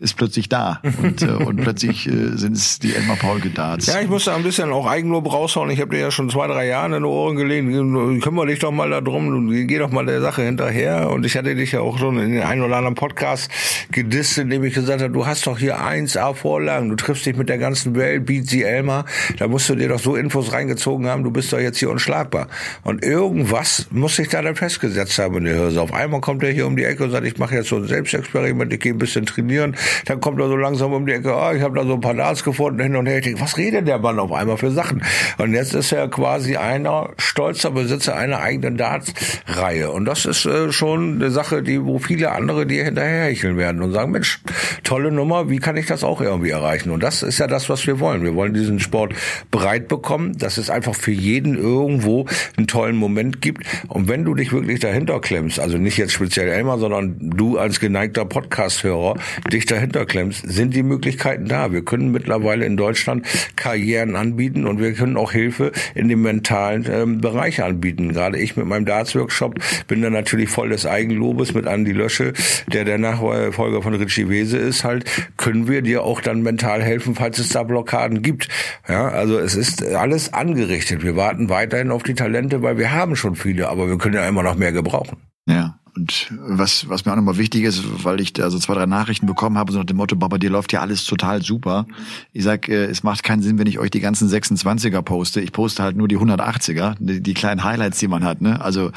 ist 0.00 0.16
plötzlich 0.16 0.48
da. 0.48 0.80
Und, 1.02 1.22
äh, 1.22 1.26
und 1.26 1.56
plötzlich 1.56 2.06
äh, 2.06 2.36
sind 2.36 2.56
es 2.56 2.78
die 2.78 2.94
Elmar 2.94 3.16
Paulke 3.16 3.50
Darts. 3.50 3.86
Ja, 3.86 4.00
ich 4.00 4.08
muss 4.08 4.24
da 4.24 4.34
ein 4.34 4.42
bisschen 4.42 4.72
auch 4.72 4.86
Eigenlob 4.86 5.32
raushauen. 5.32 5.70
Ich 5.70 5.80
habe 5.80 5.94
dir 5.94 6.00
ja 6.00 6.10
schon 6.10 6.30
zwei, 6.30 6.46
drei 6.46 6.66
Jahre 6.66 6.96
in 6.96 7.02
die 7.02 7.08
Ohren 7.08 7.36
gelegt. 7.36 8.22
Kümmere 8.22 8.46
dich 8.46 8.58
doch 8.58 8.70
mal 8.70 8.90
darum. 8.90 9.50
Geh 9.50 9.78
doch 9.78 9.90
mal 9.90 10.06
der 10.06 10.20
Sache 10.20 10.42
hinterher. 10.42 11.10
Und 11.10 11.24
ich 11.24 11.36
hatte 11.36 11.54
dich 11.54 11.72
ja 11.72 11.80
auch 11.80 11.98
schon 11.98 12.18
in 12.18 12.32
den 12.32 12.42
einen 12.42 12.62
oder 12.62 12.76
anderen 12.76 12.94
Podcast 12.94 13.50
gedisst, 13.90 14.38
in 14.38 14.50
dem 14.50 14.64
ich 14.64 14.74
gesagt 14.74 15.02
habe, 15.02 15.12
du 15.12 15.26
hast 15.26 15.46
doch 15.46 15.58
hier 15.58 15.78
1A 15.78 16.34
Vorlagen. 16.34 16.88
Du 16.88 16.96
triffst 16.96 17.26
dich 17.26 17.36
mit 17.36 17.48
der 17.48 17.58
ganzen 17.58 17.94
Welt, 17.96 18.26
beat 18.26 18.46
sie 18.46 18.62
Elmar. 18.62 19.04
Da 19.38 19.48
musst 19.48 19.68
du 19.68 19.74
dir 19.74 19.88
doch 19.88 20.00
so 20.00 20.16
Infos 20.16 20.52
reingezogen 20.52 21.06
haben. 21.06 21.24
Du 21.24 21.30
bist 21.30 21.52
doch 21.52 21.58
jetzt 21.58 21.78
hier 21.78 21.90
unschlagbar. 21.90 22.48
Und 22.82 23.04
irgendwas 23.04 23.86
muss 23.90 24.16
sich 24.16 24.28
da 24.28 24.42
dann 24.42 24.56
festgesetzt 24.56 25.18
haben 25.18 25.36
in 25.38 25.44
der 25.44 25.54
Hirse. 25.54 25.80
Auf 25.80 25.92
einmal 25.92 26.20
kommt 26.20 26.42
er 26.42 26.50
hier 26.50 26.66
um 26.66 26.76
die 26.76 26.84
Ecke 26.84 27.04
und 27.04 27.10
sagt, 27.10 27.26
ich 27.26 27.38
mache 27.38 27.54
jetzt 27.54 27.68
so 27.68 27.76
ein 27.76 27.86
Selbstexperiment. 27.86 28.72
Ich 28.72 28.80
gehe 28.80 28.92
ein 28.92 28.98
bisschen 28.98 29.26
trainieren. 29.26 29.76
Dann 30.06 30.20
kommt 30.20 30.40
er 30.40 30.48
so 30.48 30.56
langsam 30.56 30.92
um 30.92 31.06
die 31.06 31.12
Ecke. 31.12 31.34
Ah, 31.34 31.54
ich 31.54 31.62
habe 31.62 31.78
da 31.78 31.86
so 31.86 31.94
ein 31.94 32.00
paar 32.00 32.14
Darts 32.14 32.44
gefunden 32.44 32.80
hin 32.80 32.96
und 32.96 33.06
her. 33.06 33.18
Ich 33.18 33.24
denke, 33.24 33.40
was 33.40 33.56
redet 33.56 33.86
der 33.88 33.98
Mann 33.98 34.18
auf 34.18 34.32
einmal 34.32 34.56
für 34.56 34.70
Sachen? 34.70 35.02
Und 35.38 35.52
jetzt 35.52 35.74
ist 35.74 35.92
er 35.92 36.08
quasi 36.08 36.56
einer 36.56 37.10
stolzer 37.18 37.70
Besitzer 37.70 38.16
einer 38.16 38.40
eigenen 38.40 38.76
Darts-Reihe. 38.76 39.90
Und 39.90 40.04
das 40.04 40.26
ist 40.26 40.46
äh, 40.46 40.72
schon 40.72 41.16
eine 41.16 41.30
Sache, 41.30 41.62
die, 41.62 41.84
wo 41.84 41.98
viele 41.98 42.32
andere 42.32 42.66
dir 42.66 42.84
hinterherhecheln 42.84 43.56
werden 43.56 43.82
und 43.82 43.92
sagen, 43.92 44.12
Mensch, 44.12 44.40
tolle 44.82 45.10
Nummer, 45.10 45.50
wie 45.50 45.58
kann 45.58 45.76
ich 45.76 45.86
das 45.86 46.04
auch 46.04 46.20
irgendwie 46.20 46.50
erreichen? 46.50 46.90
Und 46.90 47.02
das 47.02 47.22
ist 47.22 47.38
ja 47.38 47.46
das, 47.46 47.68
was 47.68 47.86
wir 47.86 48.00
wollen. 48.00 48.22
Wir 48.22 48.34
wollen 48.34 48.54
diesen 48.54 48.80
Sport 48.80 49.14
breit 49.50 49.88
bekommen, 49.88 50.36
dass 50.38 50.58
es 50.58 50.70
einfach 50.70 50.94
für 50.94 51.12
jeden 51.12 51.56
irgendwo 51.56 52.26
einen 52.56 52.66
tollen 52.66 52.96
Moment 52.96 53.40
gibt. 53.40 53.64
Und 53.88 54.08
wenn 54.08 54.24
du 54.24 54.34
dich 54.34 54.52
wirklich 54.52 54.80
dahinter 54.80 55.20
klemmst, 55.20 55.60
also 55.60 55.78
nicht 55.78 55.96
jetzt 55.96 56.12
speziell 56.12 56.48
Elmar, 56.48 56.78
sondern 56.78 57.16
du 57.18 57.58
als 57.58 57.80
geneigter 57.80 58.24
Podcast-Hörer 58.24 59.16
dich 59.52 59.66
dahinter 59.74 60.06
klemmst, 60.06 60.44
sind 60.46 60.74
die 60.74 60.82
Möglichkeiten 60.82 61.46
da. 61.46 61.72
Wir 61.72 61.84
können 61.84 62.10
mittlerweile 62.12 62.64
in 62.64 62.76
Deutschland 62.76 63.26
Karrieren 63.56 64.16
anbieten 64.16 64.66
und 64.66 64.80
wir 64.80 64.92
können 64.92 65.16
auch 65.16 65.32
Hilfe 65.32 65.72
in 65.94 66.08
dem 66.08 66.22
mentalen 66.22 66.86
ähm, 66.90 67.20
Bereich 67.20 67.62
anbieten. 67.62 68.12
Gerade 68.12 68.38
ich 68.38 68.56
mit 68.56 68.66
meinem 68.66 68.86
Darts-Workshop 68.86 69.58
bin 69.88 70.02
da 70.02 70.10
natürlich 70.10 70.48
voll 70.48 70.70
des 70.70 70.86
Eigenlobes 70.86 71.54
mit 71.54 71.66
Andi 71.66 71.92
Lösche, 71.92 72.32
der 72.72 72.84
der 72.84 72.98
Nachfolger 72.98 73.82
von 73.82 73.94
Richie 73.94 74.28
Wese 74.28 74.58
ist 74.58 74.84
halt, 74.84 75.04
können 75.36 75.68
wir 75.68 75.82
dir 75.82 76.02
auch 76.04 76.20
dann 76.20 76.42
mental 76.42 76.82
helfen, 76.82 77.14
falls 77.14 77.38
es 77.38 77.50
da 77.50 77.62
Blockaden 77.62 78.22
gibt. 78.22 78.48
Ja, 78.88 79.08
also 79.08 79.38
es 79.38 79.54
ist 79.54 79.84
alles 79.84 80.32
angerichtet. 80.32 81.02
Wir 81.02 81.16
warten 81.16 81.48
weiterhin 81.48 81.90
auf 81.90 82.02
die 82.02 82.14
Talente, 82.14 82.62
weil 82.62 82.78
wir 82.78 82.92
haben 82.92 83.16
schon 83.16 83.34
viele, 83.34 83.68
aber 83.68 83.88
wir 83.88 83.98
können 83.98 84.14
ja 84.14 84.28
immer 84.28 84.42
noch 84.42 84.56
mehr 84.56 84.72
gebrauchen. 84.72 85.18
Ja. 85.46 85.78
Und 85.96 86.32
was, 86.40 86.88
was 86.88 87.04
mir 87.04 87.12
auch 87.12 87.16
nochmal 87.16 87.38
wichtig 87.38 87.62
ist, 87.62 88.04
weil 88.04 88.20
ich 88.20 88.32
da 88.32 88.50
so 88.50 88.58
zwei, 88.58 88.74
drei 88.74 88.86
Nachrichten 88.86 89.26
bekommen 89.26 89.56
habe, 89.56 89.70
so 89.70 89.78
nach 89.78 89.86
dem 89.86 89.96
Motto, 89.96 90.16
Baba, 90.16 90.38
dir 90.38 90.50
läuft 90.50 90.72
ja 90.72 90.80
alles 90.80 91.04
total 91.04 91.42
super. 91.42 91.86
Ich 92.32 92.42
sag, 92.42 92.68
äh, 92.68 92.86
es 92.86 93.04
macht 93.04 93.22
keinen 93.22 93.42
Sinn, 93.42 93.58
wenn 93.58 93.68
ich 93.68 93.78
euch 93.78 93.90
die 93.90 94.00
ganzen 94.00 94.28
26er 94.28 95.02
poste. 95.02 95.40
Ich 95.40 95.52
poste 95.52 95.84
halt 95.84 95.96
nur 95.96 96.08
die 96.08 96.18
180er, 96.18 96.96
die, 96.98 97.20
die 97.20 97.34
kleinen 97.34 97.62
Highlights, 97.62 97.98
die 97.98 98.08
man 98.08 98.24
hat. 98.24 98.40
Ne? 98.40 98.60
Also 98.60 98.90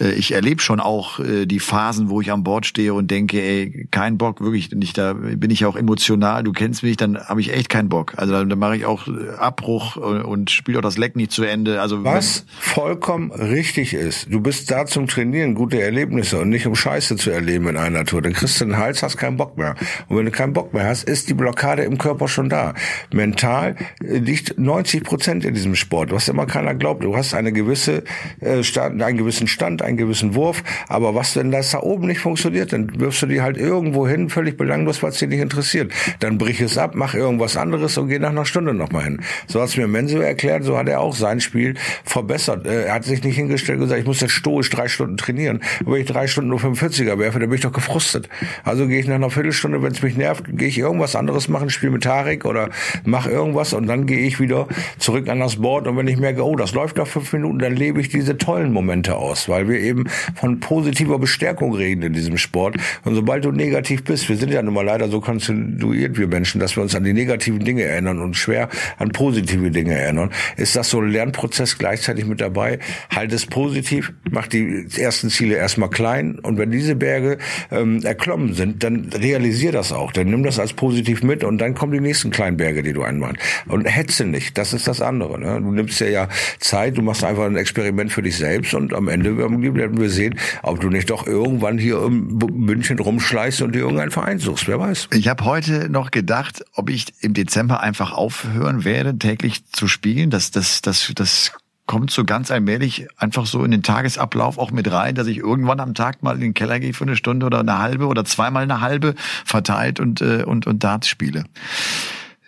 äh, 0.00 0.12
ich 0.12 0.32
erlebe 0.32 0.62
schon 0.62 0.80
auch 0.80 1.20
äh, 1.20 1.44
die 1.44 1.60
Phasen, 1.60 2.08
wo 2.08 2.22
ich 2.22 2.32
an 2.32 2.44
Bord 2.44 2.64
stehe 2.64 2.94
und 2.94 3.10
denke, 3.10 3.42
ey, 3.42 3.86
kein 3.90 4.16
Bock, 4.16 4.40
wirklich 4.40 4.70
nicht. 4.72 4.96
Da 4.96 5.12
bin 5.12 5.50
ich 5.50 5.66
auch 5.66 5.76
emotional. 5.76 6.44
Du 6.44 6.52
kennst 6.52 6.82
mich, 6.82 6.96
dann 6.96 7.18
habe 7.18 7.42
ich 7.42 7.52
echt 7.52 7.68
keinen 7.68 7.90
Bock. 7.90 8.14
Also 8.16 8.32
da, 8.32 8.44
da 8.44 8.56
mache 8.56 8.76
ich 8.76 8.86
auch 8.86 9.06
Abbruch 9.38 9.96
und, 9.96 10.22
und 10.22 10.50
spiele 10.50 10.78
auch 10.78 10.82
das 10.82 10.96
Leck 10.96 11.14
nicht 11.14 11.30
zu 11.30 11.44
Ende. 11.44 11.82
Also 11.82 12.04
Was 12.04 12.46
vollkommen 12.58 13.32
richtig 13.32 13.92
ist. 13.92 14.32
Du 14.32 14.40
bist 14.40 14.70
da 14.70 14.86
zum 14.86 15.06
Trainieren, 15.08 15.54
gute 15.54 15.80
Erlebnisse 15.80 16.37
Erlebnisse 16.38 16.40
und 16.40 16.48
nicht 16.48 16.66
um 16.66 16.74
Scheiße 16.74 17.16
zu 17.16 17.30
erleben 17.30 17.68
in 17.68 17.76
einer 17.76 18.04
Tour. 18.04 18.22
Dann 18.22 18.32
kriegst 18.32 18.60
du 18.60 18.64
den 18.64 18.76
Hals, 18.76 19.02
hast 19.02 19.16
keinen 19.16 19.36
Bock 19.36 19.56
mehr. 19.56 19.74
Und 20.08 20.16
wenn 20.16 20.24
du 20.24 20.30
keinen 20.30 20.52
Bock 20.52 20.72
mehr 20.72 20.86
hast, 20.86 21.04
ist 21.04 21.28
die 21.28 21.34
Blockade 21.34 21.82
im 21.82 21.98
Körper 21.98 22.28
schon 22.28 22.48
da. 22.48 22.74
Mental 23.12 23.76
liegt 24.00 24.58
90 24.58 25.04
Prozent 25.04 25.44
in 25.44 25.54
diesem 25.54 25.74
Sport, 25.74 26.12
was 26.12 26.28
immer 26.28 26.46
keiner 26.46 26.74
glaubt. 26.74 27.04
Du 27.04 27.16
hast 27.16 27.34
eine 27.34 27.52
gewisse 27.52 28.04
äh, 28.40 28.62
Stand, 28.62 29.02
einen 29.02 29.18
gewissen 29.18 29.46
Stand, 29.46 29.82
einen 29.82 29.96
gewissen 29.96 30.34
Wurf, 30.34 30.62
aber 30.88 31.14
was 31.14 31.36
wenn 31.36 31.50
das 31.50 31.70
da 31.70 31.80
oben 31.80 32.06
nicht 32.06 32.20
funktioniert, 32.20 32.72
dann 32.72 33.00
wirfst 33.00 33.22
du 33.22 33.26
die 33.26 33.40
halt 33.40 33.56
irgendwo 33.56 34.08
hin, 34.08 34.28
völlig 34.28 34.56
belanglos, 34.56 35.02
was 35.02 35.18
dich 35.18 35.28
nicht 35.28 35.40
interessiert. 35.40 35.92
Dann 36.20 36.38
brich 36.38 36.60
es 36.60 36.78
ab, 36.78 36.92
mach 36.94 37.14
irgendwas 37.14 37.56
anderes 37.56 37.98
und 37.98 38.08
geh 38.08 38.18
nach 38.18 38.30
einer 38.30 38.44
Stunde 38.44 38.74
nochmal 38.74 39.04
hin. 39.04 39.20
So 39.46 39.60
hat's 39.60 39.76
mir 39.76 39.88
Menzo 39.88 40.18
erklärt, 40.18 40.64
so 40.64 40.76
hat 40.76 40.88
er 40.88 41.00
auch 41.00 41.14
sein 41.14 41.40
Spiel 41.40 41.74
verbessert. 42.04 42.66
Äh, 42.66 42.86
er 42.86 42.94
hat 42.94 43.04
sich 43.04 43.22
nicht 43.22 43.36
hingestellt 43.36 43.78
und 43.78 43.84
gesagt, 43.84 44.00
ich 44.00 44.06
muss 44.06 44.20
jetzt 44.20 44.32
stoisch 44.32 44.70
drei 44.70 44.88
Stunden 44.88 45.16
trainieren. 45.16 45.60
Wenn 45.84 46.00
ich 46.00 46.06
drei 46.06 46.27
Stunden 46.28 46.50
nur 46.50 46.60
45er 46.60 47.18
werfe, 47.18 47.38
dann 47.38 47.48
bin 47.48 47.56
ich 47.56 47.62
doch 47.62 47.72
gefrustet. 47.72 48.28
Also 48.64 48.86
gehe 48.86 49.00
ich 49.00 49.06
nach 49.06 49.16
einer 49.16 49.30
Viertelstunde, 49.30 49.82
wenn 49.82 49.92
es 49.92 50.02
mich 50.02 50.16
nervt, 50.16 50.44
gehe 50.48 50.68
ich 50.68 50.78
irgendwas 50.78 51.16
anderes 51.16 51.48
machen, 51.48 51.70
spiele 51.70 51.92
mit 51.92 52.04
Tarek 52.04 52.44
oder 52.44 52.70
mache 53.04 53.30
irgendwas 53.30 53.72
und 53.72 53.86
dann 53.86 54.06
gehe 54.06 54.20
ich 54.20 54.40
wieder 54.40 54.68
zurück 54.98 55.28
an 55.28 55.40
das 55.40 55.56
Board 55.56 55.86
und 55.86 55.96
wenn 55.96 56.08
ich 56.08 56.18
merke, 56.18 56.44
oh, 56.44 56.56
das 56.56 56.74
läuft 56.74 56.96
nach 56.96 57.06
fünf 57.06 57.32
Minuten, 57.32 57.58
dann 57.58 57.74
lebe 57.74 58.00
ich 58.00 58.08
diese 58.08 58.36
tollen 58.36 58.72
Momente 58.72 59.16
aus, 59.16 59.48
weil 59.48 59.68
wir 59.68 59.80
eben 59.80 60.04
von 60.34 60.60
positiver 60.60 61.18
Bestärkung 61.18 61.74
reden 61.74 62.02
in 62.02 62.12
diesem 62.12 62.38
Sport. 62.38 62.76
Und 63.04 63.14
sobald 63.14 63.44
du 63.44 63.52
negativ 63.52 64.04
bist, 64.04 64.28
wir 64.28 64.36
sind 64.36 64.52
ja 64.52 64.62
nun 64.62 64.74
mal 64.74 64.84
leider 64.84 65.08
so 65.08 65.20
konstituiert, 65.20 66.18
wir 66.18 66.26
Menschen, 66.26 66.60
dass 66.60 66.76
wir 66.76 66.82
uns 66.82 66.94
an 66.94 67.04
die 67.04 67.12
negativen 67.12 67.60
Dinge 67.60 67.82
erinnern 67.82 68.20
und 68.20 68.34
schwer 68.34 68.68
an 68.98 69.10
positive 69.10 69.70
Dinge 69.70 69.94
erinnern, 69.94 70.30
ist 70.56 70.76
das 70.76 70.90
so 70.90 71.00
ein 71.00 71.08
Lernprozess 71.08 71.78
gleichzeitig 71.78 72.26
mit 72.26 72.40
dabei. 72.40 72.78
Halt 73.14 73.32
es 73.32 73.46
positiv, 73.46 74.12
mach 74.30 74.46
die 74.46 74.86
ersten 74.96 75.30
Ziele 75.30 75.56
erstmal 75.56 75.90
klein 75.90 76.17
und 76.42 76.58
wenn 76.58 76.70
diese 76.70 76.96
Berge 76.96 77.38
ähm, 77.70 78.02
erklommen 78.02 78.54
sind, 78.54 78.82
dann 78.82 79.10
realisier 79.12 79.72
das 79.72 79.92
auch. 79.92 80.12
Dann 80.12 80.28
nimm 80.28 80.42
das 80.42 80.58
als 80.58 80.72
positiv 80.72 81.22
mit 81.22 81.44
und 81.44 81.58
dann 81.58 81.74
kommen 81.74 81.92
die 81.92 82.00
nächsten 82.00 82.30
kleinen 82.30 82.56
Berge, 82.56 82.82
die 82.82 82.92
du 82.92 83.02
einmachst. 83.02 83.36
Und 83.66 83.84
hetze 83.84 84.24
nicht, 84.24 84.58
das 84.58 84.72
ist 84.72 84.88
das 84.88 85.00
andere. 85.00 85.38
Ne? 85.38 85.60
Du 85.60 85.72
nimmst 85.72 86.00
dir 86.00 86.10
ja 86.10 86.28
Zeit, 86.58 86.96
du 86.96 87.02
machst 87.02 87.24
einfach 87.24 87.44
ein 87.44 87.56
Experiment 87.56 88.12
für 88.12 88.22
dich 88.22 88.36
selbst 88.36 88.74
und 88.74 88.94
am 88.94 89.08
Ende 89.08 89.36
werden 89.38 90.00
wir 90.00 90.10
sehen, 90.10 90.38
ob 90.62 90.80
du 90.80 90.88
nicht 90.88 91.10
doch 91.10 91.26
irgendwann 91.26 91.78
hier 91.78 92.02
im 92.02 92.38
München 92.52 92.98
rumschleißt 92.98 93.62
und 93.62 93.74
dir 93.74 93.80
irgendeinen 93.80 94.10
Verein 94.10 94.38
suchst. 94.38 94.68
Wer 94.68 94.78
weiß. 94.80 95.08
Ich 95.12 95.28
habe 95.28 95.44
heute 95.44 95.88
noch 95.88 96.10
gedacht, 96.10 96.64
ob 96.74 96.90
ich 96.90 97.06
im 97.20 97.34
Dezember 97.34 97.80
einfach 97.80 98.12
aufhören 98.12 98.84
werde, 98.84 99.18
täglich 99.18 99.66
zu 99.66 99.88
spielen. 99.88 100.30
Das, 100.30 100.50
das, 100.50 100.82
das, 100.82 101.12
das 101.14 101.52
kommt 101.88 102.10
so 102.10 102.24
ganz 102.24 102.50
allmählich 102.50 103.08
einfach 103.16 103.46
so 103.46 103.64
in 103.64 103.70
den 103.70 103.82
Tagesablauf 103.82 104.58
auch 104.58 104.70
mit 104.70 104.92
rein, 104.92 105.14
dass 105.14 105.26
ich 105.26 105.38
irgendwann 105.38 105.80
am 105.80 105.94
Tag 105.94 106.22
mal 106.22 106.34
in 106.34 106.40
den 106.42 106.54
Keller 106.54 106.78
gehe 106.78 106.92
für 106.92 107.04
eine 107.04 107.16
Stunde 107.16 107.46
oder 107.46 107.60
eine 107.60 107.78
halbe 107.78 108.06
oder 108.06 108.26
zweimal 108.26 108.62
eine 108.62 108.82
halbe 108.82 109.14
verteilt 109.44 109.98
und, 109.98 110.20
äh, 110.20 110.44
und, 110.44 110.66
und 110.66 110.84
Darts 110.84 111.08
spiele. 111.08 111.44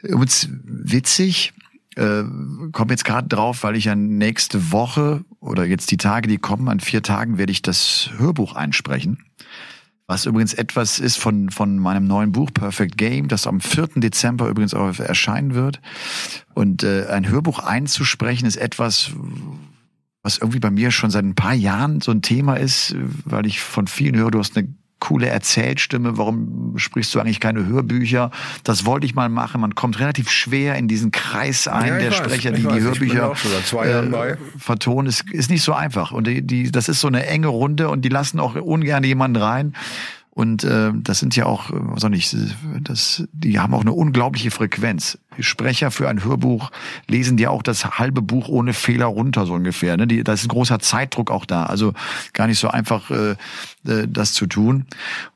Und 0.02 0.48
witzig, 0.62 1.54
äh, 1.96 2.22
komme 2.70 2.90
jetzt 2.90 3.06
gerade 3.06 3.28
drauf, 3.28 3.62
weil 3.62 3.76
ich 3.76 3.86
ja 3.86 3.94
nächste 3.94 4.72
Woche 4.72 5.24
oder 5.40 5.64
jetzt 5.64 5.90
die 5.90 5.96
Tage, 5.96 6.28
die 6.28 6.38
kommen, 6.38 6.68
an 6.68 6.80
vier 6.80 7.02
Tagen 7.02 7.38
werde 7.38 7.50
ich 7.50 7.62
das 7.62 8.10
Hörbuch 8.18 8.54
einsprechen. 8.54 9.24
Was 10.10 10.26
übrigens 10.26 10.54
etwas 10.54 10.98
ist 10.98 11.18
von, 11.18 11.50
von 11.50 11.78
meinem 11.78 12.08
neuen 12.08 12.32
Buch 12.32 12.52
Perfect 12.52 12.98
Game, 12.98 13.28
das 13.28 13.46
am 13.46 13.60
4. 13.60 13.90
Dezember 13.94 14.48
übrigens 14.48 14.74
auch 14.74 14.98
erscheinen 14.98 15.54
wird. 15.54 15.80
Und 16.52 16.82
äh, 16.82 17.06
ein 17.06 17.28
Hörbuch 17.28 17.60
einzusprechen 17.60 18.44
ist 18.44 18.56
etwas, 18.56 19.12
was 20.24 20.38
irgendwie 20.38 20.58
bei 20.58 20.72
mir 20.72 20.90
schon 20.90 21.12
seit 21.12 21.22
ein 21.22 21.36
paar 21.36 21.54
Jahren 21.54 22.00
so 22.00 22.10
ein 22.10 22.22
Thema 22.22 22.56
ist, 22.56 22.96
weil 23.24 23.46
ich 23.46 23.60
von 23.60 23.86
vielen 23.86 24.16
höre, 24.16 24.32
du 24.32 24.40
hast 24.40 24.58
eine 24.58 24.74
coole 25.00 25.26
Erzählstimme, 25.26 26.16
warum 26.16 26.74
sprichst 26.76 27.14
du 27.14 27.20
eigentlich 27.20 27.40
keine 27.40 27.66
Hörbücher? 27.66 28.30
Das 28.64 28.86
wollte 28.86 29.06
ich 29.06 29.14
mal 29.14 29.28
machen. 29.28 29.60
Man 29.60 29.74
kommt 29.74 29.98
relativ 29.98 30.30
schwer 30.30 30.76
in 30.76 30.86
diesen 30.86 31.10
Kreis 31.10 31.66
ein, 31.66 31.88
ja, 31.88 31.98
der 31.98 32.10
weiß, 32.10 32.16
Sprecher, 32.18 32.52
die 32.52 32.64
weiß, 32.64 32.74
die 32.74 32.80
Hörbücher 32.80 33.32
äh, 33.32 34.36
vertonen. 34.58 35.08
Ist, 35.08 35.28
ist 35.30 35.50
nicht 35.50 35.62
so 35.62 35.72
einfach. 35.72 36.12
Und 36.12 36.26
die, 36.26 36.42
die, 36.42 36.70
das 36.70 36.88
ist 36.88 37.00
so 37.00 37.08
eine 37.08 37.26
enge 37.26 37.48
Runde 37.48 37.88
und 37.88 38.02
die 38.02 38.08
lassen 38.08 38.38
auch 38.38 38.54
ungern 38.54 39.02
jemanden 39.02 39.42
rein. 39.42 39.74
Und 40.32 40.62
äh, 40.62 40.92
das 40.94 41.18
sind 41.18 41.34
ja 41.34 41.46
auch, 41.46 41.70
was 41.72 42.02
soll 42.02 42.14
ich, 42.14 42.34
das, 42.80 43.24
die 43.32 43.58
haben 43.58 43.74
auch 43.74 43.80
eine 43.80 43.92
unglaubliche 43.92 44.50
Frequenz. 44.50 45.18
Sprecher 45.38 45.90
für 45.90 46.08
ein 46.08 46.22
Hörbuch 46.24 46.70
lesen 47.08 47.36
dir 47.36 47.50
auch 47.50 47.62
das 47.62 47.98
halbe 47.98 48.22
Buch 48.22 48.48
ohne 48.48 48.72
Fehler 48.72 49.06
runter, 49.06 49.44
so 49.46 49.54
ungefähr. 49.54 49.96
Ne? 49.96 50.06
Die, 50.06 50.22
da 50.22 50.32
ist 50.32 50.44
ein 50.44 50.48
großer 50.48 50.78
Zeitdruck 50.78 51.30
auch 51.30 51.46
da. 51.46 51.64
Also 51.64 51.94
gar 52.32 52.46
nicht 52.46 52.58
so 52.58 52.68
einfach, 52.68 53.10
äh, 53.10 53.32
äh 53.86 54.06
das 54.08 54.32
zu 54.32 54.46
tun. 54.46 54.86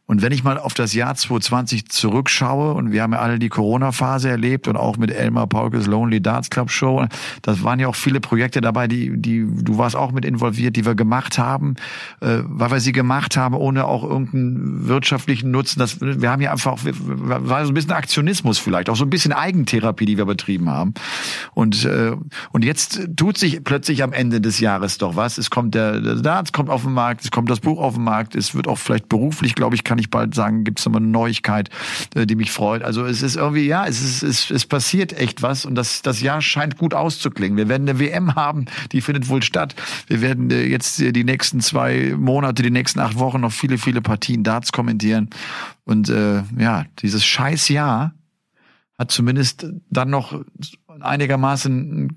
Und 0.06 0.20
wenn 0.20 0.32
ich 0.32 0.44
mal 0.44 0.58
auf 0.58 0.74
das 0.74 0.92
Jahr 0.92 1.14
2020 1.14 1.88
zurückschaue, 1.88 2.74
und 2.74 2.92
wir 2.92 3.02
haben 3.02 3.12
ja 3.12 3.20
alle 3.20 3.38
die 3.38 3.48
Corona-Phase 3.48 4.28
erlebt 4.28 4.68
und 4.68 4.76
auch 4.76 4.98
mit 4.98 5.10
Elmar 5.10 5.46
Paulkes 5.46 5.86
Lonely 5.86 6.20
Darts 6.20 6.50
Club 6.50 6.70
Show, 6.70 7.06
das 7.40 7.64
waren 7.64 7.80
ja 7.80 7.88
auch 7.88 7.94
viele 7.94 8.20
Projekte 8.20 8.60
dabei, 8.60 8.86
die, 8.86 9.12
die, 9.16 9.46
du 9.46 9.78
warst 9.78 9.96
auch 9.96 10.12
mit 10.12 10.24
involviert, 10.24 10.76
die 10.76 10.84
wir 10.84 10.94
gemacht 10.94 11.38
haben, 11.38 11.76
äh, 12.20 12.40
weil 12.44 12.70
wir 12.70 12.80
sie 12.80 12.92
gemacht 12.92 13.36
haben, 13.36 13.54
ohne 13.54 13.86
auch 13.86 14.04
irgendeinen 14.04 14.88
wirtschaftlichen 14.88 15.50
Nutzen. 15.50 15.78
Das, 15.78 16.00
wir 16.00 16.30
haben 16.30 16.42
ja 16.42 16.52
einfach, 16.52 16.78
war 16.84 17.64
so 17.64 17.70
ein 17.70 17.74
bisschen 17.74 17.92
Aktionismus 17.92 18.58
vielleicht, 18.58 18.90
auch 18.90 18.96
so 18.96 19.04
ein 19.04 19.10
bisschen 19.10 19.32
Eigentherapie, 19.32 20.06
die 20.06 20.18
wir 20.18 20.26
betrieben 20.26 20.68
haben. 20.68 20.94
Und, 21.54 21.84
äh, 21.86 22.12
und 22.52 22.64
jetzt 22.64 23.08
tut 23.16 23.38
sich 23.38 23.64
plötzlich 23.64 24.02
am 24.02 24.12
Ende 24.12 24.40
des 24.40 24.60
Jahres 24.60 24.98
doch 24.98 25.16
was. 25.16 25.38
Es 25.38 25.50
kommt 25.50 25.74
der, 25.74 26.00
der 26.00 26.16
Darts 26.16 26.52
kommt 26.52 26.70
auf 26.70 26.82
den 26.82 26.92
Markt, 26.92 27.24
es 27.24 27.30
kommt 27.30 27.48
das 27.48 27.60
Buch 27.60 27.80
auf 27.80 27.94
den 27.94 28.04
Markt, 28.04 28.34
es 28.34 28.54
wird 28.54 28.68
auch 28.68 28.78
vielleicht 28.78 29.08
beruflich, 29.08 29.54
glaube 29.54 29.74
ich, 29.76 29.84
kann 29.84 29.98
ich 29.98 30.03
bald 30.10 30.34
sagen, 30.34 30.64
gibt 30.64 30.78
es 30.78 30.86
nochmal 30.86 31.02
eine 31.02 31.10
Neuigkeit, 31.10 31.70
äh, 32.14 32.26
die 32.26 32.36
mich 32.36 32.50
freut. 32.50 32.82
Also 32.82 33.04
es 33.04 33.22
ist 33.22 33.36
irgendwie, 33.36 33.66
ja, 33.66 33.86
es 33.86 34.02
ist, 34.02 34.22
es, 34.22 34.50
es 34.50 34.66
passiert 34.66 35.12
echt 35.12 35.42
was 35.42 35.64
und 35.64 35.74
das, 35.74 36.02
das 36.02 36.20
Jahr 36.20 36.40
scheint 36.40 36.78
gut 36.78 36.94
auszuklingen. 36.94 37.56
Wir 37.56 37.68
werden 37.68 37.88
eine 37.88 37.98
WM 37.98 38.34
haben, 38.34 38.66
die 38.92 39.00
findet 39.00 39.28
wohl 39.28 39.42
statt. 39.42 39.74
Wir 40.06 40.20
werden 40.20 40.50
äh, 40.50 40.64
jetzt 40.64 40.98
die 40.98 41.24
nächsten 41.24 41.60
zwei 41.60 42.14
Monate, 42.16 42.62
die 42.62 42.70
nächsten 42.70 43.00
acht 43.00 43.18
Wochen 43.18 43.40
noch 43.40 43.52
viele, 43.52 43.78
viele 43.78 44.02
Partien 44.02 44.44
Darts 44.44 44.72
kommentieren. 44.72 45.30
Und 45.84 46.08
äh, 46.08 46.42
ja, 46.58 46.86
dieses 47.00 47.24
scheiß 47.24 47.68
Jahr 47.68 48.14
hat 48.98 49.10
zumindest 49.10 49.66
dann 49.90 50.10
noch 50.10 50.40
einigermaßen 51.00 52.16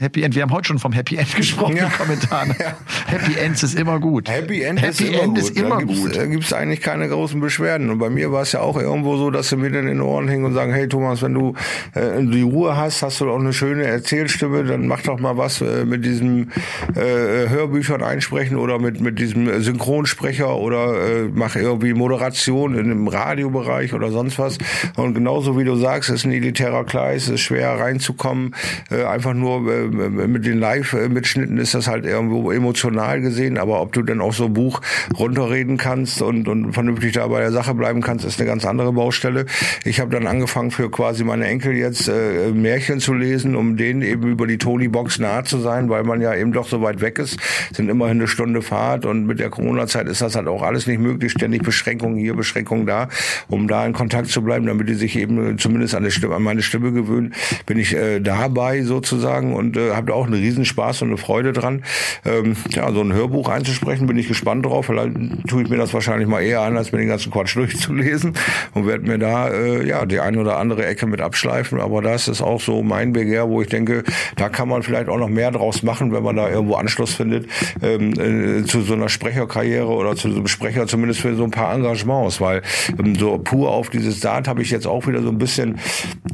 Happy 0.00 0.22
End. 0.22 0.34
Wir 0.34 0.42
haben 0.42 0.52
heute 0.52 0.68
schon 0.68 0.78
vom 0.78 0.92
Happy 0.92 1.16
End 1.16 1.34
gesprochen 1.36 1.76
ja. 1.76 1.86
in 1.86 1.92
Kommentaren. 1.92 2.54
Ja. 2.58 2.76
Happy 3.06 3.36
Ends 3.36 3.62
ist 3.62 3.74
immer 3.78 3.98
gut. 3.98 4.28
Happy 4.28 4.62
End 4.62 4.80
Happy 4.80 4.90
ist 4.90 5.00
immer 5.00 5.22
End 5.22 5.34
gut. 5.34 5.38
Ist 5.38 5.56
immer 5.56 5.68
da 5.70 5.76
gibt's, 5.78 6.00
gut. 6.00 6.16
Da 6.16 6.26
gibt's 6.26 6.52
eigentlich 6.52 6.80
keine 6.80 7.08
großen 7.08 7.40
Beschwerden. 7.40 7.90
Und 7.90 7.98
bei 7.98 8.10
mir 8.10 8.32
war 8.32 8.42
es 8.42 8.52
ja 8.52 8.60
auch 8.60 8.76
irgendwo 8.76 9.16
so, 9.16 9.30
dass 9.30 9.48
sie 9.48 9.56
mir 9.56 9.70
dann 9.70 9.82
in 9.82 9.98
den 9.98 10.00
Ohren 10.00 10.28
hingen 10.28 10.44
und 10.44 10.54
sagen, 10.54 10.72
hey 10.72 10.88
Thomas, 10.88 11.22
wenn 11.22 11.34
du 11.34 11.54
äh, 11.94 12.24
die 12.24 12.42
Ruhe 12.42 12.76
hast, 12.76 13.02
hast 13.02 13.20
du 13.20 13.30
auch 13.30 13.38
eine 13.38 13.52
schöne 13.52 13.84
Erzählstimme, 13.84 14.64
dann 14.64 14.86
mach 14.86 15.02
doch 15.02 15.18
mal 15.18 15.36
was 15.36 15.60
äh, 15.60 15.84
mit 15.84 16.04
diesem 16.04 16.50
äh, 16.94 17.48
Hörbüchern 17.48 18.02
einsprechen 18.02 18.56
oder 18.56 18.78
mit, 18.78 19.00
mit 19.00 19.18
diesem 19.18 19.62
Synchronsprecher 19.62 20.56
oder 20.56 21.24
äh, 21.24 21.28
mach 21.32 21.56
irgendwie 21.56 21.94
Moderation 21.94 22.76
in 22.76 22.88
dem 22.88 23.08
Radiobereich 23.08 23.94
oder 23.94 24.10
sonst 24.10 24.38
was. 24.38 24.58
Und 24.96 25.14
genauso 25.14 25.58
wie 25.58 25.64
du 25.64 25.76
sagst, 25.76 26.10
ist 26.10 26.24
ein 26.24 26.32
elitärer 26.32 26.84
Kleis, 26.84 27.28
ist 27.28 27.40
schwer 27.40 27.78
reinzukommen, 27.80 28.54
äh, 28.90 29.04
einfach 29.04 29.34
nur 29.34 29.67
mit 29.68 30.46
den 30.46 30.58
Live-Mitschnitten 30.58 31.58
ist 31.58 31.74
das 31.74 31.86
halt 31.86 32.04
irgendwo 32.04 32.50
emotional 32.50 33.20
gesehen, 33.20 33.58
aber 33.58 33.80
ob 33.80 33.92
du 33.92 34.02
denn 34.02 34.20
auch 34.20 34.32
so 34.32 34.48
Buch 34.48 34.80
runterreden 35.18 35.76
kannst 35.76 36.22
und, 36.22 36.48
und 36.48 36.72
vernünftig 36.72 37.12
da 37.12 37.26
bei 37.26 37.40
der 37.40 37.52
Sache 37.52 37.74
bleiben 37.74 38.00
kannst, 38.00 38.24
ist 38.24 38.40
eine 38.40 38.48
ganz 38.48 38.64
andere 38.64 38.92
Baustelle. 38.92 39.46
Ich 39.84 40.00
habe 40.00 40.10
dann 40.10 40.26
angefangen 40.26 40.70
für 40.70 40.90
quasi 40.90 41.24
meine 41.24 41.46
Enkel 41.46 41.74
jetzt 41.74 42.08
äh, 42.08 42.50
Märchen 42.52 43.00
zu 43.00 43.14
lesen, 43.14 43.56
um 43.56 43.76
denen 43.76 44.02
eben 44.02 44.28
über 44.28 44.46
die 44.46 44.58
Tony-Box 44.58 45.18
nahe 45.18 45.44
zu 45.44 45.58
sein, 45.58 45.88
weil 45.88 46.04
man 46.04 46.20
ja 46.20 46.34
eben 46.34 46.52
doch 46.52 46.68
so 46.68 46.82
weit 46.82 47.00
weg 47.00 47.18
ist, 47.18 47.38
sind 47.72 47.88
immerhin 47.88 48.18
eine 48.18 48.28
Stunde 48.28 48.62
Fahrt 48.62 49.06
und 49.06 49.26
mit 49.26 49.40
der 49.40 49.50
Corona-Zeit 49.50 50.08
ist 50.08 50.20
das 50.20 50.34
halt 50.34 50.48
auch 50.48 50.62
alles 50.62 50.86
nicht 50.86 51.00
möglich, 51.00 51.32
ständig 51.32 51.62
Beschränkungen 51.62 52.18
hier, 52.18 52.34
Beschränkungen 52.34 52.86
da, 52.86 53.08
um 53.48 53.68
da 53.68 53.86
in 53.86 53.92
Kontakt 53.92 54.28
zu 54.28 54.42
bleiben, 54.42 54.66
damit 54.66 54.88
die 54.88 54.94
sich 54.94 55.16
eben 55.16 55.58
zumindest 55.58 55.94
an, 55.94 56.08
Stimme, 56.10 56.34
an 56.34 56.42
meine 56.42 56.62
Stimme 56.62 56.92
gewöhnen, 56.92 57.34
bin 57.66 57.78
ich 57.78 57.94
äh, 57.94 58.20
dabei 58.20 58.82
sozusagen 58.82 59.54
und 59.58 59.76
äh, 59.76 59.92
habe 59.92 60.14
auch 60.14 60.26
einen 60.26 60.34
Riesenspaß 60.34 61.02
und 61.02 61.08
eine 61.08 61.18
Freude 61.18 61.52
dran. 61.52 61.82
Ähm, 62.24 62.56
ja, 62.70 62.90
so 62.92 63.00
ein 63.00 63.12
Hörbuch 63.12 63.48
einzusprechen, 63.48 64.06
bin 64.06 64.16
ich 64.16 64.28
gespannt 64.28 64.64
drauf. 64.64 64.86
Vielleicht 64.86 65.14
tue 65.46 65.62
ich 65.62 65.68
mir 65.68 65.76
das 65.76 65.92
wahrscheinlich 65.92 66.28
mal 66.28 66.40
eher 66.40 66.62
an, 66.62 66.76
als 66.76 66.92
mir 66.92 66.98
den 66.98 67.08
ganzen 67.08 67.30
Quatsch 67.30 67.56
durchzulesen 67.56 68.34
und 68.74 68.86
werde 68.86 69.06
mir 69.06 69.18
da 69.18 69.48
äh, 69.48 69.86
ja 69.86 70.06
die 70.06 70.20
eine 70.20 70.38
oder 70.38 70.58
andere 70.58 70.86
Ecke 70.86 71.06
mit 71.06 71.20
abschleifen. 71.20 71.80
Aber 71.80 72.00
das 72.02 72.28
ist 72.28 72.40
auch 72.40 72.60
so 72.60 72.82
mein 72.82 73.12
Begehr, 73.12 73.48
wo 73.48 73.60
ich 73.60 73.68
denke, 73.68 74.04
da 74.36 74.48
kann 74.48 74.68
man 74.68 74.82
vielleicht 74.82 75.08
auch 75.08 75.18
noch 75.18 75.28
mehr 75.28 75.50
draus 75.50 75.82
machen, 75.82 76.12
wenn 76.12 76.22
man 76.22 76.36
da 76.36 76.48
irgendwo 76.48 76.74
Anschluss 76.74 77.14
findet 77.14 77.46
ähm, 77.82 78.12
äh, 78.12 78.64
zu 78.64 78.82
so 78.82 78.94
einer 78.94 79.08
Sprecherkarriere 79.08 79.88
oder 79.88 80.16
zu 80.16 80.30
so 80.30 80.36
einem 80.36 80.46
Sprecher, 80.46 80.86
zumindest 80.86 81.20
für 81.20 81.34
so 81.34 81.44
ein 81.44 81.50
paar 81.50 81.74
Engagements, 81.74 82.40
weil 82.40 82.62
ähm, 82.98 83.14
so 83.16 83.38
pur 83.38 83.70
auf 83.70 83.90
dieses 83.90 84.20
Dart 84.20 84.48
habe 84.48 84.62
ich 84.62 84.70
jetzt 84.70 84.86
auch 84.86 85.06
wieder 85.06 85.22
so 85.22 85.28
ein 85.28 85.38
bisschen 85.38 85.78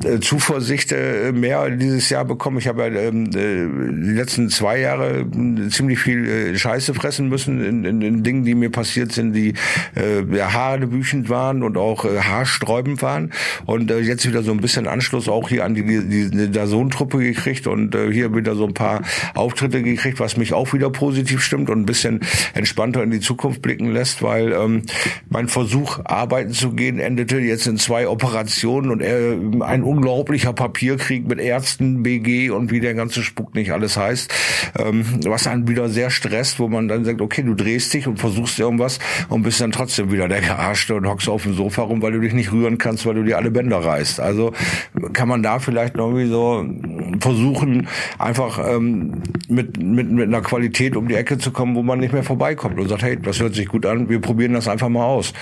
äh, 0.05 0.21
Zuversicht 0.21 0.93
äh, 0.93 1.33
mehr 1.33 1.71
dieses 1.71 2.11
Jahr 2.11 2.25
bekommen. 2.25 2.59
Ich 2.59 2.69
habe 2.69 2.83
ja 2.83 3.11
ähm, 3.15 4.03
die 4.05 4.13
letzten 4.13 4.49
zwei 4.51 4.81
Jahre 4.81 5.27
ziemlich 5.71 5.99
viel 5.99 6.27
äh, 6.27 6.59
Scheiße 6.59 6.95
fressen 6.95 7.29
müssen 7.29 7.65
in, 7.65 7.85
in, 7.85 8.03
in 8.03 8.23
Dingen, 8.23 8.45
die 8.45 8.55
mir 8.55 8.71
passiert 8.71 9.13
sind, 9.13 9.33
die 9.33 9.55
äh, 9.97 10.25
ja, 10.37 10.53
haarnebüchend 10.53 11.29
waren 11.29 11.63
und 11.63 11.77
auch 11.77 12.05
äh, 12.05 12.19
haarsträubend 12.19 13.03
waren. 13.03 13.33
Und 13.67 13.91
äh, 13.91 14.01
jetzt 14.01 14.27
wieder 14.27 14.43
so 14.43 14.53
ein 14.53 14.61
bisschen 14.61 14.87
Anschluss 14.87 15.29
auch 15.29 15.49
hier 15.49 15.65
an 15.65 15.75
die, 15.75 15.85
die, 15.85 16.31
die 16.31 16.51
Dazon-Truppe 16.51 17.19
gekriegt 17.19 17.67
und 17.67 17.95
äh, 17.95 18.13
hier 18.13 18.35
wieder 18.35 18.55
so 18.55 18.67
ein 18.67 18.75
paar 18.75 19.03
Auftritte 19.35 19.83
gekriegt, 19.83 20.21
was 20.21 20.37
mich 20.37 20.53
auch 20.53 20.73
wieder 20.73 20.91
positiv 20.91 21.43
stimmt 21.43 21.71
und 21.71 21.81
ein 21.81 21.87
bisschen 21.87 22.21
entspannter 22.55 23.03
in 23.03 23.11
die 23.11 23.21
Zukunft 23.21 23.63
blicken 23.63 23.93
lässt, 23.93 24.23
weil 24.23 24.53
ähm, 24.53 24.83
mein 25.29 25.49
Versuch, 25.49 26.01
arbeiten 26.05 26.53
zu 26.53 26.73
gehen, 26.73 26.99
endete 26.99 27.39
jetzt 27.39 27.67
in 27.67 27.77
zwei 27.77 28.09
Operationen 28.09 28.91
und 28.91 29.01
äh, 29.01 29.37
ein 29.61 29.83
unglaublicher 29.83 30.53
Papierkrieg 30.53 31.27
mit 31.29 31.41
Ärzten, 31.41 32.03
BG 32.03 32.51
und 32.51 32.71
wie 32.71 32.81
der 32.81 32.95
ganze 32.95 33.04
Spuck 33.13 33.55
nicht 33.55 33.73
alles 33.73 33.97
heißt, 33.97 34.33
ähm, 34.79 35.05
was 35.25 35.47
einen 35.47 35.69
wieder 35.69 35.89
sehr 35.89 36.11
stresst, 36.11 36.59
wo 36.59 36.69
man 36.69 36.89
dann 36.89 37.05
sagt, 37.05 37.21
okay, 37.21 37.43
du 37.43 37.55
drehst 37.55 37.93
dich 37.95 38.07
und 38.07 38.19
versuchst 38.19 38.59
irgendwas 38.59 38.99
und 39.29 39.43
bist 39.43 39.61
dann 39.61 39.73
trotzdem 39.73 40.11
wieder 40.13 40.29
der 40.29 40.41
Gearschte 40.41 40.95
und 40.95 41.07
hockst 41.07 41.29
auf 41.29 41.43
dem 41.43 41.55
Sofa 41.55 41.83
rum, 41.83 42.03
weil 42.03 42.13
du 42.13 42.21
dich 42.21 42.33
nicht 42.33 42.53
rühren 42.53 42.79
kannst, 42.79 43.07
weil 43.07 43.15
du 43.15 43.23
dir 43.23 43.37
alle 43.37 43.51
Bänder 43.51 43.79
reißt. 43.79 44.21
Also 44.21 44.53
kann 45.13 45.29
man 45.29 45.43
da 45.43 45.59
vielleicht 45.59 45.97
irgendwie 45.97 46.27
so 46.27 46.65
versuchen, 47.21 47.89
einfach 48.19 48.59
ähm, 48.69 49.23
mit, 49.49 49.83
mit, 49.83 50.11
mit 50.11 50.29
einer 50.29 50.41
Qualität 50.41 50.97
um 50.97 51.09
die 51.09 51.15
Ecke 51.15 51.39
zu 51.39 51.51
kommen, 51.51 51.75
wo 51.75 51.83
man 51.83 51.99
nicht 51.99 52.13
mehr 52.13 52.23
vorbeikommt 52.23 52.79
und 52.79 52.89
sagt, 52.89 53.03
hey, 53.03 53.19
das 53.21 53.41
hört 53.41 53.55
sich 53.55 53.69
gut 53.69 53.87
an, 53.87 54.09
wir 54.09 54.21
probieren 54.21 54.55
das 54.55 54.69
einfach 54.69 54.89
mal 54.89 55.05
aus. 55.05 55.33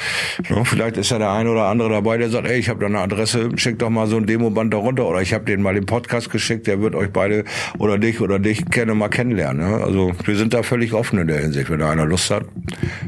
Ja, 0.49 0.65
vielleicht 0.65 0.97
ist 0.97 1.11
ja 1.11 1.19
der 1.19 1.33
eine 1.33 1.51
oder 1.51 1.67
andere 1.67 1.91
dabei, 1.91 2.19
der 2.19 2.31
sagt, 2.31 2.47
ey, 2.47 2.59
ich 2.59 2.69
habe 2.69 2.81
da 2.81 2.87
eine 2.87 3.01
Adresse, 3.01 3.51
schick 3.57 3.79
doch 3.79 3.91
mal 3.91 4.07
so 4.07 4.17
ein 4.17 4.27
Demoband 4.27 4.73
darunter 4.73 5.07
oder 5.07 5.23
ich 5.23 5.35
habe 5.35 5.45
den 5.45 5.63
mal 5.63 5.75
den 5.75 5.87
Podcast 5.87 6.31
geschickt, 6.31 6.67
der 6.67 6.81
wird 6.81 6.95
euch 6.95 7.11
beide 7.11 7.45
oder 7.79 7.99
dich 7.99 8.21
oder 8.21 8.39
dich 8.39 8.65
gerne 8.67 8.95
mal 8.95 9.09
kennenlernen. 9.09 9.71
Ja? 9.71 9.79
Also 9.79 10.13
wir 10.25 10.37
sind 10.37 10.55
da 10.55 10.63
völlig 10.63 10.93
offen 10.93 11.19
in 11.19 11.27
der 11.27 11.41
Hinsicht. 11.41 11.71
Wenn 11.71 11.81
da 11.81 11.91
einer 11.91 12.07
Lust 12.07 12.31
hat, 12.31 12.45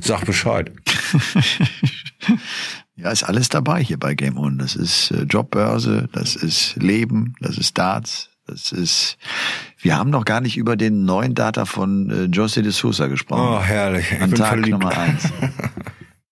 sag 0.00 0.24
Bescheid. 0.24 0.72
Ja, 2.96 3.10
ist 3.10 3.24
alles 3.24 3.48
dabei 3.48 3.82
hier 3.82 3.98
bei 3.98 4.14
Game 4.14 4.38
On. 4.38 4.56
Das 4.56 4.76
ist 4.76 5.10
äh, 5.10 5.24
Jobbörse, 5.24 6.08
das 6.12 6.36
ist 6.36 6.76
Leben, 6.76 7.34
das 7.40 7.58
ist 7.58 7.76
Darts, 7.76 8.30
das 8.46 8.70
ist. 8.70 9.18
Wir 9.80 9.98
haben 9.98 10.10
noch 10.10 10.24
gar 10.24 10.40
nicht 10.40 10.56
über 10.56 10.76
den 10.76 11.04
neuen 11.04 11.34
Data 11.34 11.64
von 11.64 12.10
äh, 12.10 12.24
Jose 12.26 12.62
de 12.62 12.70
Sousa 12.70 13.08
gesprochen. 13.08 13.42
Oh, 13.42 13.60
herrlich. 13.60 14.12
Ich 14.12 14.20
An 14.20 14.32
Tag 14.32 14.48
verliebt. 14.48 14.70
Nummer 14.70 14.96
eins. 14.96 15.24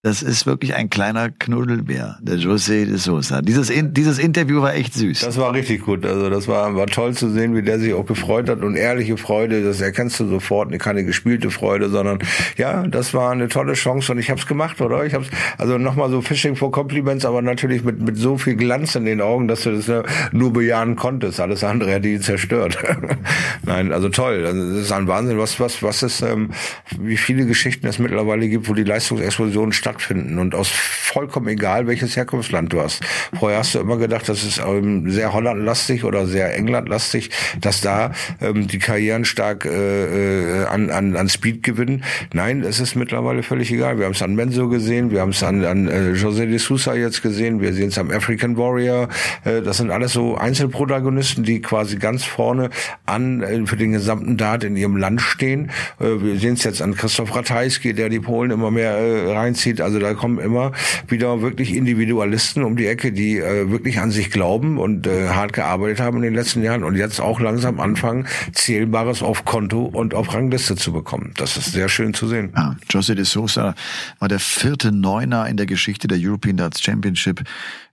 Das 0.05 0.21
ist 0.21 0.47
wirklich 0.47 0.75
ein 0.75 0.91
kleiner 0.91 1.31
Knuddelbär, 1.31 2.19
der 2.23 2.35
José 2.35 2.87
de 2.87 2.97
Sosa. 2.97 3.41
Dieses, 3.41 3.71
in, 3.71 3.95
dieses 3.95 4.19
Interview 4.19 4.61
war 4.61 4.75
echt 4.75 4.95
süß. 4.95 5.21
Das 5.21 5.39
war 5.39 5.55
richtig 5.55 5.85
gut. 5.85 6.05
Also 6.05 6.29
das 6.29 6.49
war, 6.49 6.75
war 6.75 6.89
toll 6.89 7.15
zu 7.15 7.31
sehen, 7.31 7.55
wie 7.55 7.63
der 7.63 7.79
sich 7.79 7.95
auch 7.95 8.05
gefreut 8.05 8.49
hat 8.49 8.63
und 8.63 8.75
ehrliche 8.75 9.17
Freude. 9.17 9.63
Das 9.63 9.81
erkennst 9.81 10.19
du 10.19 10.27
sofort, 10.27 10.77
keine 10.81 11.05
gespielte 11.05 11.53
Freude, 11.53 11.89
sondern 11.89 12.19
ja, 12.57 12.85
das 12.85 13.15
war 13.15 13.31
eine 13.31 13.47
tolle 13.47 13.75
Chance 13.75 14.11
und 14.11 14.19
ich 14.19 14.29
habe 14.29 14.41
es 14.41 14.49
gemacht, 14.49 14.81
oder? 14.81 15.07
Ich 15.07 15.15
habe 15.15 15.25
also 15.57 15.79
nochmal 15.79 16.11
so 16.11 16.21
Fishing 16.21 16.57
for 16.57 16.73
Compliments, 16.73 17.25
aber 17.25 17.41
natürlich 17.41 17.85
mit 17.85 18.01
mit 18.01 18.17
so 18.17 18.39
viel 18.39 18.57
Glanz 18.57 18.97
in 18.97 19.05
den 19.05 19.21
Augen, 19.21 19.47
dass 19.47 19.63
du 19.63 19.71
das 19.71 19.89
nur 20.33 20.53
bejahen 20.53 20.97
konntest. 20.97 21.39
Alles 21.39 21.63
andere 21.63 21.93
hätte 21.93 22.09
ihn 22.09 22.23
zerstört. 22.23 22.77
Nein, 23.65 23.93
also 23.93 24.09
toll. 24.09 24.45
Also 24.47 24.69
das 24.73 24.83
ist 24.83 24.91
ein 24.91 25.07
Wahnsinn, 25.07 25.39
was 25.39 25.61
was 25.61 25.81
was 25.81 26.03
ist, 26.03 26.23
ähm, 26.23 26.51
wie 26.99 27.17
viele 27.17 27.47
Geschichten 27.47 27.87
es 27.87 28.01
mittlerweile 28.01 28.49
gibt, 28.49 28.69
wo 28.69 28.75
die 28.75 28.83
Leistungsexplosion 28.83 29.71
statt 29.71 29.92
stattfinden 29.93 30.39
und 30.39 30.55
aus 30.55 30.69
vollkommen 30.69 31.49
egal, 31.49 31.87
welches 31.87 32.17
Herkunftsland 32.17 32.73
du 32.73 32.81
hast. 32.81 33.03
Vorher 33.39 33.59
hast 33.59 33.75
du 33.75 33.81
immer 33.81 33.99
gedacht, 33.99 34.29
das 34.29 34.45
ist 34.45 34.59
ähm, 34.67 35.11
sehr 35.11 35.33
Hollandlastig 35.33 36.05
oder 36.05 36.27
sehr 36.27 36.57
Englandlastig, 36.57 37.31
dass 37.61 37.83
da 37.83 38.13
ähm, 38.41 38.67
die 38.67 38.79
Karrieren 38.79 39.27
stark 39.27 39.67
äh, 39.67 40.63
äh, 40.63 40.65
an, 40.67 40.91
an, 40.91 41.17
an 41.17 41.29
Speed 41.29 41.63
gewinnen. 41.63 42.05
Nein, 42.33 42.63
es 42.63 42.81
ist 42.81 42.95
mittlerweile 42.95 43.43
völlig 43.43 43.71
egal. 43.71 43.99
Wir 43.99 44.07
haben 44.07 44.13
es 44.13 44.23
an 44.23 44.35
Menzo 44.35 44.69
gesehen, 44.69 45.11
wir 45.11 45.21
haben 45.21 45.31
es 45.31 45.43
an, 45.43 45.65
an 45.65 45.89
äh, 45.89 46.13
José 46.13 46.47
de 46.47 46.59
Sousa 46.59 46.95
jetzt 46.95 47.23
gesehen, 47.23 47.61
wir 47.61 47.75
sehen 47.75 47.89
es 47.89 47.99
am 47.99 48.11
African 48.11 48.57
Warrior. 48.57 49.09
Äh, 49.45 49.61
das 49.61 49.77
sind 49.77 49.91
alles 49.91 50.15
so 50.15 50.37
Einzelprotagonisten, 50.37 51.45
die 51.45 51.61
quasi 51.61 51.97
ganz 51.97 52.25
vorne 52.25 52.71
an 53.05 53.43
äh, 53.43 53.67
für 53.67 53.77
den 53.77 53.93
gesamten 53.93 54.39
Dart 54.39 54.65
in 54.65 54.77
ihrem 54.77 54.97
Land 54.97 55.21
stehen. 55.21 55.71
Äh, 56.01 56.23
wir 56.23 56.39
sehen 56.39 56.55
es 56.55 56.65
jetzt 56.65 56.81
an 56.81 56.95
Christoph 56.95 57.37
Ratajski, 57.37 57.93
der 57.93 58.09
die 58.09 58.21
Polen 58.21 58.51
immer 58.51 58.71
mehr 58.71 58.93
äh, 58.93 59.31
reinzieht. 59.31 59.82
Also 59.83 59.99
da 59.99 60.15
kommen 60.15 60.39
immer 60.39 60.73
wieder 61.09 61.43
wirklich 61.43 61.75
Individualisten 61.75 62.65
um 62.65 62.77
die 62.77 62.87
Ecke, 62.87 63.13
die 63.13 63.39
äh, 63.39 63.71
wirklich 63.71 63.99
an 64.01 64.11
sich 64.11 64.31
glauben 64.31 64.79
und 64.79 65.07
äh, 65.07 65.29
hart 65.29 65.53
gearbeitet 65.53 66.01
haben 66.01 66.19
in 66.19 66.23
den 66.23 66.35
letzten 66.35 66.63
Jahren 66.63 66.85
und 66.85 66.97
jetzt 66.97 67.21
auch 67.21 67.41
langsam 67.41 67.81
anfangen, 67.81 68.27
Zählbares 68.53 69.23
auf 69.23 69.45
Konto 69.45 69.85
und 69.85 70.15
auf 70.15 70.33
Rangliste 70.35 70.77
zu 70.77 70.93
bekommen. 70.93 71.33
Das 71.37 71.57
ist 71.57 71.73
sehr 71.73 71.89
schön 71.89 72.15
zu 72.15 72.29
sehen. 72.29 72.53
Ja, 72.57 72.77
José 72.91 73.15
de 73.15 73.25
Sousa 73.25 73.75
war 74.19 74.29
der 74.29 74.41
vierte 74.41 74.93
Neuner 74.93 75.49
in 75.49 75.57
der 75.57 75.67
Geschichte 75.67 76.09
der 76.09 76.19
European 76.21 76.57
Darts 76.57 76.83
Championship. 76.83 77.43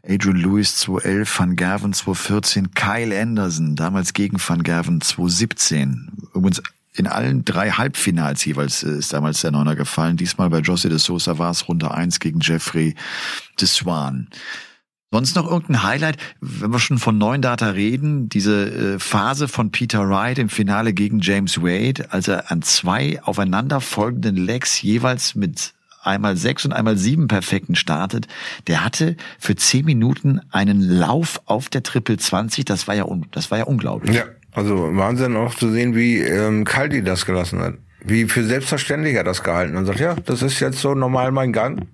Adrian 0.08 0.38
Lewis 0.38 0.78
2011, 0.78 1.40
Van 1.40 1.56
Gerven 1.56 1.94
2014, 1.94 2.72
Kyle 2.74 3.22
Anderson, 3.22 3.76
damals 3.76 4.14
gegen 4.14 4.38
Van 4.40 4.64
Gerven 4.64 5.02
2017. 5.02 6.12
Übrigens 6.34 6.62
in 7.00 7.08
allen 7.08 7.45
drei 7.45 7.72
Halbfinals 7.72 8.43
jeweils 8.45 8.84
äh, 8.84 8.97
ist 8.97 9.14
damals 9.14 9.41
der 9.41 9.52
Neuner 9.52 9.76
gefallen. 9.76 10.18
Diesmal 10.18 10.50
bei 10.50 10.60
José 10.60 10.89
de 10.89 10.97
Sosa 10.97 11.38
war 11.38 11.52
es 11.52 11.68
Runde 11.68 11.91
eins 11.91 12.20
gegen 12.20 12.41
Jeffrey 12.41 12.95
de 13.60 13.68
Swan. 13.68 14.28
Sonst 15.12 15.36
noch 15.36 15.50
irgendein 15.50 15.82
Highlight, 15.82 16.18
wenn 16.39 16.72
wir 16.72 16.78
schon 16.78 17.00
von 17.00 17.18
neuen 17.18 17.41
Data 17.41 17.70
reden, 17.70 18.30
diese 18.30 18.95
äh, 18.95 19.00
Phase 19.00 19.47
von 19.47 19.72
Peter 19.72 20.08
Wright 20.08 20.38
im 20.38 20.50
Finale 20.50 20.93
gegen 20.93 21.20
James 21.20 21.62
Wade, 21.64 22.12
als 22.12 22.28
er 22.28 22.52
an 22.52 22.62
zwei 22.62 23.20
aufeinanderfolgenden 23.24 24.36
Legs 24.36 24.80
jeweils 24.82 25.34
mit 25.34 25.74
einmal 26.04 26.38
sechs 26.38 26.64
und 26.64 26.74
einmal 26.74 26.97
sieben 26.97 27.28
perfekten 27.28 27.76
startet, 27.76 28.28
der 28.68 28.84
hatte 28.84 29.16
für 29.39 29.56
zehn 29.56 29.86
Minuten 29.86 30.41
einen 30.52 30.82
Lauf 30.82 31.41
auf 31.45 31.70
der 31.70 31.82
Triple 31.82 32.18
20, 32.18 32.66
das 32.66 32.88
war 32.88 32.95
ja, 32.95 33.06
das 33.32 33.50
war 33.50 33.58
ja 33.58 33.64
unglaublich. 33.64 34.16
Ja. 34.16 34.26
Also 34.52 34.95
Wahnsinn 34.95 35.36
auch 35.36 35.54
zu 35.54 35.70
sehen, 35.70 35.95
wie 35.95 36.18
ähm, 36.18 36.66
Kaldi 36.66 37.04
das 37.04 37.26
gelassen 37.26 37.60
hat. 37.60 37.76
Wie 38.04 38.26
für 38.26 38.43
selbstverständlich 38.43 39.16
er 39.16 39.24
das 39.24 39.43
gehalten 39.43 39.76
und 39.76 39.86
sagt, 39.86 40.00
ja, 40.00 40.16
das 40.26 40.41
ist 40.41 40.60
jetzt 40.60 40.80
so 40.80 40.95
normal 40.95 41.32
mein 41.32 41.54
Gang. 41.54 41.86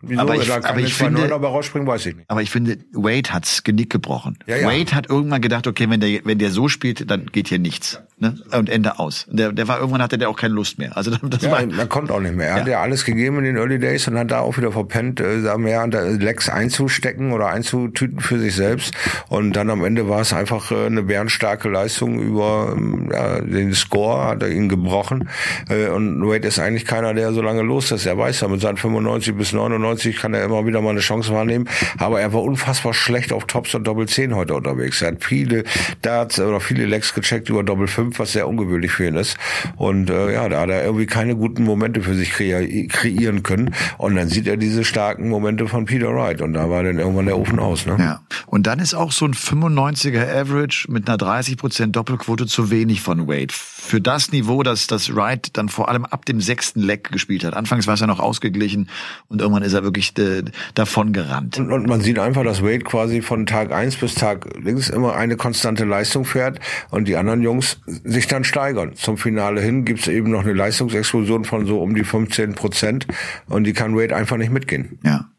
Wieso 0.00 0.20
aber 0.20 0.36
ich, 0.36 0.52
aber 0.52 0.78
ich 0.78 0.94
finde, 0.94 1.34
aber 1.34 1.48
rausspringen, 1.48 1.88
weiß 1.88 2.06
ich 2.06 2.16
nicht. 2.16 2.30
Aber 2.30 2.40
ich 2.40 2.50
finde, 2.50 2.78
Wade 2.92 3.30
hat's 3.30 3.64
Genick 3.64 3.90
gebrochen. 3.90 4.38
Ja, 4.46 4.56
ja. 4.56 4.66
Wade 4.68 4.94
hat 4.94 5.10
irgendwann 5.10 5.40
gedacht, 5.40 5.66
okay, 5.66 5.90
wenn 5.90 6.00
der, 6.00 6.20
wenn 6.24 6.38
der 6.38 6.50
so 6.50 6.68
spielt, 6.68 7.10
dann 7.10 7.26
geht 7.26 7.48
hier 7.48 7.58
nichts. 7.58 8.00
Ne? 8.20 8.36
Und 8.52 8.68
Ende 8.68 8.98
aus. 8.98 9.26
Der, 9.30 9.52
der 9.52 9.68
war 9.68 9.78
irgendwann 9.78 10.02
hatte 10.02 10.18
der 10.18 10.28
auch 10.28 10.36
keine 10.36 10.54
Lust 10.54 10.78
mehr. 10.78 10.96
Also 10.96 11.10
das 11.22 11.42
ja, 11.42 11.50
war, 11.50 11.60
er 11.60 11.86
konnte 11.86 12.14
auch 12.14 12.20
nicht 12.20 12.34
mehr. 12.34 12.48
Er 12.48 12.54
ja. 12.54 12.60
hat 12.60 12.68
ja 12.68 12.80
alles 12.80 13.04
gegeben 13.04 13.38
in 13.38 13.44
den 13.44 13.56
Early 13.56 13.78
Days 13.78 14.06
und 14.08 14.18
hat 14.18 14.30
da 14.30 14.40
auch 14.40 14.56
wieder 14.56 14.72
verpennt, 14.72 15.20
äh, 15.20 15.42
da 15.42 15.56
mehr 15.58 15.82
an 15.82 15.90
der 15.90 16.04
Lex 16.04 16.48
einzustecken 16.48 17.32
oder 17.32 17.48
einzutüten 17.48 18.20
für 18.20 18.38
sich 18.38 18.54
selbst. 18.54 18.94
Und 19.28 19.54
dann 19.54 19.70
am 19.70 19.84
Ende 19.84 20.08
war 20.08 20.20
es 20.20 20.32
einfach 20.32 20.70
äh, 20.70 20.86
eine 20.86 21.02
bärenstarke 21.02 21.68
Leistung 21.68 22.20
über 22.20 22.76
ja, 23.12 23.40
den 23.40 23.74
Score, 23.74 24.26
hat 24.26 24.42
er 24.42 24.50
ihn 24.50 24.68
gebrochen. 24.68 25.28
Äh, 25.68 25.88
und 25.88 26.20
Wade 26.22 26.46
ist 26.46 26.60
eigentlich 26.60 26.86
keiner, 26.86 27.14
der 27.14 27.32
so 27.32 27.42
lange 27.42 27.62
los 27.62 27.90
ist. 27.90 28.06
Er 28.06 28.16
weiß 28.16 28.40
ja, 28.40 28.48
mit 28.48 28.60
seinen 28.60 28.76
95 28.76 29.36
bis 29.36 29.52
99 29.52 29.87
kann 29.96 30.34
er 30.34 30.44
immer 30.44 30.66
wieder 30.66 30.80
mal 30.80 30.90
eine 30.90 31.00
Chance 31.00 31.32
wahrnehmen. 31.32 31.68
Aber 31.98 32.20
er 32.20 32.32
war 32.32 32.42
unfassbar 32.42 32.94
schlecht 32.94 33.32
auf 33.32 33.44
Tops 33.44 33.74
und 33.74 33.86
Doppel 33.86 34.08
10 34.08 34.34
heute 34.34 34.54
unterwegs. 34.54 35.02
Er 35.02 35.12
hat 35.12 35.24
viele 35.24 35.64
Darts 36.02 36.40
oder 36.40 36.60
viele 36.60 36.86
Legs 36.86 37.14
gecheckt 37.14 37.48
über 37.48 37.62
Doppel 37.62 37.86
5 37.86 37.98
5, 37.98 38.18
was 38.18 38.32
sehr 38.32 38.48
ungewöhnlich 38.48 38.92
für 38.92 39.06
ihn 39.06 39.16
ist. 39.16 39.36
Und 39.76 40.10
äh, 40.10 40.32
ja, 40.32 40.48
da 40.48 40.60
hat 40.60 40.70
er 40.70 40.84
irgendwie 40.84 41.06
keine 41.06 41.36
guten 41.36 41.64
Momente 41.64 42.02
für 42.02 42.14
sich 42.14 42.30
kre 42.30 42.86
kreieren 42.88 43.42
können. 43.42 43.74
Und 43.98 44.16
dann 44.16 44.28
sieht 44.28 44.46
er 44.46 44.56
diese 44.56 44.84
starken 44.84 45.28
Momente 45.28 45.66
von 45.66 45.84
Peter 45.84 46.14
Wright. 46.14 46.40
Und 46.40 46.54
da 46.54 46.70
war 46.70 46.82
dann 46.82 46.98
irgendwann 46.98 47.26
der 47.26 47.38
Ofen 47.38 47.58
aus. 47.58 47.86
Ne? 47.86 47.96
Ja. 47.98 48.20
Und 48.46 48.66
dann 48.66 48.78
ist 48.78 48.94
auch 48.94 49.12
so 49.12 49.24
ein 49.24 49.34
95er 49.34 50.28
Average 50.28 50.90
mit 50.90 51.08
einer 51.08 51.18
30% 51.18 51.86
Doppelquote 51.86 52.46
zu 52.46 52.70
wenig 52.70 53.00
von 53.00 53.28
Wade. 53.28 53.52
Für 53.52 54.00
das 54.00 54.32
Niveau, 54.32 54.62
dass 54.62 54.86
das 54.86 55.14
Wright 55.14 55.56
dann 55.56 55.68
vor 55.68 55.88
allem 55.88 56.04
ab 56.04 56.24
dem 56.24 56.40
sechsten 56.40 56.80
Leck 56.80 57.10
gespielt 57.10 57.44
hat. 57.44 57.54
Anfangs 57.54 57.86
war 57.86 57.94
es 57.94 58.00
ja 58.00 58.06
noch 58.06 58.20
ausgeglichen 58.20 58.88
und 59.28 59.40
irgendwann 59.40 59.62
ist 59.62 59.72
er 59.72 59.77
wirklich 59.82 60.16
äh, 60.18 60.42
davon 60.74 61.12
gerannt. 61.12 61.58
Und, 61.58 61.72
und 61.72 61.86
man 61.86 62.00
sieht 62.00 62.18
einfach, 62.18 62.44
dass 62.44 62.62
Wade 62.62 62.80
quasi 62.80 63.22
von 63.22 63.46
Tag 63.46 63.72
eins 63.72 63.96
bis 63.96 64.14
Tag 64.14 64.46
links 64.62 64.88
immer 64.88 65.14
eine 65.14 65.36
konstante 65.36 65.84
Leistung 65.84 66.24
fährt 66.24 66.60
und 66.90 67.08
die 67.08 67.16
anderen 67.16 67.42
Jungs 67.42 67.80
sich 68.04 68.26
dann 68.26 68.44
steigern. 68.44 68.94
Zum 68.94 69.18
Finale 69.18 69.60
hin 69.60 69.84
gibt 69.84 70.00
es 70.00 70.08
eben 70.08 70.30
noch 70.30 70.42
eine 70.42 70.52
Leistungsexplosion 70.52 71.44
von 71.44 71.66
so 71.66 71.80
um 71.80 71.94
die 71.94 72.04
15 72.04 72.54
Prozent 72.54 73.06
und 73.48 73.64
die 73.64 73.72
kann 73.72 73.96
Wade 73.96 74.14
einfach 74.14 74.36
nicht 74.36 74.52
mitgehen. 74.52 74.98
Ja. 75.04 75.30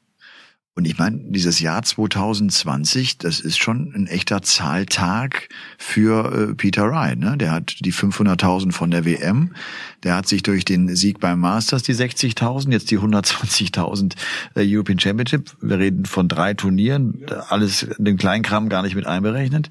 Und 0.80 0.86
ich 0.86 0.98
meine, 0.98 1.18
dieses 1.26 1.60
Jahr 1.60 1.84
2020, 1.84 3.18
das 3.18 3.42
ist 3.42 3.58
schon 3.58 3.92
ein 3.94 4.08
echter 4.08 4.42
Zahltag 4.44 5.50
für 5.78 6.52
äh, 6.52 6.56
Peter 6.56 6.90
Wright. 6.90 7.20
Ne? 7.20 7.36
Der 7.38 7.52
hat 7.52 7.76
die 7.82 7.92
500.000 7.92 8.72
von 8.72 8.90
der 8.90 9.04
WM, 9.04 9.54
der 10.04 10.16
hat 10.16 10.28
sich 10.28 10.44
durch 10.44 10.66
den 10.66 10.96
Sieg 10.96 11.20
beim 11.20 11.40
Masters 11.40 11.84
die 11.84 11.94
60.000, 11.94 12.72
jetzt 12.72 12.92
die 12.92 13.00
120.000 13.00 14.14
äh, 14.56 14.64
European 14.66 15.00
Championship. 15.00 15.52
Wir 15.62 15.80
reden 15.80 16.06
von 16.06 16.28
drei 16.28 16.54
Turnieren, 16.54 17.26
alles 17.50 17.88
den 17.98 18.18
Kleinkram 18.18 18.70
gar 18.70 18.82
nicht 18.84 18.96
mit 18.96 19.06
einberechnet. 19.06 19.70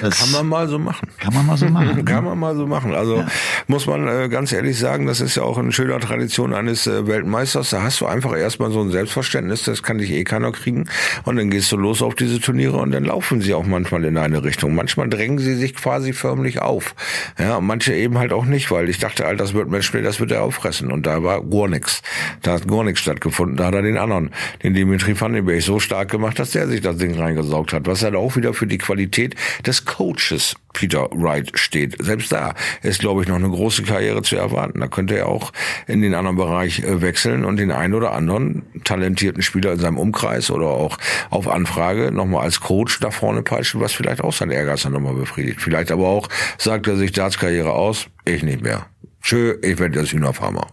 Das 0.00 0.18
kann 0.18 0.32
man 0.32 0.46
mal 0.46 0.68
so 0.68 0.78
machen. 0.78 1.08
Kann 1.18 1.34
man 1.34 1.46
mal 1.46 1.56
so 1.56 1.66
machen. 1.66 2.04
kann 2.04 2.24
man 2.24 2.38
mal 2.38 2.56
so 2.56 2.66
machen. 2.66 2.94
Also 2.94 3.18
ja. 3.18 3.26
muss 3.66 3.86
man 3.86 4.08
äh, 4.08 4.28
ganz 4.28 4.52
ehrlich 4.52 4.78
sagen, 4.78 5.06
das 5.06 5.20
ist 5.20 5.36
ja 5.36 5.42
auch 5.42 5.58
eine 5.58 5.72
schöne 5.72 5.98
Tradition 6.00 6.54
eines 6.54 6.86
äh, 6.86 7.06
Weltmeisters. 7.06 7.70
Da 7.70 7.82
hast 7.82 8.00
du 8.00 8.06
einfach 8.06 8.36
erstmal 8.36 8.70
so 8.70 8.80
ein 8.80 8.90
Selbstverständnis, 8.90 9.64
das 9.64 9.82
kann 9.82 9.98
dich 9.98 10.10
eh 10.10 10.24
keiner 10.24 10.52
kriegen. 10.52 10.88
Und 11.24 11.36
dann 11.36 11.50
gehst 11.50 11.70
du 11.70 11.76
los 11.76 12.02
auf 12.02 12.14
diese 12.14 12.40
Turniere 12.40 12.78
und 12.78 12.92
dann 12.92 13.04
laufen 13.04 13.40
sie 13.40 13.54
auch 13.54 13.66
manchmal 13.66 14.04
in 14.04 14.16
eine 14.16 14.42
Richtung. 14.42 14.74
Manchmal 14.74 15.08
drängen 15.08 15.38
sie 15.38 15.54
sich 15.54 15.74
quasi 15.74 16.12
förmlich 16.12 16.60
auf. 16.60 16.94
Ja, 17.38 17.56
und 17.56 17.66
manche 17.66 17.94
eben 17.94 18.18
halt 18.18 18.32
auch 18.32 18.44
nicht, 18.44 18.70
weil 18.70 18.88
ich 18.88 18.98
dachte, 18.98 19.26
Alter, 19.26 19.43
das 19.44 19.52
wird 19.52 19.68
Matchplay, 19.68 20.00
das 20.00 20.20
wird 20.20 20.32
er 20.32 20.42
auffressen. 20.42 20.90
Und 20.90 21.04
da 21.04 21.22
war 21.22 21.44
gar 21.44 21.68
nichts. 21.68 22.02
Da 22.40 22.52
hat 22.52 22.66
gar 22.66 22.82
nichts 22.82 23.00
stattgefunden. 23.00 23.56
Da 23.56 23.66
hat 23.66 23.74
er 23.74 23.82
den 23.82 23.98
anderen, 23.98 24.30
den 24.62 24.72
Dimitri 24.72 25.20
Vandenberg, 25.20 25.60
so 25.60 25.78
stark 25.80 26.10
gemacht, 26.10 26.38
dass 26.38 26.52
der 26.52 26.66
sich 26.66 26.80
das 26.80 26.96
Ding 26.96 27.14
reingesaugt 27.14 27.74
hat. 27.74 27.86
Was 27.86 28.02
halt 28.02 28.14
auch 28.14 28.36
wieder 28.36 28.54
für 28.54 28.66
die 28.66 28.78
Qualität 28.78 29.34
des 29.66 29.84
Coaches 29.84 30.56
Peter 30.72 31.08
Wright 31.12 31.50
steht. 31.54 32.02
Selbst 32.02 32.32
da 32.32 32.54
ist, 32.82 33.00
glaube 33.00 33.22
ich, 33.22 33.28
noch 33.28 33.36
eine 33.36 33.48
große 33.48 33.82
Karriere 33.82 34.22
zu 34.22 34.36
erwarten. 34.36 34.80
Da 34.80 34.88
könnte 34.88 35.16
er 35.16 35.28
auch 35.28 35.52
in 35.86 36.00
den 36.00 36.14
anderen 36.14 36.36
Bereich 36.36 36.80
äh, 36.80 37.02
wechseln 37.02 37.44
und 37.44 37.58
den 37.58 37.70
einen 37.70 37.94
oder 37.94 38.12
anderen 38.12 38.62
talentierten 38.82 39.42
Spieler 39.42 39.72
in 39.72 39.78
seinem 39.78 39.98
Umkreis 39.98 40.50
oder 40.50 40.68
auch 40.68 40.98
auf 41.30 41.48
Anfrage 41.48 42.12
nochmal 42.12 42.44
als 42.44 42.60
Coach 42.60 42.98
da 43.00 43.10
vorne 43.10 43.42
peitschen, 43.42 43.80
was 43.80 43.92
vielleicht 43.92 44.22
auch 44.24 44.32
sein 44.32 44.50
Ehrgeiz 44.50 44.82
dann 44.82 44.92
nochmal 44.92 45.14
befriedigt. 45.14 45.60
Vielleicht 45.60 45.92
aber 45.92 46.08
auch 46.08 46.28
sagt 46.56 46.86
er 46.86 46.96
sich 46.96 47.12
Darts-Karriere 47.12 47.72
aus, 47.72 48.06
ich 48.24 48.42
nicht 48.42 48.62
mehr. 48.62 48.86
Tschö, 49.24 49.56
ich 49.62 49.78
werde 49.78 50.00
jetzt 50.00 50.12
Hühnerfarmer. 50.12 50.66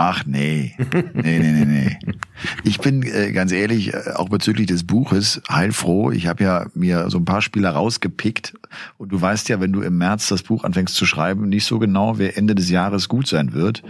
Ach 0.00 0.24
nee, 0.26 0.76
nee, 1.12 1.40
nee, 1.40 1.50
nee, 1.50 1.64
nee. 1.64 1.98
Ich 2.62 2.78
bin 2.78 3.02
äh, 3.02 3.32
ganz 3.32 3.50
ehrlich, 3.50 3.92
äh, 3.92 4.12
auch 4.14 4.28
bezüglich 4.28 4.68
des 4.68 4.86
Buches, 4.86 5.42
heilfroh. 5.50 6.12
Ich 6.12 6.28
habe 6.28 6.44
ja 6.44 6.66
mir 6.74 7.10
so 7.10 7.18
ein 7.18 7.24
paar 7.24 7.42
Spieler 7.42 7.70
rausgepickt 7.70 8.54
und 8.96 9.10
du 9.10 9.20
weißt 9.20 9.48
ja, 9.48 9.60
wenn 9.60 9.72
du 9.72 9.80
im 9.80 9.98
März 9.98 10.28
das 10.28 10.44
Buch 10.44 10.62
anfängst 10.62 10.94
zu 10.94 11.04
schreiben, 11.04 11.48
nicht 11.48 11.64
so 11.64 11.80
genau, 11.80 12.16
wer 12.16 12.38
Ende 12.38 12.54
des 12.54 12.70
Jahres 12.70 13.08
gut 13.08 13.26
sein 13.26 13.54
wird. 13.54 13.82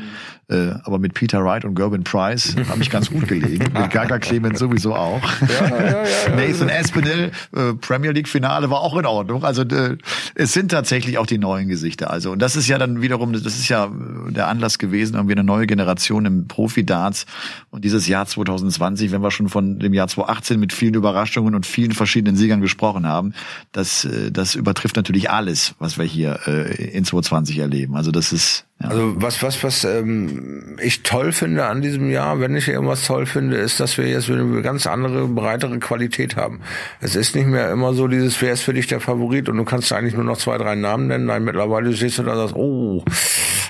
Äh, 0.50 0.70
aber 0.84 0.98
mit 0.98 1.12
Peter 1.12 1.44
Wright 1.44 1.66
und 1.66 1.74
Gerben 1.74 2.04
Price 2.04 2.56
habe 2.70 2.80
ich 2.80 2.88
ganz 2.88 3.10
gut 3.10 3.28
gelegen. 3.28 3.70
mit 3.78 3.90
Gaga 3.90 4.18
Clemens 4.18 4.58
sowieso 4.58 4.94
auch. 4.94 5.20
Ja, 5.42 5.68
ja, 5.68 6.04
ja, 6.04 6.36
Nathan 6.36 6.70
Espinel, 6.70 7.32
äh, 7.54 7.74
Premier 7.74 8.12
League 8.12 8.28
Finale 8.28 8.70
war 8.70 8.80
auch 8.80 8.96
in 8.96 9.04
Ordnung. 9.04 9.44
Also 9.44 9.60
äh, 9.60 9.98
es 10.34 10.54
sind 10.54 10.70
tatsächlich 10.70 11.18
auch 11.18 11.26
die 11.26 11.36
neuen 11.36 11.68
Gesichter. 11.68 12.10
Also 12.10 12.32
und 12.32 12.40
das 12.40 12.56
ist 12.56 12.66
ja 12.66 12.78
dann 12.78 13.02
wiederum, 13.02 13.34
das 13.34 13.44
ist 13.44 13.68
ja 13.68 13.92
der 14.30 14.48
Anlass 14.48 14.78
gewesen, 14.78 15.16
irgendwie 15.16 15.34
eine 15.34 15.44
neue 15.44 15.66
Generation 15.66 15.97
im 16.26 16.48
Profi-Darts 16.48 17.26
und 17.70 17.84
dieses 17.84 18.06
Jahr 18.08 18.26
2020, 18.26 19.10
wenn 19.10 19.22
wir 19.22 19.30
schon 19.30 19.48
von 19.48 19.78
dem 19.78 19.94
Jahr 19.94 20.08
2018 20.08 20.60
mit 20.60 20.72
vielen 20.72 20.94
Überraschungen 20.94 21.54
und 21.54 21.66
vielen 21.66 21.92
verschiedenen 21.92 22.36
Siegern 22.36 22.60
gesprochen 22.60 23.06
haben, 23.06 23.34
das, 23.72 24.04
äh, 24.04 24.30
das 24.30 24.54
übertrifft 24.54 24.96
natürlich 24.96 25.30
alles, 25.30 25.74
was 25.78 25.98
wir 25.98 26.04
hier 26.04 26.40
äh, 26.46 26.90
in 26.90 27.04
2020 27.04 27.58
erleben. 27.58 27.96
Also 27.96 28.10
das 28.10 28.32
ist 28.32 28.67
Also 28.80 29.20
was 29.20 29.42
was 29.42 29.64
was 29.64 29.82
ähm, 29.82 30.76
ich 30.80 31.02
toll 31.02 31.32
finde 31.32 31.66
an 31.66 31.82
diesem 31.82 32.10
Jahr, 32.10 32.38
wenn 32.38 32.54
ich 32.54 32.68
irgendwas 32.68 33.04
toll 33.04 33.26
finde, 33.26 33.56
ist, 33.56 33.80
dass 33.80 33.98
wir 33.98 34.06
jetzt 34.06 34.30
eine 34.30 34.62
ganz 34.62 34.86
andere, 34.86 35.26
breitere 35.26 35.78
Qualität 35.80 36.36
haben. 36.36 36.60
Es 37.00 37.16
ist 37.16 37.34
nicht 37.34 37.48
mehr 37.48 37.72
immer 37.72 37.92
so 37.92 38.06
dieses, 38.06 38.40
wer 38.40 38.52
ist 38.52 38.62
für 38.62 38.74
dich 38.74 38.86
der 38.86 39.00
Favorit 39.00 39.48
und 39.48 39.56
du 39.56 39.64
kannst 39.64 39.92
eigentlich 39.92 40.14
nur 40.14 40.22
noch 40.22 40.36
zwei, 40.36 40.58
drei 40.58 40.76
Namen 40.76 41.08
nennen. 41.08 41.26
Nein, 41.26 41.42
mittlerweile 41.42 41.92
stehst 41.92 42.18
du 42.18 42.22
da 42.22 42.36
sagst, 42.36 42.54
oh, 42.54 43.02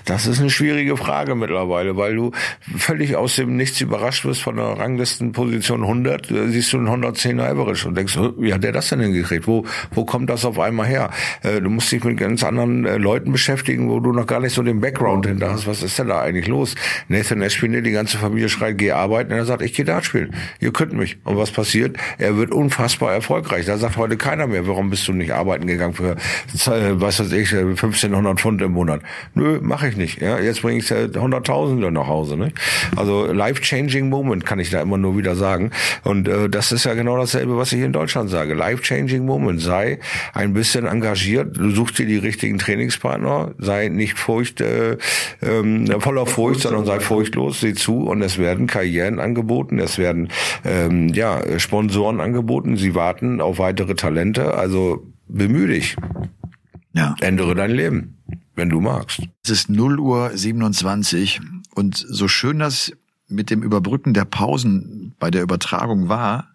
das 0.09 0.27
ist 0.27 0.41
eine 0.41 0.51
schwierige 0.51 0.97
Frage 0.97 1.35
mittlerweile, 1.35 1.97
weil 1.97 2.15
du 2.15 2.31
völlig 2.77 3.17
aus 3.17 3.37
dem 3.37 3.57
Nichts 3.57 3.81
überrascht 3.81 4.25
wirst 4.25 4.43
von 4.43 4.57
der 4.57 4.67
Ranglistenposition 4.67 5.83
100, 5.83 6.31
äh, 6.31 6.49
siehst 6.49 6.73
du 6.73 6.79
einen 6.79 6.89
110er 6.89 7.51
Average 7.51 7.89
und 7.89 7.97
denkst, 7.97 8.19
wie 8.39 8.55
hat 8.55 8.65
der 8.65 8.73
das 8.73 8.89
denn 8.89 9.01
hingekriegt? 9.01 9.47
Wo, 9.47 9.65
wo 9.91 10.05
kommt 10.05 10.31
das 10.31 10.45
auf 10.45 10.59
einmal 10.59 10.87
her? 10.87 11.11
Äh, 11.43 11.61
du 11.61 11.69
musst 11.71 11.93
dich 11.93 12.03
mit 12.05 12.17
ganz 12.17 12.43
anderen 12.43 12.87
äh, 12.87 12.97
Leuten 12.97 13.33
beschäftigen, 13.33 13.91
wo 13.91 14.01
du 14.01 14.13
noch 14.13 14.27
gar 14.27 14.41
nicht 14.41 14.55
so 14.55 14.63
den 14.63 14.81
Background 14.99 15.27
hinter 15.27 15.53
hast. 15.53 15.67
Was 15.67 15.83
ist 15.83 15.99
denn 15.99 16.09
da 16.09 16.21
eigentlich 16.21 16.49
los? 16.49 16.75
Nathan 17.09 17.41
Espinel, 17.43 17.83
die 17.83 17.93
ganze 17.93 18.19
Familie 18.19 18.49
schreit, 18.49 18.79
geh 18.79 18.91
arbeiten. 18.91 19.33
Und 19.33 19.39
er 19.39 19.45
sagt, 19.45 19.63
ich 19.63 19.73
gehe 19.73 19.85
Dart 19.85 20.05
spielen. 20.05 20.35
Ihr 20.61 20.73
könnt 20.73 20.93
mich. 20.93 21.19
Und 21.25 21.37
was 21.37 21.51
passiert? 21.51 21.97
Er 22.19 22.37
wird 22.37 22.51
unfassbar 22.51 23.13
erfolgreich. 23.13 23.67
Da 23.67 23.79
sagt 23.79 23.97
heute 23.97 24.17
keiner 24.17 24.47
mehr, 24.47 24.67
warum 24.67 24.91
bist 24.91 25.07
du 25.09 25.13
nicht 25.13 25.33
arbeiten 25.33 25.67
gegangen 25.67 25.95
für, 25.95 26.17
was 26.55 27.21
weiß 27.21 27.33
ich, 27.33 27.55
1500 27.55 28.41
Pfund 28.41 28.61
im 28.63 28.73
Monat? 28.73 29.01
Nö, 29.35 29.61
mache 29.63 29.89
ich 29.89 29.97
nicht. 29.97 30.21
Ja, 30.21 30.39
jetzt 30.41 30.63
bringe 30.63 30.79
ich 30.79 30.91
Hunderttausende 30.91 31.91
nach 31.91 32.09
Hause. 32.09 32.37
Ne? 32.37 32.53
Also 32.97 33.33
life-changing 33.33 34.09
Moment 34.09 34.45
kann 34.45 34.59
ich 34.59 34.71
da 34.71 34.83
immer 34.83 34.99
nur 34.99 35.17
wieder 35.17 35.37
sagen. 35.37 35.71
Und 36.05 36.29
äh, 36.29 36.49
das 36.49 36.73
ist 36.73 36.85
ja 36.85 36.95
genau 36.95 37.17
dasselbe, 37.17 37.57
was 37.57 37.73
ich 37.73 37.81
in 37.81 37.93
Deutschland 37.93 38.31
sage. 38.31 38.55
Life-changing 38.55 39.25
Moment. 39.25 39.61
Sei 39.61 39.99
ein 40.35 40.55
bisschen 40.55 40.87
engagiert. 40.87 41.57
Du 41.57 41.71
suchst 41.71 41.99
dir 41.99 42.07
die 42.07 42.17
richtigen 42.17 42.59
Trainingspartner. 42.59 43.55
Sei 43.59 43.89
nicht 43.89 44.19
furcht, 44.19 44.61
äh, 44.61 44.88
äh, 45.41 46.01
voller 46.01 46.27
Furcht, 46.27 46.61
sondern 46.61 46.87
sei 46.87 47.01
furchtlos. 47.01 47.61
Sieh 47.61 47.75
zu 47.75 48.07
und 48.07 48.23
es 48.23 48.39
werden 48.39 48.67
Karrieren 48.67 49.21
angeboten. 49.21 49.79
Es 49.79 49.99
werden 49.99 50.29
ähm, 50.65 51.09
ja 51.09 51.59
Sponsoren 51.59 52.21
angeboten. 52.21 52.77
Sie 52.77 52.95
warten 52.95 53.41
auf 53.41 53.59
weitere 53.59 53.95
Talente. 53.95 54.55
Also 54.55 55.07
bemühe 55.27 55.69
dich. 55.69 55.97
Ja. 56.95 57.15
Ändere 57.21 57.55
dein 57.55 57.71
Leben 57.71 58.19
wenn 58.59 58.69
du 58.69 58.81
magst. 58.81 59.23
Es 59.45 59.51
ist 59.51 59.71
0 59.71 59.99
Uhr 60.01 60.31
27 60.35 61.41
und 61.75 61.97
so 61.97 62.29
schön 62.29 62.59
das 62.59 62.93
mit 63.29 63.51
dem 63.51 63.63
Überbrücken 63.63 64.13
der 64.13 64.25
Pausen 64.25 65.15
bei 65.19 65.31
der 65.31 65.43
Übertragung 65.43 66.09
war, 66.09 66.49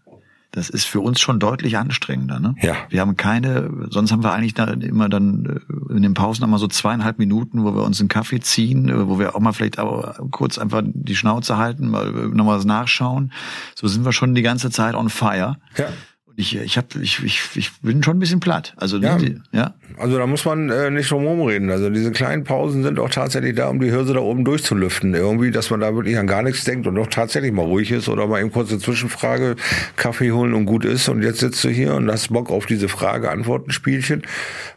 das 0.53 0.69
ist 0.69 0.85
für 0.85 1.01
uns 1.01 1.19
schon 1.19 1.39
deutlich 1.39 1.77
anstrengender. 1.77 2.39
Ne? 2.39 2.53
Ja. 2.61 2.75
Wir 2.89 3.01
haben 3.01 3.17
keine, 3.17 3.87
sonst 3.89 4.11
haben 4.11 4.23
wir 4.23 4.33
eigentlich 4.33 4.53
da 4.53 4.65
immer 4.65 5.09
dann 5.09 5.61
äh, 5.89 5.93
in 5.95 6.03
den 6.03 6.13
Pausen 6.13 6.43
immer 6.43 6.59
so 6.59 6.67
zweieinhalb 6.67 7.17
Minuten, 7.17 7.63
wo 7.63 7.73
wir 7.75 7.83
uns 7.83 7.99
einen 7.99 8.07
Kaffee 8.07 8.39
ziehen, 8.39 8.87
äh, 8.87 9.07
wo 9.07 9.17
wir 9.17 9.35
auch 9.35 9.39
mal 9.39 9.51
vielleicht 9.51 9.79
auch 9.79 10.15
kurz 10.29 10.59
einfach 10.59 10.83
die 10.85 11.15
Schnauze 11.15 11.57
halten, 11.57 11.89
mal 11.89 12.07
äh, 12.07 12.27
nochmal 12.27 12.57
was 12.59 12.65
nachschauen. 12.65 13.31
So 13.73 13.87
sind 13.87 14.05
wir 14.05 14.13
schon 14.13 14.35
die 14.35 14.43
ganze 14.43 14.69
Zeit 14.69 14.93
on 14.93 15.09
fire. 15.09 15.57
Ja. 15.75 15.87
Ich, 16.35 16.55
ich, 16.55 16.77
hab, 16.77 16.95
ich, 16.95 17.23
ich, 17.23 17.41
ich 17.55 17.71
bin 17.81 18.01
schon 18.01 18.17
ein 18.17 18.19
bisschen 18.19 18.39
platt. 18.39 18.73
Also, 18.77 18.97
ja. 18.97 19.17
Die, 19.17 19.39
ja. 19.51 19.75
also 19.97 20.17
da 20.17 20.25
muss 20.25 20.45
man 20.45 20.69
äh, 20.69 20.89
nicht 20.89 21.11
drum 21.11 21.41
reden. 21.41 21.69
Also 21.69 21.91
diese 21.91 22.11
kleinen 22.11 22.43
Pausen 22.43 22.81
sind 22.81 22.99
auch 22.99 23.09
tatsächlich 23.09 23.55
da, 23.55 23.67
um 23.67 23.79
die 23.79 23.91
Hirse 23.91 24.13
da 24.13 24.19
oben 24.19 24.43
durchzulüften. 24.43 25.13
Irgendwie, 25.13 25.51
dass 25.51 25.69
man 25.69 25.81
da 25.81 25.93
wirklich 25.95 26.17
an 26.17 26.25
gar 26.25 26.41
nichts 26.41 26.63
denkt 26.63 26.87
und 26.87 26.95
doch 26.95 27.07
tatsächlich 27.07 27.51
mal 27.51 27.65
ruhig 27.65 27.91
ist 27.91 28.09
oder 28.09 28.25
mal 28.25 28.41
eben 28.41 28.51
kurz 28.51 28.71
eine 28.71 28.79
Zwischenfrage, 28.79 29.55
Kaffee 29.95 30.31
holen 30.31 30.53
und 30.53 30.65
gut 30.65 30.85
ist. 30.85 31.07
Und 31.07 31.21
jetzt 31.21 31.39
sitzt 31.39 31.63
du 31.63 31.69
hier 31.69 31.93
und 31.93 32.09
hast 32.09 32.33
Bock 32.33 32.49
auf 32.49 32.65
diese 32.65 32.89
Frage-Antworten-Spielchen, 32.89 34.23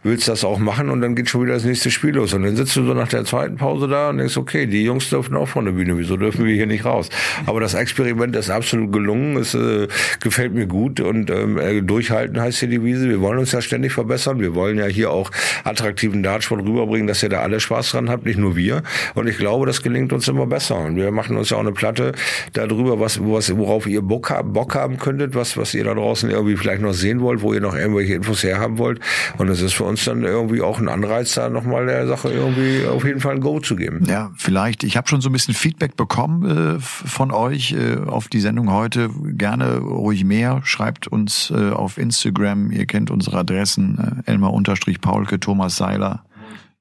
willst 0.03 0.29
das 0.29 0.45
auch 0.45 0.59
machen 0.59 0.91
und 0.91 1.01
dann 1.01 1.15
geht 1.15 1.31
schon 1.31 1.43
wieder 1.43 1.55
das 1.55 1.65
nächste 1.65 1.91
Spiel 1.91 2.15
los. 2.17 2.35
Und 2.35 2.43
dann 2.43 2.55
sitzt 2.55 2.77
du 2.77 2.85
so 2.85 2.93
nach 2.93 3.09
der 3.09 3.25
zweiten 3.25 3.57
Pause 3.57 3.89
da 3.89 4.11
und 4.11 4.19
denkst, 4.19 4.37
okay, 4.37 4.67
die 4.67 4.85
Jungs 4.85 5.09
dürfen 5.09 5.35
auch 5.37 5.49
von 5.49 5.65
der 5.65 5.73
Bühne, 5.73 5.97
wieso 5.97 6.19
dürfen 6.19 6.45
wir 6.45 6.55
hier 6.55 6.67
nicht 6.67 6.85
raus? 6.85 7.09
Aber 7.47 7.61
das 7.61 7.73
Experiment 7.73 8.37
ist 8.37 8.51
absolut 8.51 8.93
gelungen, 8.93 9.37
es 9.39 9.55
äh, 9.55 9.89
gefällt 10.21 10.53
mir 10.53 10.67
gut 10.67 11.01
und 11.01 11.31
äh, 11.31 11.46
ähm, 11.47 11.59
äh, 11.59 11.83
durchhalten 11.83 12.41
heißt 12.41 12.59
hier 12.59 12.69
die 12.69 12.83
Wiese. 12.83 13.09
Wir 13.09 13.21
wollen 13.21 13.39
uns 13.39 13.53
ja 13.53 13.61
ständig 13.61 13.93
verbessern. 13.93 14.41
Wir 14.41 14.55
wollen 14.55 14.79
ja 14.79 14.87
hier 14.87 15.11
auch 15.11 15.31
attraktiven 15.65 16.23
Dartsport 16.23 16.63
rüberbringen, 16.63 17.07
dass 17.07 17.23
ihr 17.23 17.29
da 17.29 17.41
alle 17.41 17.61
Spaß 17.61 17.93
dran 17.93 18.11
habt, 18.11 18.27
nicht 18.27 18.39
nur 18.39 18.57
wir. 18.57 18.83
Und 19.15 19.29
ich 19.29 19.39
glaube, 19.39 19.67
das 19.67 19.83
gelingt 19.83 20.13
uns 20.13 20.29
immer 20.29 20.47
besser. 20.47 20.79
Und 20.79 20.97
wir 20.97 21.11
machen 21.11 21.37
uns 21.37 21.51
ja 21.51 21.57
auch 21.57 21.61
eine 21.61 21.73
Platte 21.73 22.13
darüber, 22.53 23.01
was, 23.01 23.21
was 23.21 23.57
worauf 23.57 23.87
ihr 23.87 24.03
Bock, 24.03 24.33
Bock 24.53 24.75
haben 24.75 24.99
könntet, 24.99 25.35
was, 25.35 25.57
was 25.57 25.75
ihr 25.75 25.85
da 25.85 25.95
draußen 25.95 26.31
irgendwie 26.31 26.57
vielleicht 26.57 26.83
noch 26.83 26.93
sehen 26.93 27.21
wollt, 27.21 27.43
wo 27.43 27.53
ihr 27.53 27.61
noch 27.61 27.75
irgendwelche 27.75 28.15
Infos 28.15 28.43
herhaben 28.43 28.79
wollt. 28.79 29.01
Und 29.39 29.49
es 29.49 29.61
ist 29.61 29.75
für 29.75 29.85
uns 29.85 30.05
dann 30.05 30.23
irgendwie 30.23 30.63
auch 30.63 30.79
ein 30.79 30.89
Anreiz, 30.89 31.35
da 31.35 31.49
nochmal 31.49 31.87
der 31.87 32.07
Sache 32.07 32.31
irgendwie 32.31 32.87
auf 32.87 33.05
jeden 33.05 33.21
Fall 33.21 33.35
ein 33.35 33.41
Go 33.41 33.61
zu 33.61 33.77
geben. 33.77 34.05
Ja, 34.09 34.33
vielleicht. 34.37 34.85
Ich 34.85 34.97
habe 34.97 35.09
schon 35.09 35.21
so 35.21 35.29
ein 35.29 35.33
bisschen 35.33 35.55
Feedback 35.55 35.97
bekommen 35.97 36.77
äh, 36.77 36.81
von 36.81 37.31
euch 37.31 37.73
äh, 37.73 37.97
auf 38.07 38.29
die 38.29 38.41
Sendung 38.41 38.73
heute. 38.73 39.11
Gerne 39.25 39.79
ruhig 39.79 40.25
mehr. 40.25 40.61
Schreibt 40.65 41.09
uns 41.09 41.36
äh, 41.51 41.71
auf 41.71 41.99
Instagram. 41.99 42.71
Ihr 42.71 42.87
kennt 42.87 43.11
unsere 43.11 43.39
Adressen. 43.39 44.23
Äh, 44.27 44.31
Elmar-Paulke, 44.31 45.41
Thomas 45.41 45.77
Seiler. 45.77 46.25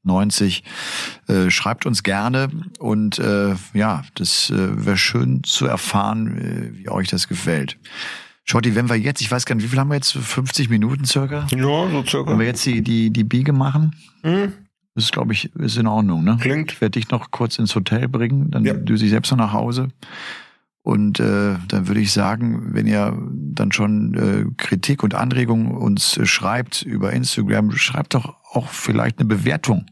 90. 0.03 0.63
Äh, 1.27 1.49
schreibt 1.49 1.85
uns 1.85 2.03
gerne 2.03 2.49
und 2.79 3.17
äh, 3.19 3.55
ja, 3.73 4.03
das 4.13 4.51
äh, 4.51 4.85
wäre 4.85 4.97
schön 4.97 5.43
zu 5.43 5.65
erfahren, 5.65 6.37
äh, 6.37 6.77
wie 6.77 6.89
euch 6.89 7.07
das 7.07 7.27
gefällt. 7.27 7.77
Schotti, 8.43 8.75
wenn 8.75 8.87
wir 8.89 8.95
jetzt, 8.95 9.21
ich 9.21 9.31
weiß 9.31 9.45
gar 9.45 9.55
nicht, 9.55 9.65
wie 9.65 9.69
viel 9.69 9.79
haben 9.79 9.89
wir 9.89 9.95
jetzt? 9.95 10.11
50 10.11 10.69
Minuten 10.69 11.05
circa? 11.05 11.47
Ja, 11.49 11.89
so 11.89 12.03
circa. 12.05 12.31
Wenn 12.31 12.39
wir 12.39 12.45
jetzt 12.45 12.63
die, 12.65 12.83
die, 12.83 13.09
die 13.09 13.23
Biege 13.23 13.53
machen? 13.53 13.95
Mhm. 14.21 14.53
Das 14.93 15.05
ist, 15.05 15.11
glaube 15.11 15.33
ich, 15.33 15.53
ist 15.55 15.77
in 15.77 15.87
Ordnung, 15.87 16.23
ne? 16.23 16.37
Klingt. 16.39 16.71
Ich 16.71 16.79
werde 16.79 16.91
dich 16.91 17.09
noch 17.09 17.31
kurz 17.31 17.57
ins 17.59 17.75
Hotel 17.75 18.07
bringen, 18.07 18.51
dann 18.51 18.63
ja. 18.63 18.73
du 18.73 18.95
sie 18.95 19.09
selbst 19.09 19.31
noch 19.31 19.39
nach 19.39 19.51
Hause. 19.51 19.89
Und 20.85 21.19
äh, 21.19 21.55
dann 21.67 21.87
würde 21.87 21.99
ich 21.99 22.11
sagen, 22.11 22.75
wenn 22.75 22.85
ihr 22.85 23.17
dann 23.31 23.71
schon 23.71 24.13
äh, 24.13 24.45
Kritik 24.55 25.01
und 25.01 25.15
Anregungen 25.15 25.71
uns 25.71 26.15
äh, 26.15 26.27
schreibt 26.27 26.83
über 26.83 27.11
Instagram, 27.11 27.71
schreibt 27.71 28.13
doch 28.13 28.35
auch 28.51 28.67
vielleicht 28.69 29.17
eine 29.17 29.27
Bewertung 29.27 29.87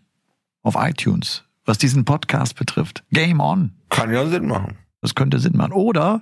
auf 0.61 0.75
iTunes, 0.77 1.45
was 1.65 1.79
diesen 1.79 2.05
Podcast 2.05 2.55
betrifft. 2.55 3.03
Game 3.09 3.39
on. 3.39 3.71
Kann 3.89 4.13
ja 4.13 4.27
Sinn 4.27 4.45
machen. 4.45 4.75
Das 5.01 5.15
könnte 5.15 5.39
Sinn 5.39 5.57
machen. 5.57 5.71
Oder 5.71 6.19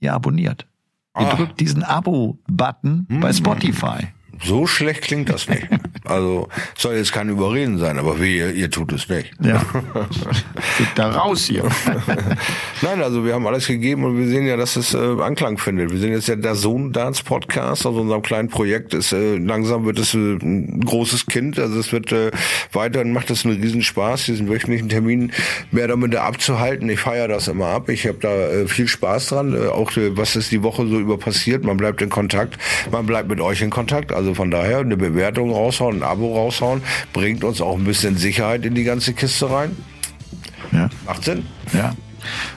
ihr 0.00 0.14
abonniert. 0.14 0.66
Ihr 1.14 1.26
Ah. 1.26 1.34
drückt 1.36 1.60
diesen 1.60 1.82
Abo-Button 1.82 3.06
bei 3.20 3.30
Spotify. 3.34 4.08
So 4.42 4.66
schlecht 4.66 5.02
klingt 5.02 5.28
das 5.28 5.46
nicht. 5.50 5.68
Also 6.04 6.48
soll 6.76 6.96
jetzt 6.96 7.12
kein 7.12 7.28
Überreden 7.28 7.78
sein, 7.78 7.98
aber 7.98 8.20
wie 8.20 8.38
ihr, 8.38 8.52
ihr 8.52 8.70
tut 8.70 8.92
es 8.92 9.08
nicht. 9.08 9.32
Ja. 9.40 9.62
Geht 10.78 10.88
da 10.96 11.10
raus 11.10 11.44
hier. 11.44 11.64
Nein, 12.82 13.02
also 13.02 13.24
wir 13.24 13.34
haben 13.34 13.46
alles 13.46 13.66
gegeben 13.66 14.04
und 14.04 14.18
wir 14.18 14.26
sehen 14.26 14.46
ja, 14.46 14.56
dass 14.56 14.76
es 14.76 14.94
äh, 14.94 14.98
Anklang 14.98 15.58
findet. 15.58 15.92
Wir 15.92 15.98
sind 15.98 16.12
jetzt 16.12 16.28
ja 16.28 16.36
der 16.36 16.54
Sohn 16.54 16.92
Dance 16.92 17.22
Podcast 17.22 17.86
aus 17.86 17.96
unserem 17.96 18.22
kleinen 18.22 18.48
Projekt. 18.48 18.94
Ist, 18.94 19.12
äh, 19.12 19.36
langsam 19.36 19.84
wird 19.84 19.98
es 19.98 20.14
äh, 20.14 20.18
ein 20.18 20.80
großes 20.80 21.26
Kind. 21.26 21.58
Also 21.58 21.78
es 21.78 21.92
wird 21.92 22.10
äh, 22.12 22.30
weiterhin 22.72 23.12
macht 23.12 23.30
es 23.30 23.44
einen 23.44 23.60
Riesenspaß, 23.60 24.26
diesen 24.26 24.48
wöchentlichen 24.48 24.88
Termin 24.88 25.32
mehr 25.70 25.88
damit 25.88 26.14
abzuhalten. 26.16 26.88
Ich 26.88 27.00
feiere 27.00 27.28
das 27.28 27.48
immer 27.48 27.68
ab. 27.68 27.88
Ich 27.88 28.06
habe 28.06 28.18
da 28.20 28.28
äh, 28.28 28.66
viel 28.66 28.88
Spaß 28.88 29.28
dran. 29.28 29.54
Äh, 29.54 29.68
auch 29.68 29.96
äh, 29.96 30.16
was 30.16 30.36
ist 30.36 30.50
die 30.50 30.62
Woche 30.62 30.86
so 30.86 30.98
über 30.98 31.18
passiert. 31.18 31.64
Man 31.64 31.76
bleibt 31.76 32.02
in 32.02 32.08
Kontakt. 32.08 32.58
Man 32.90 33.06
bleibt 33.06 33.28
mit 33.28 33.40
euch 33.40 33.62
in 33.62 33.70
Kontakt. 33.70 34.12
Also 34.12 34.34
von 34.34 34.50
daher 34.50 34.78
eine 34.78 34.96
Bewertung 34.96 35.50
raushauen, 35.50 35.91
ein 35.92 36.02
Abo 36.02 36.34
raushauen, 36.34 36.82
bringt 37.12 37.44
uns 37.44 37.60
auch 37.60 37.76
ein 37.76 37.84
bisschen 37.84 38.16
Sicherheit 38.16 38.64
in 38.64 38.74
die 38.74 38.84
ganze 38.84 39.12
Kiste 39.12 39.50
rein. 39.50 39.76
Ja. 40.72 40.88
Macht 41.06 41.24
Sinn. 41.24 41.46
Ja. 41.72 41.94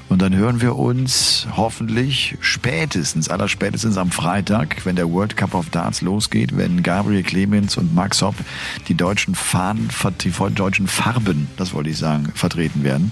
Und 0.09 0.22
dann 0.22 0.36
hören 0.36 0.61
wir 0.61 0.76
uns 0.76 1.47
hoffentlich 1.55 2.38
spätestens, 2.39 3.30
allerspätestens 3.30 3.97
am 3.97 4.11
Freitag, 4.11 4.86
wenn 4.86 4.95
der 4.95 5.11
World 5.11 5.36
Cup 5.36 5.55
of 5.55 5.70
Darts 5.70 6.01
losgeht, 6.01 6.55
wenn 6.57 6.84
Gabriel 6.84 7.24
Clemens 7.24 7.78
und 7.78 7.93
Max 7.93 8.22
Hopp 8.22 8.36
die 8.88 8.95
deutschen 8.95 9.36
Fahnen, 9.36 9.89
die 10.24 10.32
deutschen 10.32 10.88
Farben, 10.88 11.47
das 11.57 11.74
wollte 11.74 11.89
ich 11.89 11.97
sagen, 11.97 12.32
vertreten 12.36 12.84
werden. 12.84 13.11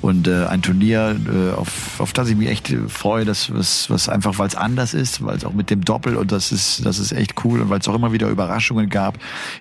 Und 0.00 0.28
äh, 0.28 0.46
ein 0.46 0.62
Turnier, 0.62 1.16
äh, 1.26 1.54
auf, 1.54 2.00
auf 2.00 2.12
das 2.12 2.28
ich 2.28 2.36
mich 2.36 2.48
echt 2.48 2.70
äh, 2.70 2.88
freue, 2.88 3.24
das, 3.24 3.54
was, 3.54 3.88
was 3.88 4.08
einfach, 4.08 4.38
weil 4.38 4.48
es 4.48 4.54
anders 4.54 4.92
ist, 4.94 5.24
weil 5.24 5.36
es 5.36 5.44
auch 5.44 5.52
mit 5.52 5.70
dem 5.70 5.84
Doppel 5.84 6.16
und 6.16 6.32
das 6.32 6.52
ist, 6.52 6.84
das 6.84 6.98
ist 6.98 7.12
echt 7.12 7.44
cool 7.44 7.60
und 7.60 7.70
weil 7.70 7.78
es 7.78 7.88
auch 7.88 7.94
immer 7.94 8.12
wieder 8.12 8.28
Überraschungen 8.28 8.88
gab. 8.88 9.18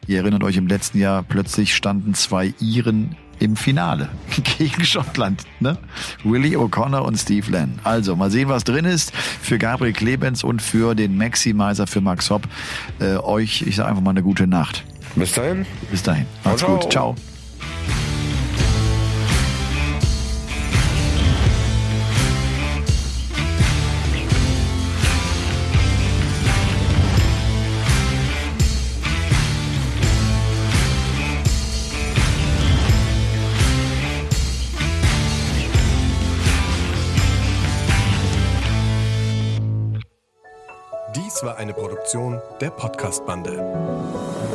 Ihr 0.07 0.19
erinnert 0.19 0.43
euch, 0.43 0.57
im 0.57 0.67
letzten 0.67 0.99
Jahr 0.99 1.23
plötzlich 1.23 1.75
standen 1.75 2.13
zwei 2.13 2.53
Iren 2.59 3.15
im 3.43 3.55
Finale 3.55 4.09
gegen 4.57 4.83
Schottland. 4.83 5.43
Ne? 5.59 5.77
Willie 6.23 6.57
O'Connor 6.57 7.01
und 7.01 7.17
Steve 7.17 7.51
Len. 7.51 7.79
Also 7.83 8.15
mal 8.15 8.31
sehen, 8.31 8.49
was 8.49 8.63
drin 8.63 8.85
ist 8.85 9.15
für 9.15 9.57
Gabriel 9.57 9.93
Clemens 9.93 10.43
und 10.43 10.61
für 10.61 10.95
den 10.95 11.17
Maximizer 11.17 11.87
für 11.87 12.01
Max 12.01 12.29
Hopp. 12.29 12.43
Äh, 12.99 13.17
euch, 13.17 13.61
ich 13.63 13.75
sage 13.75 13.89
einfach 13.89 14.01
mal 14.01 14.11
eine 14.11 14.23
gute 14.23 14.47
Nacht. 14.47 14.83
Bis 15.15 15.33
dahin. 15.33 15.65
Bis 15.91 16.03
dahin. 16.03 16.25
Macht's 16.43 16.59
Ciao, 16.59 16.77
gut. 16.79 16.91
Ciao. 16.91 17.15
Eine 41.63 41.73
Produktion 41.73 42.41
der 42.59 42.71
Podcast-Bande. 42.71 44.52